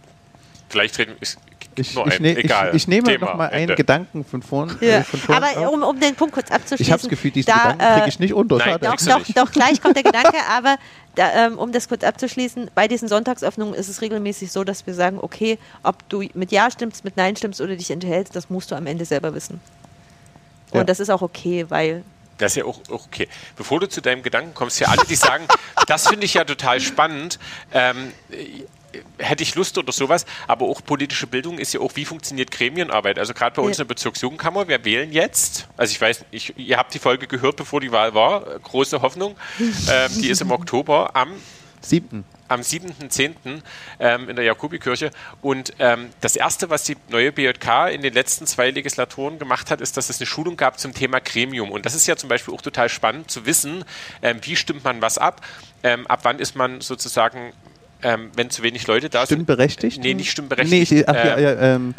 [0.69, 1.17] vielleicht reden.
[1.21, 1.39] Ist,
[1.77, 2.23] Ich, nur ich, ein.
[2.23, 2.69] ne, Egal.
[2.71, 3.75] ich, ich nehme Thema, noch mal einen Ende.
[3.75, 4.77] Gedanken von vorn.
[4.81, 4.99] Ja.
[4.99, 6.83] Äh, von vorn Aber um, um den Punkt kurz abzuschließen.
[6.85, 8.57] ich habe das Gefühl, diesen da, Gedanken kriege äh, ich nicht unter.
[8.59, 8.79] nein.
[8.81, 10.77] Doch, doch, doch, gleich kommt der Gedanke, aber
[11.15, 14.95] da, ähm, um das kurz abzuschließen, bei diesen Sonntagsöffnungen ist es regelmäßig so, dass wir
[14.95, 18.71] sagen, okay, ob du mit Ja stimmst, mit Nein stimmst oder dich enthältst, das musst
[18.71, 19.61] du am Ende selber wissen.
[20.71, 20.85] Und Ja.
[20.85, 22.03] das ist auch okay, weil
[22.39, 23.29] Das ist ja auch, okay.
[23.57, 25.45] Bevor du zu deinem Gedanken kommst, ja alle, die sagen,
[25.87, 27.39] das finde ich ja total spannend,
[27.73, 28.65] ähm, äh,
[29.19, 33.19] hätte ich Lust oder sowas, aber auch politische Bildung ist ja auch, wie funktioniert Gremienarbeit?
[33.19, 33.83] Also gerade bei uns Ja.
[33.83, 37.57] in der Bezirksjugendkammer, wir wählen jetzt, also ich weiß, ich, ihr habt die Folge gehört,
[37.57, 41.31] bevor die Wahl war, große Hoffnung, ähm, die ist im Oktober am
[41.81, 42.25] Siebten.
[42.49, 43.63] am 7.10.
[44.01, 45.11] Ähm, in der Jakobikirche.
[45.43, 49.81] Und ähm, das Erste, was die neue BJK in den letzten zwei Legislaturen gemacht hat,
[49.83, 51.71] ist, dass es eine Schulung gab zum Thema Gremium.
[51.71, 53.85] Und das ist ja zum Beispiel auch total spannend zu wissen,
[54.23, 55.43] ähm, wie stimmt man was ab,
[55.83, 57.53] ähm, ab wann ist man sozusagen
[58.05, 59.39] ähm, wenn zu wenig Leute da sind.
[59.39, 60.01] Stimmberechtigt?
[60.03, 60.93] Nee, nicht stimmberechtigt.
[60.93, 61.95] Nee, ich, ach, ja, ja, ähm,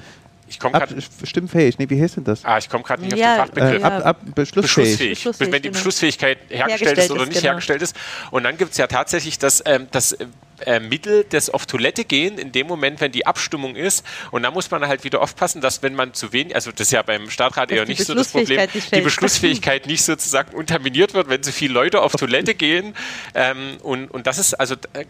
[0.48, 0.96] ich komme gerade.
[1.24, 2.46] Stimmfähig, nee, wie heißt denn das?
[2.46, 3.82] Ah, ich komme gerade nicht ja, auf den Fachbegriff.
[3.82, 4.62] Äh, ab, ab, beschlussfähig.
[4.62, 5.10] beschlussfähig.
[5.10, 5.52] beschlussfähig.
[5.52, 5.74] Wenn die genau.
[5.74, 7.44] Beschlussfähigkeit hergestellt, ist oder nicht genau.
[7.44, 7.96] hergestellt ist.
[8.32, 10.16] Und dann gibt es ja tatsächlich das, ähm, das
[10.62, 14.06] äh, Mittel des auf Toilette gehen in dem Moment, wenn die Abstimmung ist.
[14.32, 16.92] Und da muss man halt wieder aufpassen, dass wenn man zu wenig, also das ist
[16.92, 21.44] ja beim Stadtrat eher nicht so das Problem, die Beschlussfähigkeit nicht sozusagen unterminiert wird, wenn
[21.44, 22.96] zu viele Leute auf Toilette gehen.
[23.34, 25.06] Ähm, und, und das ist, also äh,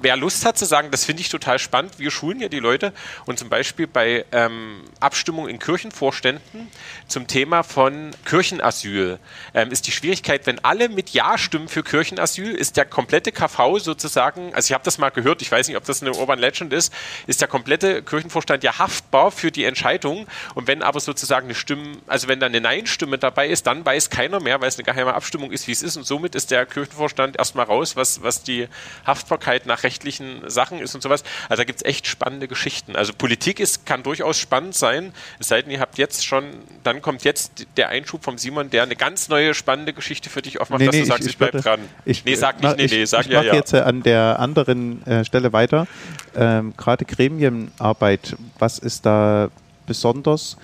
[0.00, 2.92] wer Lust hat zu sagen, das finde ich total spannend, wir schulen ja die Leute
[3.24, 6.68] und zum Beispiel bei ähm, Abstimmungen in Kirchenvorständen
[7.08, 9.18] zum Thema von Kirchenasyl
[9.54, 13.78] ähm, ist die Schwierigkeit, wenn alle mit Ja stimmen für Kirchenasyl, ist der komplette KV
[13.78, 16.72] sozusagen, also ich habe das mal gehört, ich weiß nicht, ob das eine Urban Legend
[16.72, 16.92] ist,
[17.26, 20.26] ist der komplette Kirchenvorstand ja haftbar für die Entscheidung.
[20.54, 24.10] Und wenn aber sozusagen eine Stimme, also wenn da eine Nein-Stimme dabei ist, dann weiß
[24.10, 25.96] keiner mehr, weil es eine geheime Abstimmung ist, wie es ist.
[25.96, 28.68] Und somit ist der Kirchenvorstand erstmal raus, was, was die
[29.06, 31.24] Haftbarkeit nach rechtlichen Sachen ist und sowas.
[31.48, 32.96] Also da gibt es echt spannende Geschichten.
[32.96, 36.44] Also Politik ist, kann durchaus spannend sein, es sei denn, ihr habt jetzt schon,
[36.84, 40.60] dann kommt jetzt der Einschub vom Simon, der eine ganz neue spannende Geschichte für dich
[40.60, 41.80] aufmacht, nee, dass nee, du sagst, ich, ich bleib dran.
[42.04, 43.54] Ich, nee, sag nicht, nee, nee, sag ich, ja, ja.
[43.54, 45.86] jetzt an der anderen anderen äh, Stelle weiter.
[46.34, 49.48] Ähm, Gerade Gremienarbeit, was ist da
[49.86, 50.56] besonders?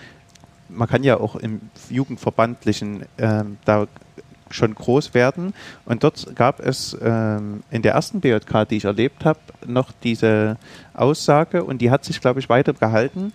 [0.68, 1.60] Man kann ja auch im
[1.90, 3.86] Jugendverbandlichen ähm, da
[4.50, 5.54] schon groß werden.
[5.84, 10.56] Und dort gab es ähm, in der ersten BJK, die ich erlebt habe, noch diese
[10.94, 13.32] Aussage und die hat sich, glaube ich, weiter gehalten.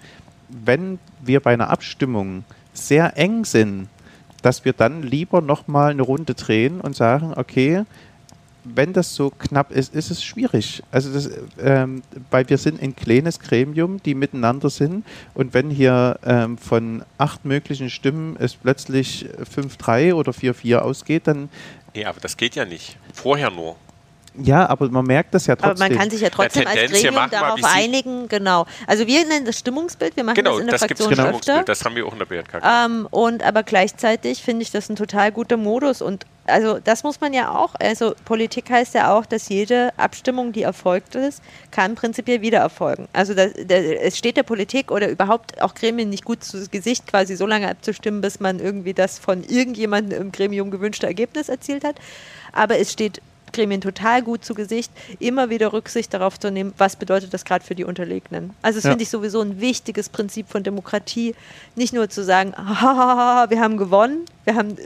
[0.50, 3.88] Wenn wir bei einer Abstimmung sehr eng sind,
[4.44, 7.84] dass wir dann lieber nochmal eine Runde drehen und sagen, okay,
[8.76, 10.84] wenn das so knapp ist, ist es schwierig.
[10.92, 11.30] Also das,
[11.60, 17.04] ähm, weil wir sind ein kleines Gremium, die miteinander sind und wenn hier ähm, von
[17.18, 21.50] acht möglichen Stimmen es plötzlich 5-3 oder 4-4 ausgeht, dann...
[21.96, 22.98] Nee, aber das geht ja nicht.
[23.14, 23.76] Vorher nur.
[24.44, 25.72] Ja, aber man merkt das ja trotzdem.
[25.72, 28.66] Aber man kann sich ja trotzdem als Gremium darauf einigen, genau.
[28.86, 31.30] Also wir nennen das Stimmungsbild, wir machen genau, das in der das Fraktion genau.
[31.30, 31.64] öfter.
[31.64, 32.62] Das haben wir auch in der BRK.
[32.64, 37.20] Ähm, und aber gleichzeitig finde ich das ein total guter Modus und also das muss
[37.20, 41.42] man ja auch, also Politik heißt ja auch, dass jede Abstimmung, die erfolgt ist,
[41.72, 43.08] kann prinzipiell wieder erfolgen.
[43.14, 47.06] Also das, das, es steht der Politik oder überhaupt auch Gremien nicht gut zu Gesicht,
[47.06, 51.84] quasi so lange abzustimmen, bis man irgendwie das von irgendjemandem im Gremium gewünschte Ergebnis erzielt
[51.84, 51.98] hat.
[52.54, 53.22] Aber es steht
[53.54, 57.66] Gremien total gut zu Gesicht, immer wieder Rücksicht darauf zu nehmen, was bedeutet das gerade
[57.66, 58.52] für die Unterlegenen.
[58.62, 58.92] Also das ja.
[58.92, 61.36] finde ich sowieso ein wichtiges Prinzip von Demokratie,
[61.76, 64.78] nicht nur zu sagen, wir haben gewonnen, wir haben,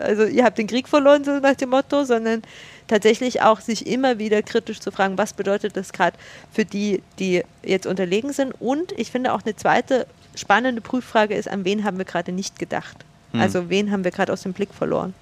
[0.00, 2.42] also ihr habt den Krieg verloren, so nach dem Motto, sondern
[2.86, 6.16] tatsächlich auch sich immer wieder kritisch zu fragen, was bedeutet das gerade
[6.52, 8.54] für die, die jetzt unterlegen sind.
[8.60, 12.58] Und ich finde auch eine zweite spannende Prüffrage ist, an wen haben wir gerade nicht
[12.58, 13.04] gedacht?
[13.32, 13.40] Hm.
[13.40, 15.14] Also wen haben wir gerade aus dem Blick verloren?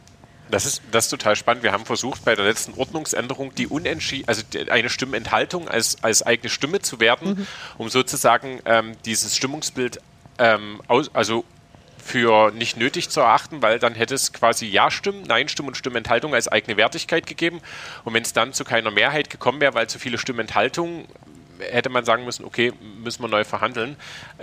[0.51, 1.63] Das ist, das ist total spannend.
[1.63, 6.51] Wir haben versucht, bei der letzten Ordnungsänderung die unentschieden, also eine Stimmenthaltung als, als eigene
[6.51, 7.47] Stimme zu werten, mhm.
[7.79, 10.01] um sozusagen ähm, dieses Stimmungsbild
[10.39, 11.45] ähm, aus, also
[12.05, 16.49] für nicht nötig zu erachten, weil dann hätte es quasi Ja-Stimmen, Nein-Stimmen und Stimmenthaltung als
[16.49, 17.61] eigene Wertigkeit gegeben.
[18.05, 21.07] Und wenn es dann zu keiner Mehrheit gekommen wäre, weil zu viele Stimmenthaltungen
[21.59, 22.73] hätte man sagen müssen, okay,
[23.03, 23.97] müssen wir neu verhandeln,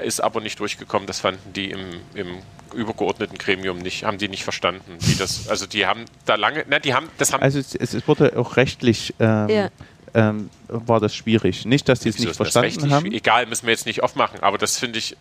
[0.03, 1.07] ist aber nicht durchgekommen.
[1.07, 2.37] Das fanden die im, im
[2.73, 6.79] übergeordneten Gremium nicht, haben die nicht verstanden, wie das, also die haben da lange, na,
[6.79, 7.41] die haben, das haben.
[7.41, 9.69] Also es, es wurde auch rechtlich ähm, ja.
[10.13, 11.65] ähm, war das schwierig.
[11.65, 13.11] Nicht, dass die es nicht verstanden haben.
[13.11, 15.17] Egal, müssen wir jetzt nicht aufmachen, aber das finde ich.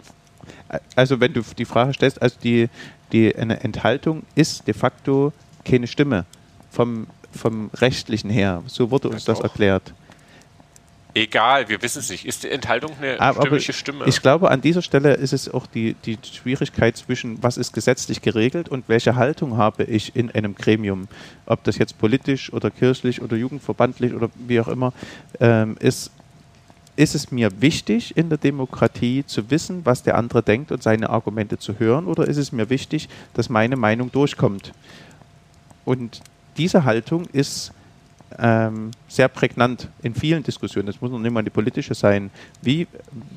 [0.94, 2.68] Also wenn du die Frage stellst, also die,
[3.12, 5.32] die eine Enthaltung ist de facto
[5.64, 6.24] keine Stimme
[6.70, 8.62] vom, vom rechtlichen her.
[8.66, 9.92] So wurde uns das, das erklärt.
[11.14, 12.24] Egal, wir wissen es nicht.
[12.24, 14.04] Ist die Enthaltung eine aber, stimmliche Stimme?
[14.06, 18.22] Ich glaube, an dieser Stelle ist es auch die, die Schwierigkeit zwischen, was ist gesetzlich
[18.22, 21.08] geregelt und welche Haltung habe ich in einem Gremium.
[21.46, 24.92] Ob das jetzt politisch oder kirchlich oder jugendverbandlich oder wie auch immer
[25.40, 26.10] ähm, ist.
[26.96, 31.08] Ist es mir wichtig, in der Demokratie zu wissen, was der andere denkt und seine
[31.08, 34.72] Argumente zu hören, oder ist es mir wichtig, dass meine Meinung durchkommt?
[35.86, 36.20] Und
[36.58, 37.72] diese Haltung ist
[38.38, 40.86] ähm, sehr prägnant in vielen Diskussionen.
[40.86, 42.30] Das muss noch nicht mal die politische sein.
[42.62, 42.86] Wie,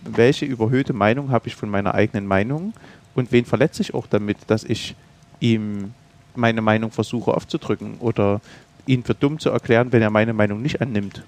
[0.03, 2.73] welche überhöhte Meinung habe ich von meiner eigenen Meinung
[3.15, 4.95] und wen verletze ich auch damit, dass ich
[5.39, 5.93] ihm
[6.35, 8.41] meine Meinung versuche aufzudrücken oder
[8.85, 11.23] ihn für dumm zu erklären, wenn er meine Meinung nicht annimmt.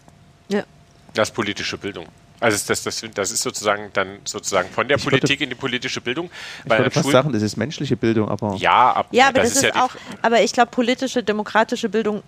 [0.50, 0.64] Ja.
[1.14, 2.06] Das ist politische Bildung.
[2.40, 5.56] Also das, das, das ist sozusagen dann sozusagen von der ich Politik würde, in die
[5.56, 6.30] politische Bildung.
[6.64, 9.58] Ich würde fast sagen, das ist menschliche Bildung, aber ja, ab, ja, aber das, das
[9.58, 9.92] ist, ist ja auch.
[10.22, 12.24] Aber ich glaube, politische, demokratische Bildung.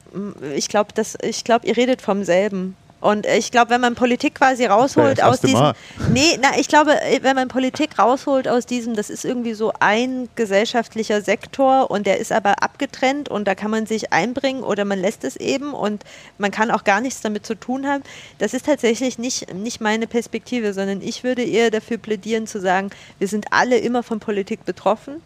[0.56, 2.76] Ich glaube, dass ich glaube, ihr redet vom selben.
[3.00, 5.60] Und ich glaube, wenn man Politik quasi rausholt aus diesem.
[5.60, 5.74] Mal.
[6.12, 10.30] Nee, na, ich glaube, wenn man Politik rausholt aus diesem, das ist irgendwie so ein
[10.36, 15.00] gesellschaftlicher Sektor und der ist aber abgetrennt und da kann man sich einbringen oder man
[15.00, 16.04] lässt es eben und
[16.40, 18.04] man kann auch gar nichts damit zu tun haben.
[18.40, 22.90] Das ist tatsächlich nicht, nicht meine Perspektive, sondern ich würde eher dafür plädieren zu sagen,
[23.20, 25.22] wir sind alle immer von Politik betroffen.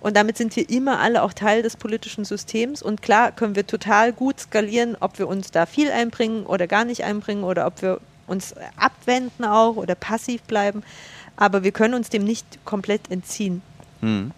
[0.00, 2.82] Und damit sind wir immer alle auch Teil des politischen Systems.
[2.82, 6.84] Und klar können wir total gut skalieren, ob wir uns da viel einbringen oder gar
[6.84, 10.82] nicht einbringen oder ob wir uns abwenden auch oder passiv bleiben.
[11.36, 13.62] Aber wir können uns dem nicht komplett entziehen.
[14.00, 14.32] Hm.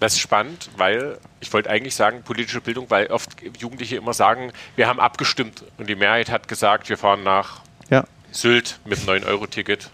[0.00, 4.52] Das ist spannend, weil ich wollte eigentlich sagen politische Bildung, weil oft Jugendliche immer sagen,
[4.76, 8.04] wir haben abgestimmt und die Mehrheit hat gesagt, wir fahren nach ja.
[8.30, 9.90] Sylt mit einem 9-Euro-Ticket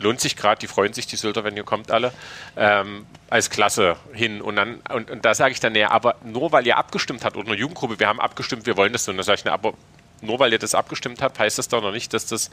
[0.00, 2.12] lohnt sich gerade, die freuen sich, die Sylter, wenn ihr kommt alle,
[2.56, 4.40] ähm, als Klasse hin.
[4.40, 7.36] Und dann, und, und da sage ich dann, naja, aber nur weil ihr abgestimmt habt
[7.36, 9.10] oder eine Jugendgruppe, wir haben abgestimmt, wir wollen das so.
[9.10, 9.74] Und dann sage ich, na, aber
[10.20, 12.50] nur weil ihr das abgestimmt habt, heißt das doch noch nicht, dass das,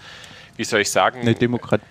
[0.56, 1.86] wie soll ich sagen, eine Demokratie.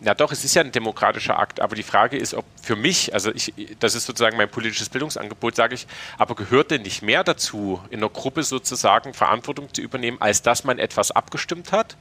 [0.00, 3.14] Ja, doch, es ist ja ein demokratischer Akt, aber die Frage ist, ob für mich,
[3.14, 5.88] also ich, das ist sozusagen mein politisches Bildungsangebot, sage ich,
[6.18, 10.62] aber gehört denn nicht mehr dazu, in einer Gruppe sozusagen Verantwortung zu übernehmen, als dass
[10.62, 11.96] man etwas abgestimmt hat?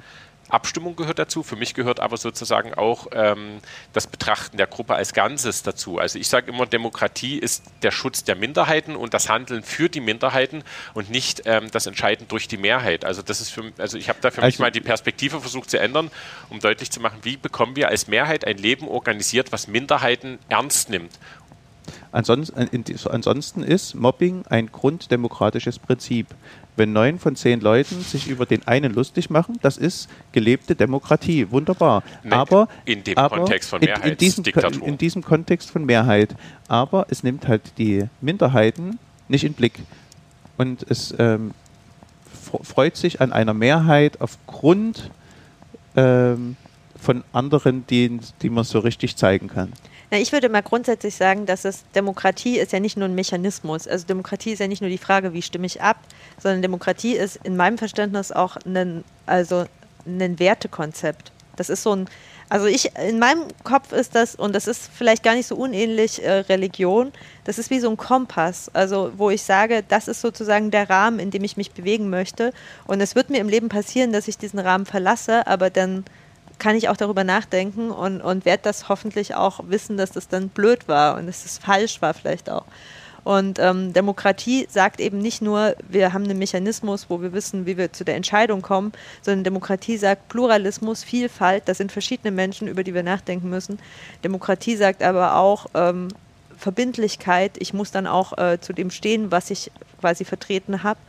[0.50, 1.44] Abstimmung gehört dazu.
[1.44, 3.60] Für mich gehört aber sozusagen auch ähm,
[3.94, 6.00] das Betrachten der Gruppe als Ganzes dazu.
[6.00, 10.00] Also ich sage immer, Demokratie ist der Schutz der Minderheiten und das Handeln für die
[10.00, 10.64] Minderheiten
[10.94, 13.06] und nicht ähm, das Entscheiden durch die Mehrheit.
[13.06, 15.70] Also das ist für, also ich habe da für also mich mal die Perspektive versucht
[15.70, 16.10] zu ändern,
[16.50, 20.90] um deutlich zu machen, wie bekommen wir als Mehrheit ein Leben organisiert, was Minderheiten ernst
[20.90, 21.12] nimmt.
[22.12, 26.28] Ansonsten, ansonsten ist Mobbing ein grunddemokratisches Prinzip
[26.78, 31.50] wenn neun von zehn Leuten sich über den einen lustig machen, das ist gelebte Demokratie.
[31.52, 32.04] Wunderbar.
[32.24, 34.12] Nee, aber in dem aber Kontext von Mehrheit.
[34.12, 34.44] In, diesem,
[34.84, 36.36] in diesem Kontext von Mehrheit.
[36.68, 39.80] Aber es nimmt halt die Minderheiten nicht in Blick.
[40.58, 41.52] Und es ähm,
[42.64, 45.12] freut sich an einer Mehrheit aufgrund
[45.96, 46.56] ähm,
[47.00, 49.74] von anderen, die, die man so richtig zeigen kann.
[50.10, 53.88] Na, ich würde mal grundsätzlich sagen, dass es Demokratie ist ja nicht nur ein Mechanismus.
[53.88, 55.98] Also Demokratie ist ja nicht nur die Frage, wie stimme ich ab,
[56.42, 59.66] sondern Demokratie ist in meinem Verständnis auch ein, also
[60.06, 61.34] ein Wertekonzept.
[61.58, 62.08] Das ist so ein,
[62.48, 66.24] also ich, in meinem Kopf ist das, und das ist vielleicht gar nicht so unähnlich
[66.24, 67.12] äh, Religion,
[67.44, 71.20] das ist wie so ein Kompass, also wo ich sage, das ist sozusagen der Rahmen,
[71.20, 72.54] in dem ich mich bewegen möchte.
[72.86, 76.06] Und es wird mir im Leben passieren, dass ich diesen Rahmen verlasse, aber dann
[76.60, 80.50] kann ich auch darüber nachdenken und, und werde das hoffentlich auch wissen, dass das dann
[80.50, 82.66] blöd war und dass das falsch war vielleicht auch.
[83.28, 87.76] Und ähm, Demokratie sagt eben nicht nur, wir haben einen Mechanismus, wo wir wissen, wie
[87.76, 92.86] wir zu der Entscheidung kommen, sondern Demokratie sagt Pluralismus, Vielfalt, das sind verschiedene Menschen, über
[92.86, 93.80] die wir nachdenken müssen.
[94.24, 96.08] Demokratie sagt aber auch ähm,
[96.58, 101.00] Verbindlichkeit, ich muss dann auch äh, zu dem stehen, was ich quasi vertreten habe.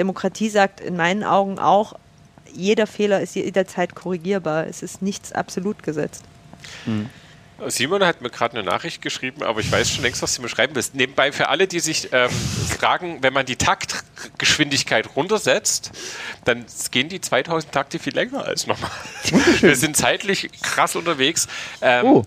[0.00, 1.94] Demokratie sagt in meinen Augen auch,
[2.54, 4.66] jeder Fehler ist jederzeit korrigierbar.
[4.66, 6.24] Es ist nichts absolut gesetzt.
[6.86, 7.10] Mhm.
[7.66, 10.48] Simon hat mir gerade eine Nachricht geschrieben, aber ich weiß schon längst, was sie mir
[10.48, 10.94] schreiben willst.
[10.94, 15.90] Nebenbei für alle, die sich ähm, fragen, wenn man die Taktgeschwindigkeit runtersetzt,
[16.44, 18.90] dann gehen die 2000 Takte viel länger als normal.
[19.60, 21.48] Wir sind zeitlich krass unterwegs.
[21.82, 22.26] Ähm, oh.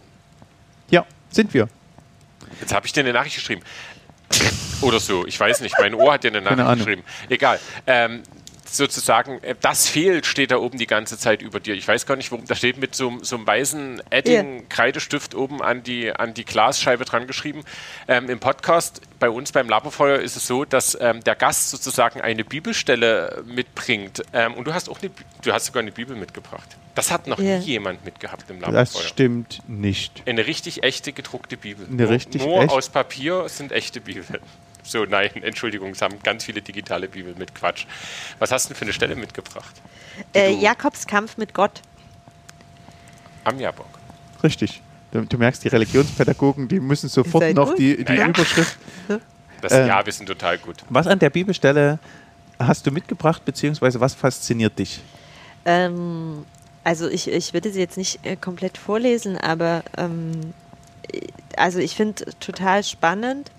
[0.90, 1.68] Ja, sind wir.
[2.62, 3.64] Jetzt habe ich dir eine Nachricht geschrieben.
[4.82, 5.76] Oder so, ich weiß nicht.
[5.80, 7.04] Mein Ohr hat dir eine Nachricht geschrieben.
[7.30, 7.60] Egal.
[7.88, 8.24] Ähm,
[8.76, 11.76] sozusagen, äh, das fehlt, steht da oben die ganze Zeit über dir.
[11.76, 15.84] Ich weiß gar nicht, warum, da steht mit so, so einem weißen Edding-Kreidestift oben an
[15.84, 17.64] die, an die Glasscheibe dran geschrieben.
[18.08, 22.22] Ähm, Im Podcast bei uns beim Laberfeuer ist es so, dass ähm, der Gast sozusagen
[22.22, 24.24] eine Bibelstelle mitbringt.
[24.34, 26.78] Ähm, und du hast auch eine, du hast sogar eine Bibel mitgebracht.
[26.95, 27.58] Das hat noch yeah.
[27.60, 28.82] nie jemand mitgehabt im Laberfeuer.
[28.82, 30.24] Das stimmt nicht.
[30.26, 31.88] Eine richtig echte gedruckte Bibel.
[31.90, 34.40] Eine richtig nur, nur aus Papier sind echte Bibeln.
[34.84, 37.85] So, nein, Entschuldigung, es haben ganz viele digitale Bibel mit Quatsch.
[38.39, 39.81] Was hast du denn für eine Stelle mitgebracht?
[40.34, 41.81] Äh, Jakobs Kampf mit Gott.
[43.43, 43.88] Am Jabok.
[44.43, 44.81] Richtig.
[45.11, 48.77] Du, du, merkst, die Religionspädagogen, die müssen sofort noch die, die ja, Überschrift.
[49.61, 50.84] Das, äh, ja, wir sind total gut.
[50.89, 51.97] Was an der Bibelstelle
[52.60, 54.99] hast du mitgebracht, beziehungsweise was fasziniert dich?
[55.64, 56.45] Ähm,
[56.84, 60.53] also ich, ich würde sie jetzt nicht äh, komplett vorlesen, aber ähm,
[61.55, 63.51] also ich finde total spannend,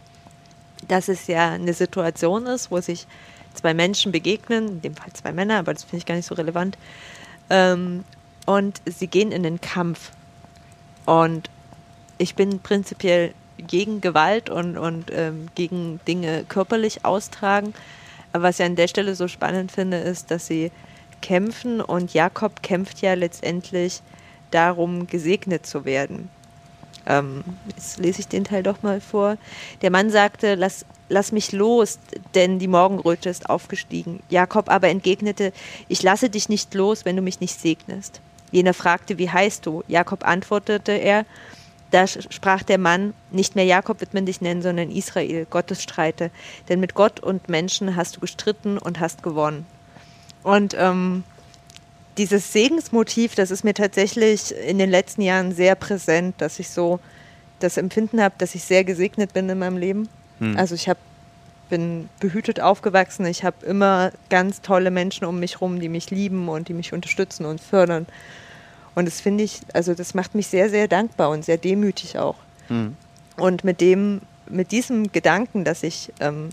[0.89, 3.07] dass es ja eine Situation ist, wo sich
[3.55, 6.35] zwei Menschen begegnen, in dem Fall zwei Männer, aber das finde ich gar nicht so
[6.35, 6.77] relevant.
[7.51, 8.05] Ähm,
[8.47, 10.11] und sie gehen in den Kampf.
[11.07, 11.51] Und
[12.19, 17.75] ich bin prinzipiell gegen Gewalt und, und ähm, gegen Dinge körperlich austragen.
[18.33, 20.71] Aber was ich an der Stelle so spannend finde, ist, dass sie
[21.23, 24.03] kämpfen und Jakob kämpft ja letztendlich
[24.51, 26.29] darum, gesegnet zu werden.
[27.07, 29.37] Ähm, jetzt lese ich den Teil doch mal vor.
[29.83, 31.99] Der Mann sagte, lass, lass mich los,
[32.35, 34.23] denn die Morgenröte ist aufgestiegen.
[34.31, 35.53] Jakob aber entgegnete,
[35.89, 38.21] ich lasse dich nicht los, wenn du mich nicht segnest.
[38.51, 39.83] Jener fragte, wie heißt du?
[39.89, 41.25] Jakob antwortete er,
[41.91, 46.31] da sprach der Mann, nicht mehr Jakob wird man dich nennen, sondern Israel, Gottes Streite.
[46.69, 49.67] Denn mit Gott und Menschen hast du gestritten und hast gewonnen.
[50.43, 51.23] Und ähm,
[52.17, 57.01] dieses Segensmotiv, das ist mir tatsächlich in den letzten Jahren sehr präsent, dass ich so
[57.61, 60.09] das Empfinden habe, dass ich sehr gesegnet bin in meinem Leben.
[60.39, 60.57] Hm.
[60.57, 60.99] Also ich habe
[61.69, 63.27] bin behütet aufgewachsen.
[63.27, 66.93] Ich habe immer ganz tolle Menschen um mich herum, die mich lieben und die mich
[66.93, 68.07] unterstützen und fördern.
[68.95, 72.37] Und das finde ich, also das macht mich sehr, sehr dankbar und sehr demütig auch.
[72.69, 72.97] Hm.
[73.37, 76.51] Und mit dem, mit diesem Gedanken, dass ich ähm,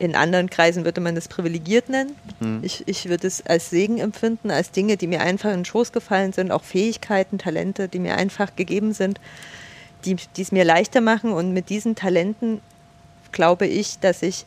[0.00, 2.16] in anderen Kreisen würde man das privilegiert nennen.
[2.40, 2.60] Mhm.
[2.62, 5.92] Ich, ich würde es als Segen empfinden, als Dinge, die mir einfach in den Schoß
[5.92, 9.20] gefallen sind, auch Fähigkeiten, Talente, die mir einfach gegeben sind,
[10.06, 11.32] die, die es mir leichter machen.
[11.32, 12.62] Und mit diesen Talenten
[13.30, 14.46] glaube ich, dass ich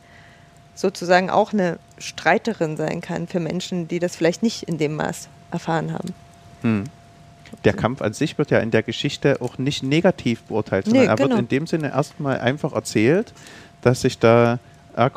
[0.74, 5.28] sozusagen auch eine Streiterin sein kann für Menschen, die das vielleicht nicht in dem Maß
[5.52, 6.12] erfahren haben.
[6.62, 6.84] Mhm.
[7.62, 11.08] Der Kampf an sich wird ja in der Geschichte auch nicht negativ beurteilt, sondern nee,
[11.08, 11.28] er genau.
[11.30, 13.32] wird in dem Sinne erstmal einfach erzählt,
[13.82, 14.58] dass sich da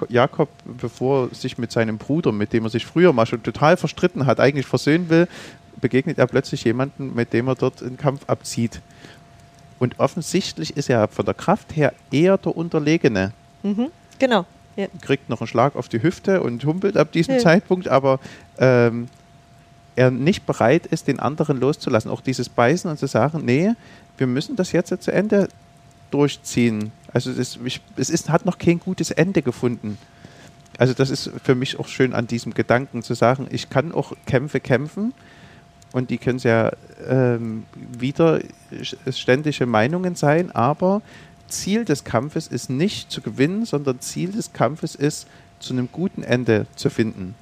[0.10, 3.78] Jakob, bevor er sich mit seinem Bruder, mit dem er sich früher mal schon total
[3.78, 5.28] verstritten hat, eigentlich versöhnen will,
[5.80, 8.82] begegnet er plötzlich jemanden, mit dem er dort einen Kampf abzieht.
[9.80, 13.32] Und offensichtlich ist er von der Kraft her eher der Unterlegene.
[13.64, 13.88] Mhm,
[14.18, 14.46] genau.
[14.76, 14.88] Ja.
[15.02, 17.40] Kriegt noch einen Schlag auf die Hüfte und humpelt ab diesem ja.
[17.40, 18.20] Zeitpunkt, aber
[18.60, 19.08] ähm,
[19.96, 22.12] er nicht bereit ist, den anderen loszulassen.
[22.12, 23.74] Auch dieses Beißen und zu sagen, nee,
[24.18, 25.50] wir müssen das jetzt zu Ende
[26.12, 26.92] durchziehen.
[27.18, 29.98] Also es, ist, es ist, hat noch kein gutes Ende gefunden.
[30.78, 34.14] Also das ist für mich auch schön an diesem Gedanken zu sagen, ich kann auch
[34.28, 35.16] Kämpfe kämpfen
[35.94, 36.78] und die können sehr
[37.10, 37.66] ähm,
[37.98, 41.02] widerständige Meinungen sein, aber
[41.48, 45.26] Ziel des Kampfes ist nicht zu gewinnen, sondern Ziel des Kampfes ist,
[45.60, 47.34] zu einem guten Ende zu finden.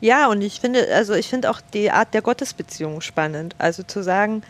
[0.00, 3.54] Ja, und ich finde, also ich finde auch die Art der Gottesbeziehung spannend.
[3.58, 4.42] Also zu sagen,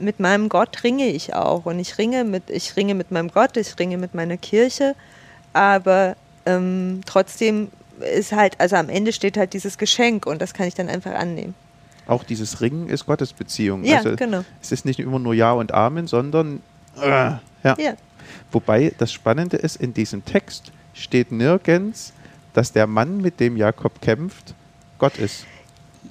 [0.00, 1.66] mit meinem Gott ringe ich auch.
[1.66, 4.94] Und ich ringe mit, ich ringe mit meinem Gott, ich ringe mit meiner Kirche,
[5.52, 6.16] aber
[6.46, 7.68] ähm, trotzdem
[8.00, 11.12] ist halt, also am Ende steht halt dieses Geschenk und das kann ich dann einfach
[11.12, 11.54] annehmen.
[12.06, 13.84] Auch dieses Ringen ist Gottesbeziehung.
[13.84, 14.44] Ja, also genau.
[14.60, 16.60] Es ist nicht immer nur Ja und Amen, sondern
[17.00, 17.40] äh, ja.
[17.62, 17.94] ja.
[18.50, 22.12] Wobei das Spannende ist, in diesem Text steht nirgends,
[22.54, 24.54] dass der Mann, mit dem Jakob kämpft,
[24.98, 25.46] Gott ist.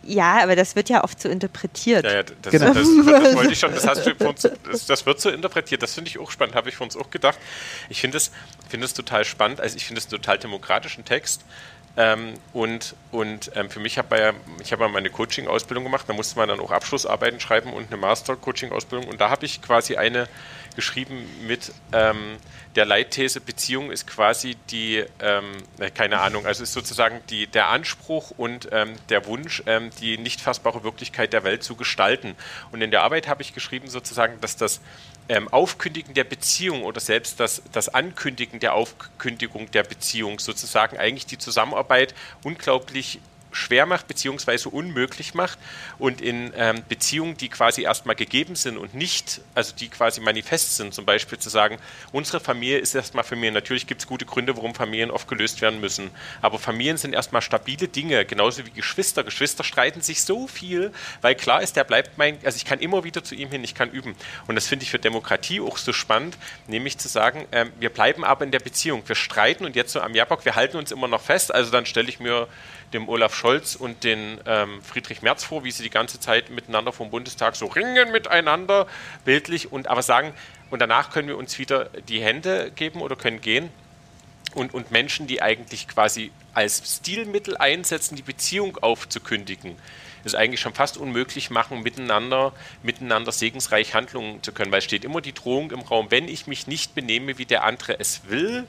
[0.04, 2.06] Ja, aber das wird ja oft so interpretiert.
[2.06, 2.74] Ja, ja das, genau.
[2.74, 5.84] das, das, das, wollte ich schon, das, hast du uns, das, das wird so interpretiert.
[5.84, 7.38] Das finde ich auch spannend, habe ich für uns auch gedacht.
[7.90, 8.32] Ich finde es
[8.70, 11.44] find total spannend, also ich finde es einen total demokratischen Text.
[11.98, 14.32] Ähm, und und ähm, für mich habe ja,
[14.62, 17.98] ich habe ja meine Coaching-Ausbildung gemacht, da musste man dann auch Abschlussarbeiten schreiben und eine
[17.98, 19.10] Master-Coaching-Ausbildung.
[19.10, 20.30] Und da habe ich quasi eine
[20.76, 22.38] geschrieben mit ähm,
[22.76, 25.52] der Leitthese, Beziehung ist quasi die, ähm,
[25.94, 30.40] keine Ahnung, also ist sozusagen die, der Anspruch und ähm, der Wunsch, ähm, die nicht
[30.40, 32.36] fassbare Wirklichkeit der Welt zu gestalten.
[32.72, 34.80] Und in der Arbeit habe ich geschrieben sozusagen, dass das
[35.30, 41.26] ähm, Aufkündigen der Beziehung oder selbst das, das Ankündigen der Aufkündigung der Beziehung sozusagen eigentlich
[41.26, 43.20] die Zusammenarbeit unglaublich
[43.52, 45.60] schwer macht beziehungsweise unmöglich macht
[46.00, 50.78] und in ähm, Beziehungen, die quasi erstmal gegeben sind und nicht, also die quasi manifest
[50.78, 51.78] sind, zum Beispiel zu sagen,
[52.12, 53.52] unsere Familie ist erstmal Familie.
[53.52, 56.12] Natürlich gibt es gute Gründe, warum Familien oft gelöst werden müssen,
[56.42, 59.24] aber Familien sind erstmal stabile Dinge, genauso wie Geschwister.
[59.24, 60.92] Geschwister streiten sich so viel,
[61.22, 63.76] weil klar ist, der bleibt mein, also ich kann immer wieder zu ihm hin, ich
[63.76, 64.16] kann üben.
[64.48, 66.38] Und das finde ich für Demokratie auch so spannend,
[66.68, 69.04] nämlich zu sagen, ähm, wir bleiben aber in der Beziehung.
[69.08, 71.86] Wir streiten und jetzt so am Jabok, wir halten uns immer noch fest, also dann
[71.86, 72.48] stelle ich mir
[72.94, 76.92] dem Olaf Scholz und den ähm, Friedrich Merz vor, wie sie die ganze Zeit miteinander
[76.92, 78.88] vom Bundestag so ringen miteinander,
[79.26, 80.34] bildlich, und aber sagen,
[80.70, 83.70] und danach können wir uns wieder die Hände geben oder können gehen.
[84.54, 89.78] Und, und Menschen, die eigentlich quasi als Stilmittel einsetzen, die Beziehung aufzukündigen,
[90.24, 92.54] ist eigentlich schon fast unmöglich machen, miteinander,
[92.84, 96.48] miteinander segensreich Handlungen zu können, weil es steht immer die Drohung im Raum, wenn ich
[96.48, 98.68] mich nicht benehme, wie der andere es will,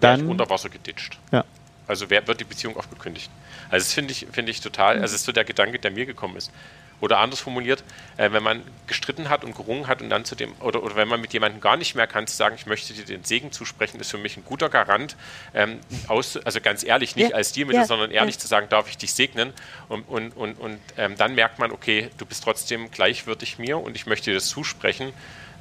[0.00, 1.18] dann unter Wasser geditscht.
[1.30, 1.44] Ja.
[1.90, 3.32] Also wer wird die Beziehung aufgekündigt?
[3.68, 6.06] Also das finde ich, finde ich total, also es ist so der Gedanke, der mir
[6.06, 6.52] gekommen ist.
[7.00, 7.82] Oder anders formuliert,
[8.16, 11.08] äh, wenn man gestritten hat und gerungen hat und dann zu dem, oder, oder wenn
[11.08, 13.98] man mit jemandem gar nicht mehr kann, zu sagen, ich möchte dir den Segen zusprechen,
[13.98, 15.16] ist für mich ein guter Garant,
[15.52, 17.36] ähm, aus, also ganz ehrlich, nicht ja.
[17.36, 17.86] als Stilmittel, ja.
[17.86, 18.40] sondern ehrlich ja.
[18.40, 19.52] zu sagen, darf ich dich segnen?
[19.88, 23.96] Und, und, und, und ähm, dann merkt man, okay, du bist trotzdem gleichwürdig mir und
[23.96, 25.12] ich möchte dir das zusprechen,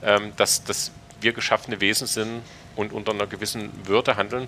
[0.03, 0.91] ähm, dass, dass
[1.21, 2.43] wir geschaffene Wesen sind
[2.75, 4.47] und unter einer gewissen Würde handeln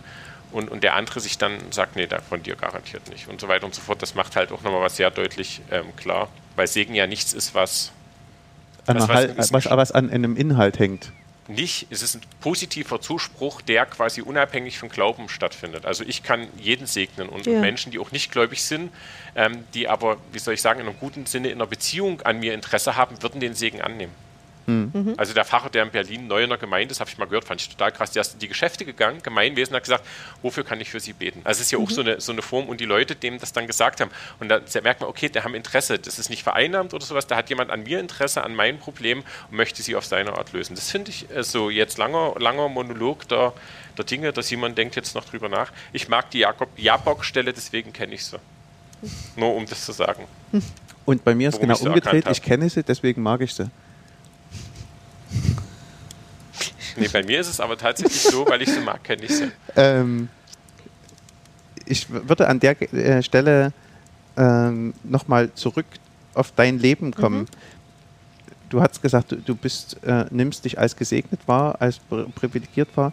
[0.52, 3.66] und, und der andere sich dann sagt, nee, von dir garantiert nicht und so weiter
[3.66, 4.02] und so fort.
[4.02, 7.56] Das macht halt auch nochmal was sehr deutlich ähm, klar, weil Segen ja nichts ist,
[7.56, 7.92] was
[8.88, 11.12] einer was, was, was, was an einem Inhalt hängt.
[11.48, 15.86] nicht, es ist ein positiver Zuspruch, der quasi unabhängig von Glauben stattfindet.
[15.86, 17.60] Also ich kann jeden segnen und Ja.
[17.60, 18.92] Menschen, die auch nicht gläubig sind,
[19.36, 22.40] ähm, die aber, wie soll ich sagen, in einem guten Sinne in einer Beziehung an
[22.40, 24.14] mir Interesse haben, würden den Segen annehmen.
[24.68, 25.16] Mhm.
[25.18, 27.46] Also der Pfarrer, der in Berlin neu in der Gemeinde ist, habe ich mal gehört,
[27.46, 28.12] fand ich total krass.
[28.12, 30.06] Der ist in die Geschäfte gegangen, Gemeinwesen, hat gesagt,
[30.42, 31.42] wofür kann ich für Sie beten?
[31.44, 31.94] Also es ist ja auch Mhm.
[31.94, 34.12] so eine, so eine Form und die Leute, dem das dann gesagt haben.
[34.40, 37.36] Und da merkt man, okay, der haben Interesse, das ist nicht vereinnahmt oder sowas, da
[37.36, 40.76] hat jemand an mir Interesse, an meinen Problemen und möchte sie auf seine Art lösen.
[40.76, 43.54] Das finde ich äh, so jetzt langer, langer Monolog der,
[43.98, 45.72] der Dinge, dass jemand denkt jetzt noch drüber nach.
[45.94, 48.38] Ich mag die Jakob Jabok-Stelle, deswegen kenne ich sie.
[49.36, 50.26] Nur um das zu sagen.
[51.06, 53.70] Und bei mir ist Warum genau umgedreht, ich kenne sie, deswegen mag ich sie.
[56.96, 59.52] Nee, bei mir ist es aber tatsächlich so, weil ich sie mag, kenne ich sie.
[59.76, 60.30] Ähm,
[61.86, 63.74] ich würde an der äh, Stelle
[64.38, 65.86] ähm, nochmal zurück
[66.34, 67.48] auf dein Leben kommen.
[68.70, 72.96] Du hast gesagt, du, du bist, äh, nimmst dich als gesegnet wahr, als pri- privilegiert
[72.96, 73.12] wahr.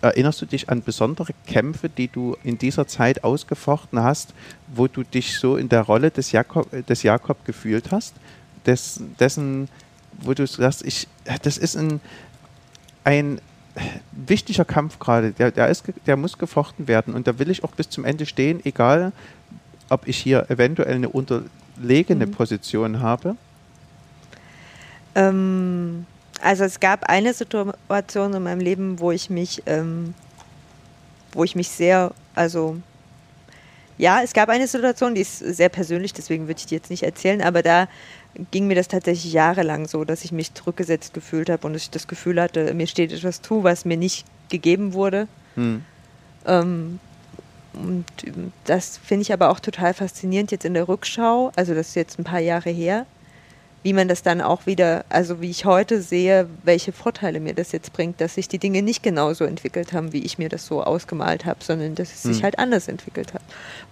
[0.00, 4.32] Erinnerst du dich an besondere Kämpfe, die du in dieser Zeit ausgefochten hast,
[4.68, 8.14] wo du dich so in der Rolle des Jakob, des Jakob gefühlt hast?
[8.66, 9.68] Des, dessen,
[10.20, 11.08] wo du sagst, ich,
[11.42, 12.00] das ist ein,
[13.08, 13.40] ein
[14.12, 15.32] wichtiger Kampf gerade.
[15.32, 18.26] Der, der, ist, der muss gefochten werden und da will ich auch bis zum Ende
[18.26, 19.12] stehen, egal
[19.88, 23.36] ob ich hier eventuell eine unterlegene Position habe.
[25.14, 26.04] Ähm,
[26.42, 30.12] also es gab eine Situation in meinem Leben, wo ich mich, ähm,
[31.32, 32.76] wo ich mich sehr, also
[33.96, 37.04] ja, es gab eine Situation, die ist sehr persönlich, deswegen würde ich die jetzt nicht
[37.04, 37.88] erzählen, aber da
[38.50, 41.90] ging mir das tatsächlich jahrelang so, dass ich mich zurückgesetzt gefühlt habe und dass ich
[41.90, 45.28] das Gefühl hatte, mir steht etwas zu, was mir nicht gegeben wurde.
[45.54, 45.84] Hm.
[46.46, 47.00] Ähm,
[47.74, 48.04] und
[48.64, 51.52] das finde ich aber auch total faszinierend jetzt in der Rückschau.
[51.56, 53.06] Also das ist jetzt ein paar Jahre her,
[53.84, 57.70] wie man das dann auch wieder, also wie ich heute sehe, welche Vorteile mir das
[57.72, 60.82] jetzt bringt, dass sich die Dinge nicht genauso entwickelt haben, wie ich mir das so
[60.82, 62.42] ausgemalt habe, sondern dass es sich Hm.
[62.42, 63.42] halt anders entwickelt hat.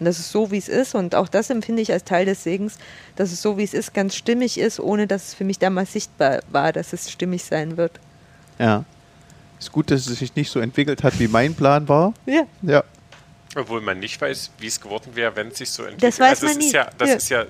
[0.01, 2.43] Und dass es so, wie es ist, und auch das empfinde ich als Teil des
[2.43, 2.79] Segens,
[3.15, 5.93] dass es so, wie es ist, ganz stimmig ist, ohne dass es für mich damals
[5.93, 7.93] sichtbar war, dass es stimmig sein wird.
[8.59, 8.85] Ja.
[9.61, 12.13] Ist gut, dass es sich nicht so entwickelt hat, wie mein Plan war.
[12.27, 12.43] Ja.
[12.63, 12.83] Ja.
[13.55, 16.13] Obwohl man nicht weiß, wie es geworden wäre, wenn es sich so entwickelt.
[16.13, 16.77] Das weiß also man es ist nie.
[16.77, 17.15] ja, das Ja.
[17.17, 17.45] ist Ja.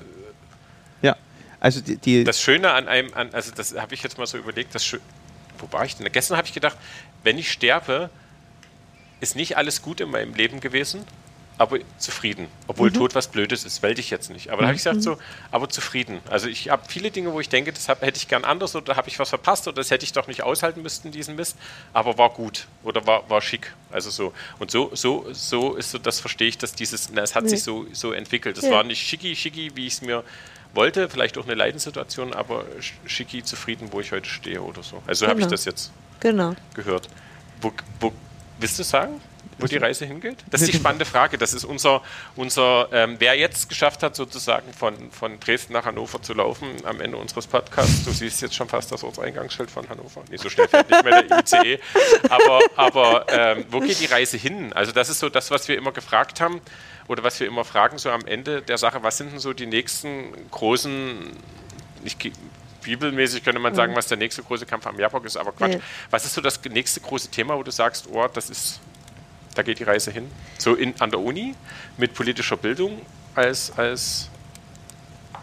[1.60, 4.38] Also die, die das Schöne an einem, an, also das habe ich jetzt mal so
[4.38, 4.98] überlegt, das Schö
[5.58, 6.10] wo war ich denn?
[6.12, 6.76] Gestern habe ich gedacht,
[7.22, 8.10] wenn ich sterbe,
[9.20, 11.02] ist nicht alles gut in meinem Leben gewesen,
[11.56, 12.48] aber zufrieden.
[12.66, 14.50] Obwohl Tod was Blödes ist, wollte ich jetzt nicht.
[14.50, 15.16] Aber da habe ich gesagt so,
[15.50, 16.20] aber zufrieden.
[16.28, 18.84] Also ich habe viele Dinge, wo ich denke, das hab, hätte ich gern anders oder
[18.84, 21.56] da habe ich was verpasst oder das hätte ich doch nicht aushalten müssen, diesen Mist,
[21.94, 23.72] aber war gut oder war, war schick.
[23.90, 24.34] Also so.
[24.58, 27.48] Und so, so, so ist so, das verstehe ich, dass dieses, na, es hat Nee.
[27.48, 28.58] sich so, so entwickelt.
[28.58, 28.72] Es Ja.
[28.72, 30.22] war nicht schicki, schicki, wie ich es mir
[30.76, 35.02] wollte, vielleicht auch eine Leidenssituation, aber sch- schicki zufrieden, wo ich heute stehe oder so.
[35.06, 35.50] Also so habe ich Genau.
[35.50, 35.90] das jetzt
[36.20, 36.54] Genau.
[36.74, 37.08] gehört.
[37.60, 38.12] Wo, wo,
[38.58, 39.20] willst du sagen,
[39.58, 40.36] wo die Reise hingeht?
[40.50, 41.38] Das ist die spannende Frage.
[41.38, 42.02] Das ist unser,
[42.34, 47.00] unser ähm, wer jetzt geschafft hat, sozusagen von, von Dresden nach Hannover zu laufen, am
[47.00, 48.04] Ende unseres Podcasts.
[48.04, 50.22] Du siehst jetzt schon fast das Ortseingangsschild von Hannover.
[50.30, 51.78] Nee, so schnell fährt nicht mehr der ICE.
[52.28, 54.72] Aber, aber ähm, wo geht die Reise hin?
[54.74, 56.60] Also das ist so das, was wir immer gefragt haben
[57.08, 59.66] oder was wir immer fragen, so am Ende der Sache, was sind denn so die
[59.66, 61.30] nächsten großen,
[62.04, 62.32] nicht ge-
[62.86, 65.74] bibelmäßig könnte man sagen, was der nächste große Kampf am Jabok ist, aber Quatsch.
[65.74, 65.80] Ja.
[66.10, 68.80] Was ist so das nächste große Thema, wo du sagst, oh, das ist,
[69.54, 70.30] da geht die Reise hin?
[70.56, 71.54] So in, an der Uni
[71.96, 73.02] mit politischer Bildung
[73.34, 74.30] als, als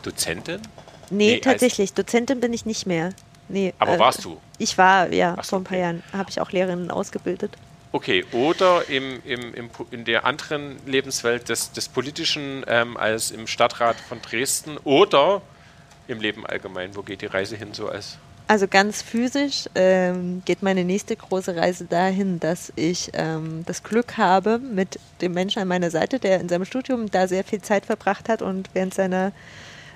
[0.01, 0.61] Dozentin?
[1.09, 1.93] Nee, Nee, tatsächlich.
[1.93, 3.11] Dozentin bin ich nicht mehr.
[3.49, 4.39] Nee, Aber äh, warst du?
[4.57, 5.81] Ich war, ja, so, vor ein paar okay.
[5.81, 7.57] Jahren habe ich auch Lehrerinnen ausgebildet.
[7.91, 13.45] Okay, oder im, im, im, in der anderen Lebenswelt des, des Politischen ähm, als im
[13.45, 15.43] Stadtrat von Dresden oder
[16.07, 16.95] im Leben allgemein?
[16.95, 18.17] Wo geht die Reise hin so als
[18.47, 24.17] Also ganz physisch ähm, geht meine nächste große Reise dahin, dass ich ähm, das Glück
[24.17, 27.85] habe, mit dem Menschen an meiner Seite, der in seinem Studium da sehr viel Zeit
[27.85, 29.31] verbracht hat und während seiner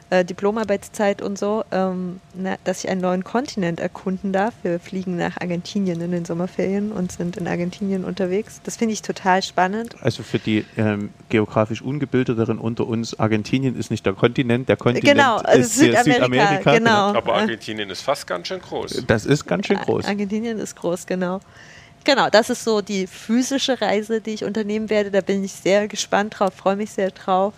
[0.09, 4.53] äh, Diplomarbeitszeit und so, ähm, na, dass ich einen neuen Kontinent erkunden darf.
[4.63, 8.61] Wir fliegen nach Argentinien in den Sommerferien und sind in Argentinien unterwegs.
[8.63, 9.95] Das finde ich total spannend.
[10.01, 15.17] Also für die ähm, geografisch Ungebildeteren unter uns, Argentinien ist nicht der Kontinent, der Kontinent
[15.17, 17.13] Genau, also ist hier Südamerika, genau.
[17.13, 17.41] Aber Äh.
[17.41, 19.03] Argentinien ist fast ganz schön groß.
[19.07, 20.05] Das ist ganz schön groß.
[20.05, 21.41] Argentinien ist groß, genau.
[22.05, 25.11] Genau, das ist so die physische Reise, die ich unternehmen werde.
[25.11, 27.53] Da bin ich sehr gespannt drauf, freue mich sehr drauf.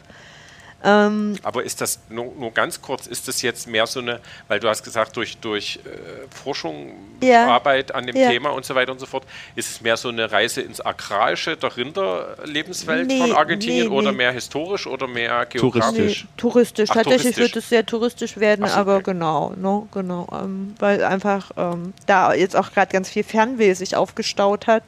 [0.84, 4.62] Ähm, Aber ist das, nur, nur, ganz kurz, ist das jetzt mehr so eine, weil
[4.62, 7.48] du hast gesagt, durch, durch äh, Forschung, ja.
[7.48, 8.30] Arbeit an dem ja.
[8.30, 9.26] Thema und so weiter und so fort,
[9.56, 14.12] ist es mehr so eine Reise ins Agrarische der Rinderlebenswelt nee, von Argentinien nee, oder
[14.12, 14.20] nee.
[14.20, 16.28] mehr historisch oder mehr geografisch?
[16.38, 17.42] touristisch, Ach, tatsächlich touristisch.
[17.42, 19.12] wird es sehr touristisch werden, so, aber okay.
[19.12, 23.98] genau, no, genau, ähm, weil einfach ähm, da jetzt auch gerade ganz viel Fernweh sich
[23.98, 24.84] aufgestaut hat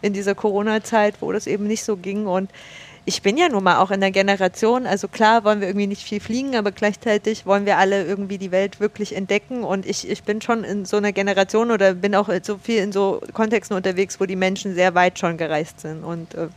[0.00, 2.50] in dieser Corona-Zeit, wo das eben nicht so ging und
[3.06, 6.02] ich bin ja nun mal auch in der Generation, also klar wollen wir irgendwie nicht
[6.02, 10.22] viel fliegen, aber gleichzeitig wollen wir alle irgendwie die Welt wirklich entdecken und ich, ich
[10.22, 14.20] bin schon in so einer Generation oder bin auch so viel in so Kontexten unterwegs,
[14.20, 16.48] wo die Menschen sehr weit schon gereist sind und äh,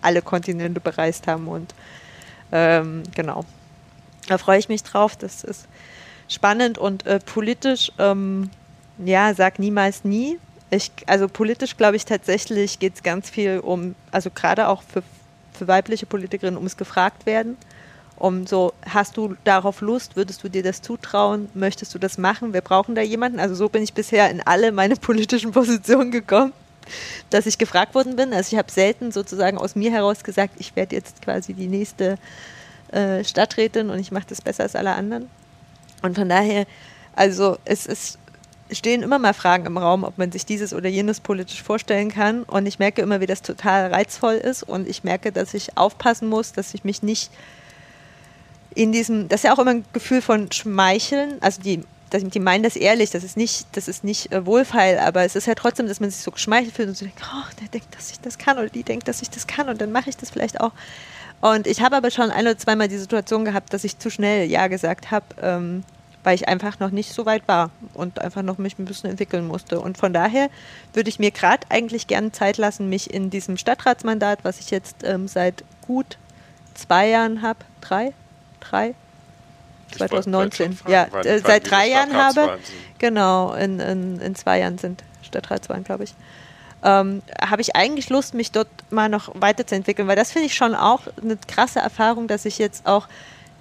[0.00, 1.74] alle Kontinente bereist haben und
[2.52, 3.44] ähm, genau.
[4.28, 5.66] Da freue ich mich drauf, das ist
[6.28, 8.48] spannend und äh, politisch, ähm,
[8.98, 10.38] ja, sag niemals nie.
[10.70, 15.02] Ich, also politisch glaube ich tatsächlich geht es ganz viel um, also gerade auch für
[15.52, 17.56] für weibliche Politikerinnen ums gefragt werden.
[18.16, 20.16] Um so, hast du darauf Lust?
[20.16, 21.48] Würdest du dir das zutrauen?
[21.54, 22.52] Möchtest du das machen?
[22.52, 23.40] Wir brauchen da jemanden.
[23.40, 26.52] Also so bin ich bisher in alle meine politischen Positionen gekommen,
[27.30, 28.32] dass ich gefragt worden bin.
[28.32, 32.16] Also ich habe selten sozusagen aus mir heraus gesagt, ich werde jetzt quasi die nächste
[32.92, 35.28] äh, Stadträtin und ich mache das besser als alle anderen.
[36.02, 36.66] Und von daher,
[37.16, 38.18] also es ist
[38.74, 42.42] stehen immer mal Fragen im Raum, ob man sich dieses oder jenes politisch vorstellen kann.
[42.44, 44.62] Und ich merke immer, wie das total reizvoll ist.
[44.62, 47.30] Und ich merke, dass ich aufpassen muss, dass ich mich nicht
[48.74, 51.82] in diesem, das ist ja auch immer ein Gefühl von Schmeicheln, also die,
[52.12, 55.46] die meinen das ehrlich, das ist nicht, das ist nicht äh, wohlfeil, aber es ist
[55.46, 58.10] ja trotzdem, dass man sich so geschmeichelt fühlt und so denkt, oh, der denkt, dass
[58.10, 60.30] ich das kann oder die denkt, dass ich das kann und dann mache ich das
[60.30, 60.72] vielleicht auch.
[61.40, 64.48] Und ich habe aber schon ein oder zweimal die Situation gehabt, dass ich zu schnell
[64.48, 65.26] Ja gesagt habe.
[65.40, 65.84] Ähm,
[66.24, 69.46] weil ich einfach noch nicht so weit war und einfach noch mich ein bisschen entwickeln
[69.46, 69.80] musste.
[69.80, 70.48] Und von daher
[70.92, 75.04] würde ich mir gerade eigentlich gerne Zeit lassen, mich in diesem Stadtratsmandat, was ich jetzt
[75.04, 76.18] ähm, seit gut
[76.74, 78.12] zwei Jahren habe, drei,
[78.60, 78.94] drei,
[79.96, 82.58] 2019, ja, äh, seit drei Jahren habe,
[82.98, 86.14] genau, in, in, in zwei Jahren sind Stadtratswahlen, glaube ich.
[86.84, 90.74] Ähm, habe ich eigentlich Lust, mich dort mal noch weiterzuentwickeln, weil das finde ich schon
[90.74, 93.06] auch eine krasse Erfahrung, dass ich jetzt auch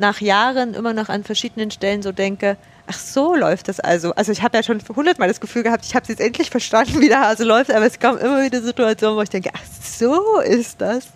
[0.01, 2.57] nach Jahren immer noch an verschiedenen Stellen so denke,
[2.87, 4.13] ach so läuft das also.
[4.15, 6.99] Also ich habe ja schon hundertmal das Gefühl gehabt, ich habe es jetzt endlich verstanden,
[6.99, 10.39] wie der Hase läuft, aber es kommen immer wieder Situationen, wo ich denke, ach so
[10.41, 11.07] ist das.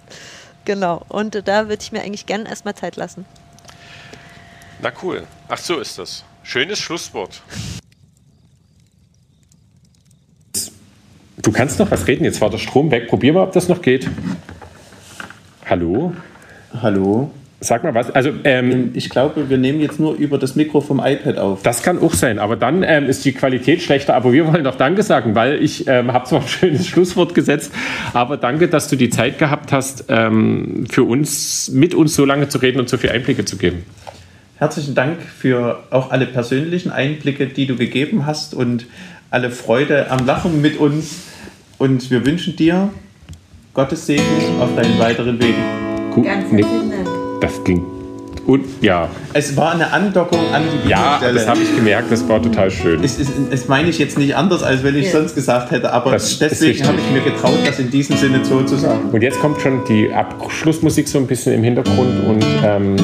[0.64, 3.26] Genau, und da würde ich mir eigentlich gerne erstmal Zeit lassen.
[4.82, 5.24] Na cool.
[5.50, 6.24] Ach so ist das.
[6.44, 7.42] Schönes Schlusswort.
[11.38, 13.08] Du kannst noch was reden, jetzt war der Strom weg.
[13.08, 14.10] Probier mal, ob das noch geht.
[15.66, 16.14] Hallo?
[16.82, 17.32] Hallo?
[17.62, 18.12] Sag mal was.
[18.12, 21.64] Also, ähm, ich glaube, wir nehmen jetzt nur über das Mikro vom iPad auf.
[21.64, 24.14] Das kann auch sein, aber dann ähm, ist die Qualität schlechter.
[24.14, 27.72] Aber wir wollen doch Danke sagen, weil ich ähm, habe zwar ein schönes Schlusswort gesetzt,
[28.14, 32.50] aber danke, dass du die Zeit gehabt hast, ähm, für uns, mit uns so lange
[32.50, 33.84] zu reden und so viele Einblicke zu geben.
[34.58, 38.86] Herzlichen Dank für auch alle persönlichen Einblicke, die du gegeben hast und
[39.30, 41.24] alle Freude am Lachen mit uns.
[41.78, 42.90] Und wir wünschen dir
[43.74, 44.24] Gottes Segen
[44.62, 46.24] auf deinen weiteren Wegen.
[46.24, 47.15] Ganz herzlichen Dank.
[47.46, 47.86] Das ging.
[48.48, 49.10] Und ja.
[49.34, 53.04] Es war eine Andockung an die Ja, das habe ich gemerkt, das war total schön.
[53.04, 55.12] Es, es, es meine ich jetzt nicht anders, als wenn ich ja.
[55.12, 58.62] sonst gesagt hätte, aber das deswegen habe ich mir getraut, das in diesem Sinne so
[58.64, 59.10] zu sagen.
[59.12, 62.96] Und jetzt kommt schon die Abschlussmusik so ein bisschen im Hintergrund und ähm,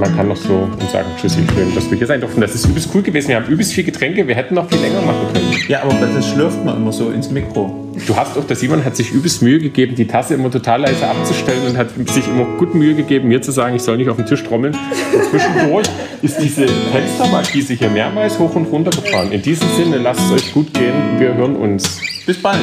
[0.00, 2.40] man kann noch so und sagen, tschüssi, schön, dass wir hier sein durften.
[2.40, 3.28] Das ist übelst cool gewesen.
[3.28, 5.52] Wir haben übelst viel Getränke, wir hätten noch viel länger machen können.
[5.68, 7.86] Ja, aber das schlürft man immer so ins Mikro.
[8.06, 11.06] Du hast auch, der Simon hat sich übelst Mühe gegeben, die Tasse immer total leise
[11.06, 14.16] abzustellen und hat sich immer gut Mühe gegeben, mir zu sagen, ich soll nicht auf
[14.16, 14.74] den Tisch trommeln.
[15.12, 15.86] Und zwischendurch
[16.22, 19.30] ist diese Fenstermagie sich hier mehrmals hoch und runter gefahren.
[19.32, 20.94] In diesem Sinne, lasst es euch gut gehen.
[21.18, 22.00] Wir hören uns.
[22.26, 22.60] Bis bald.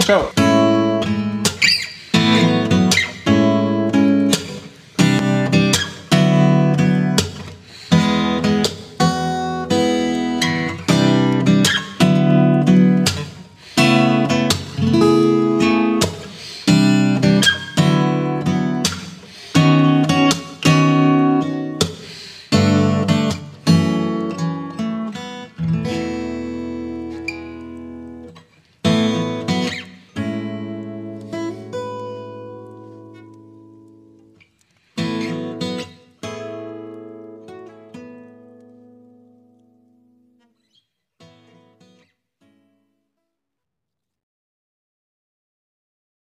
[0.00, 0.47] Ciao.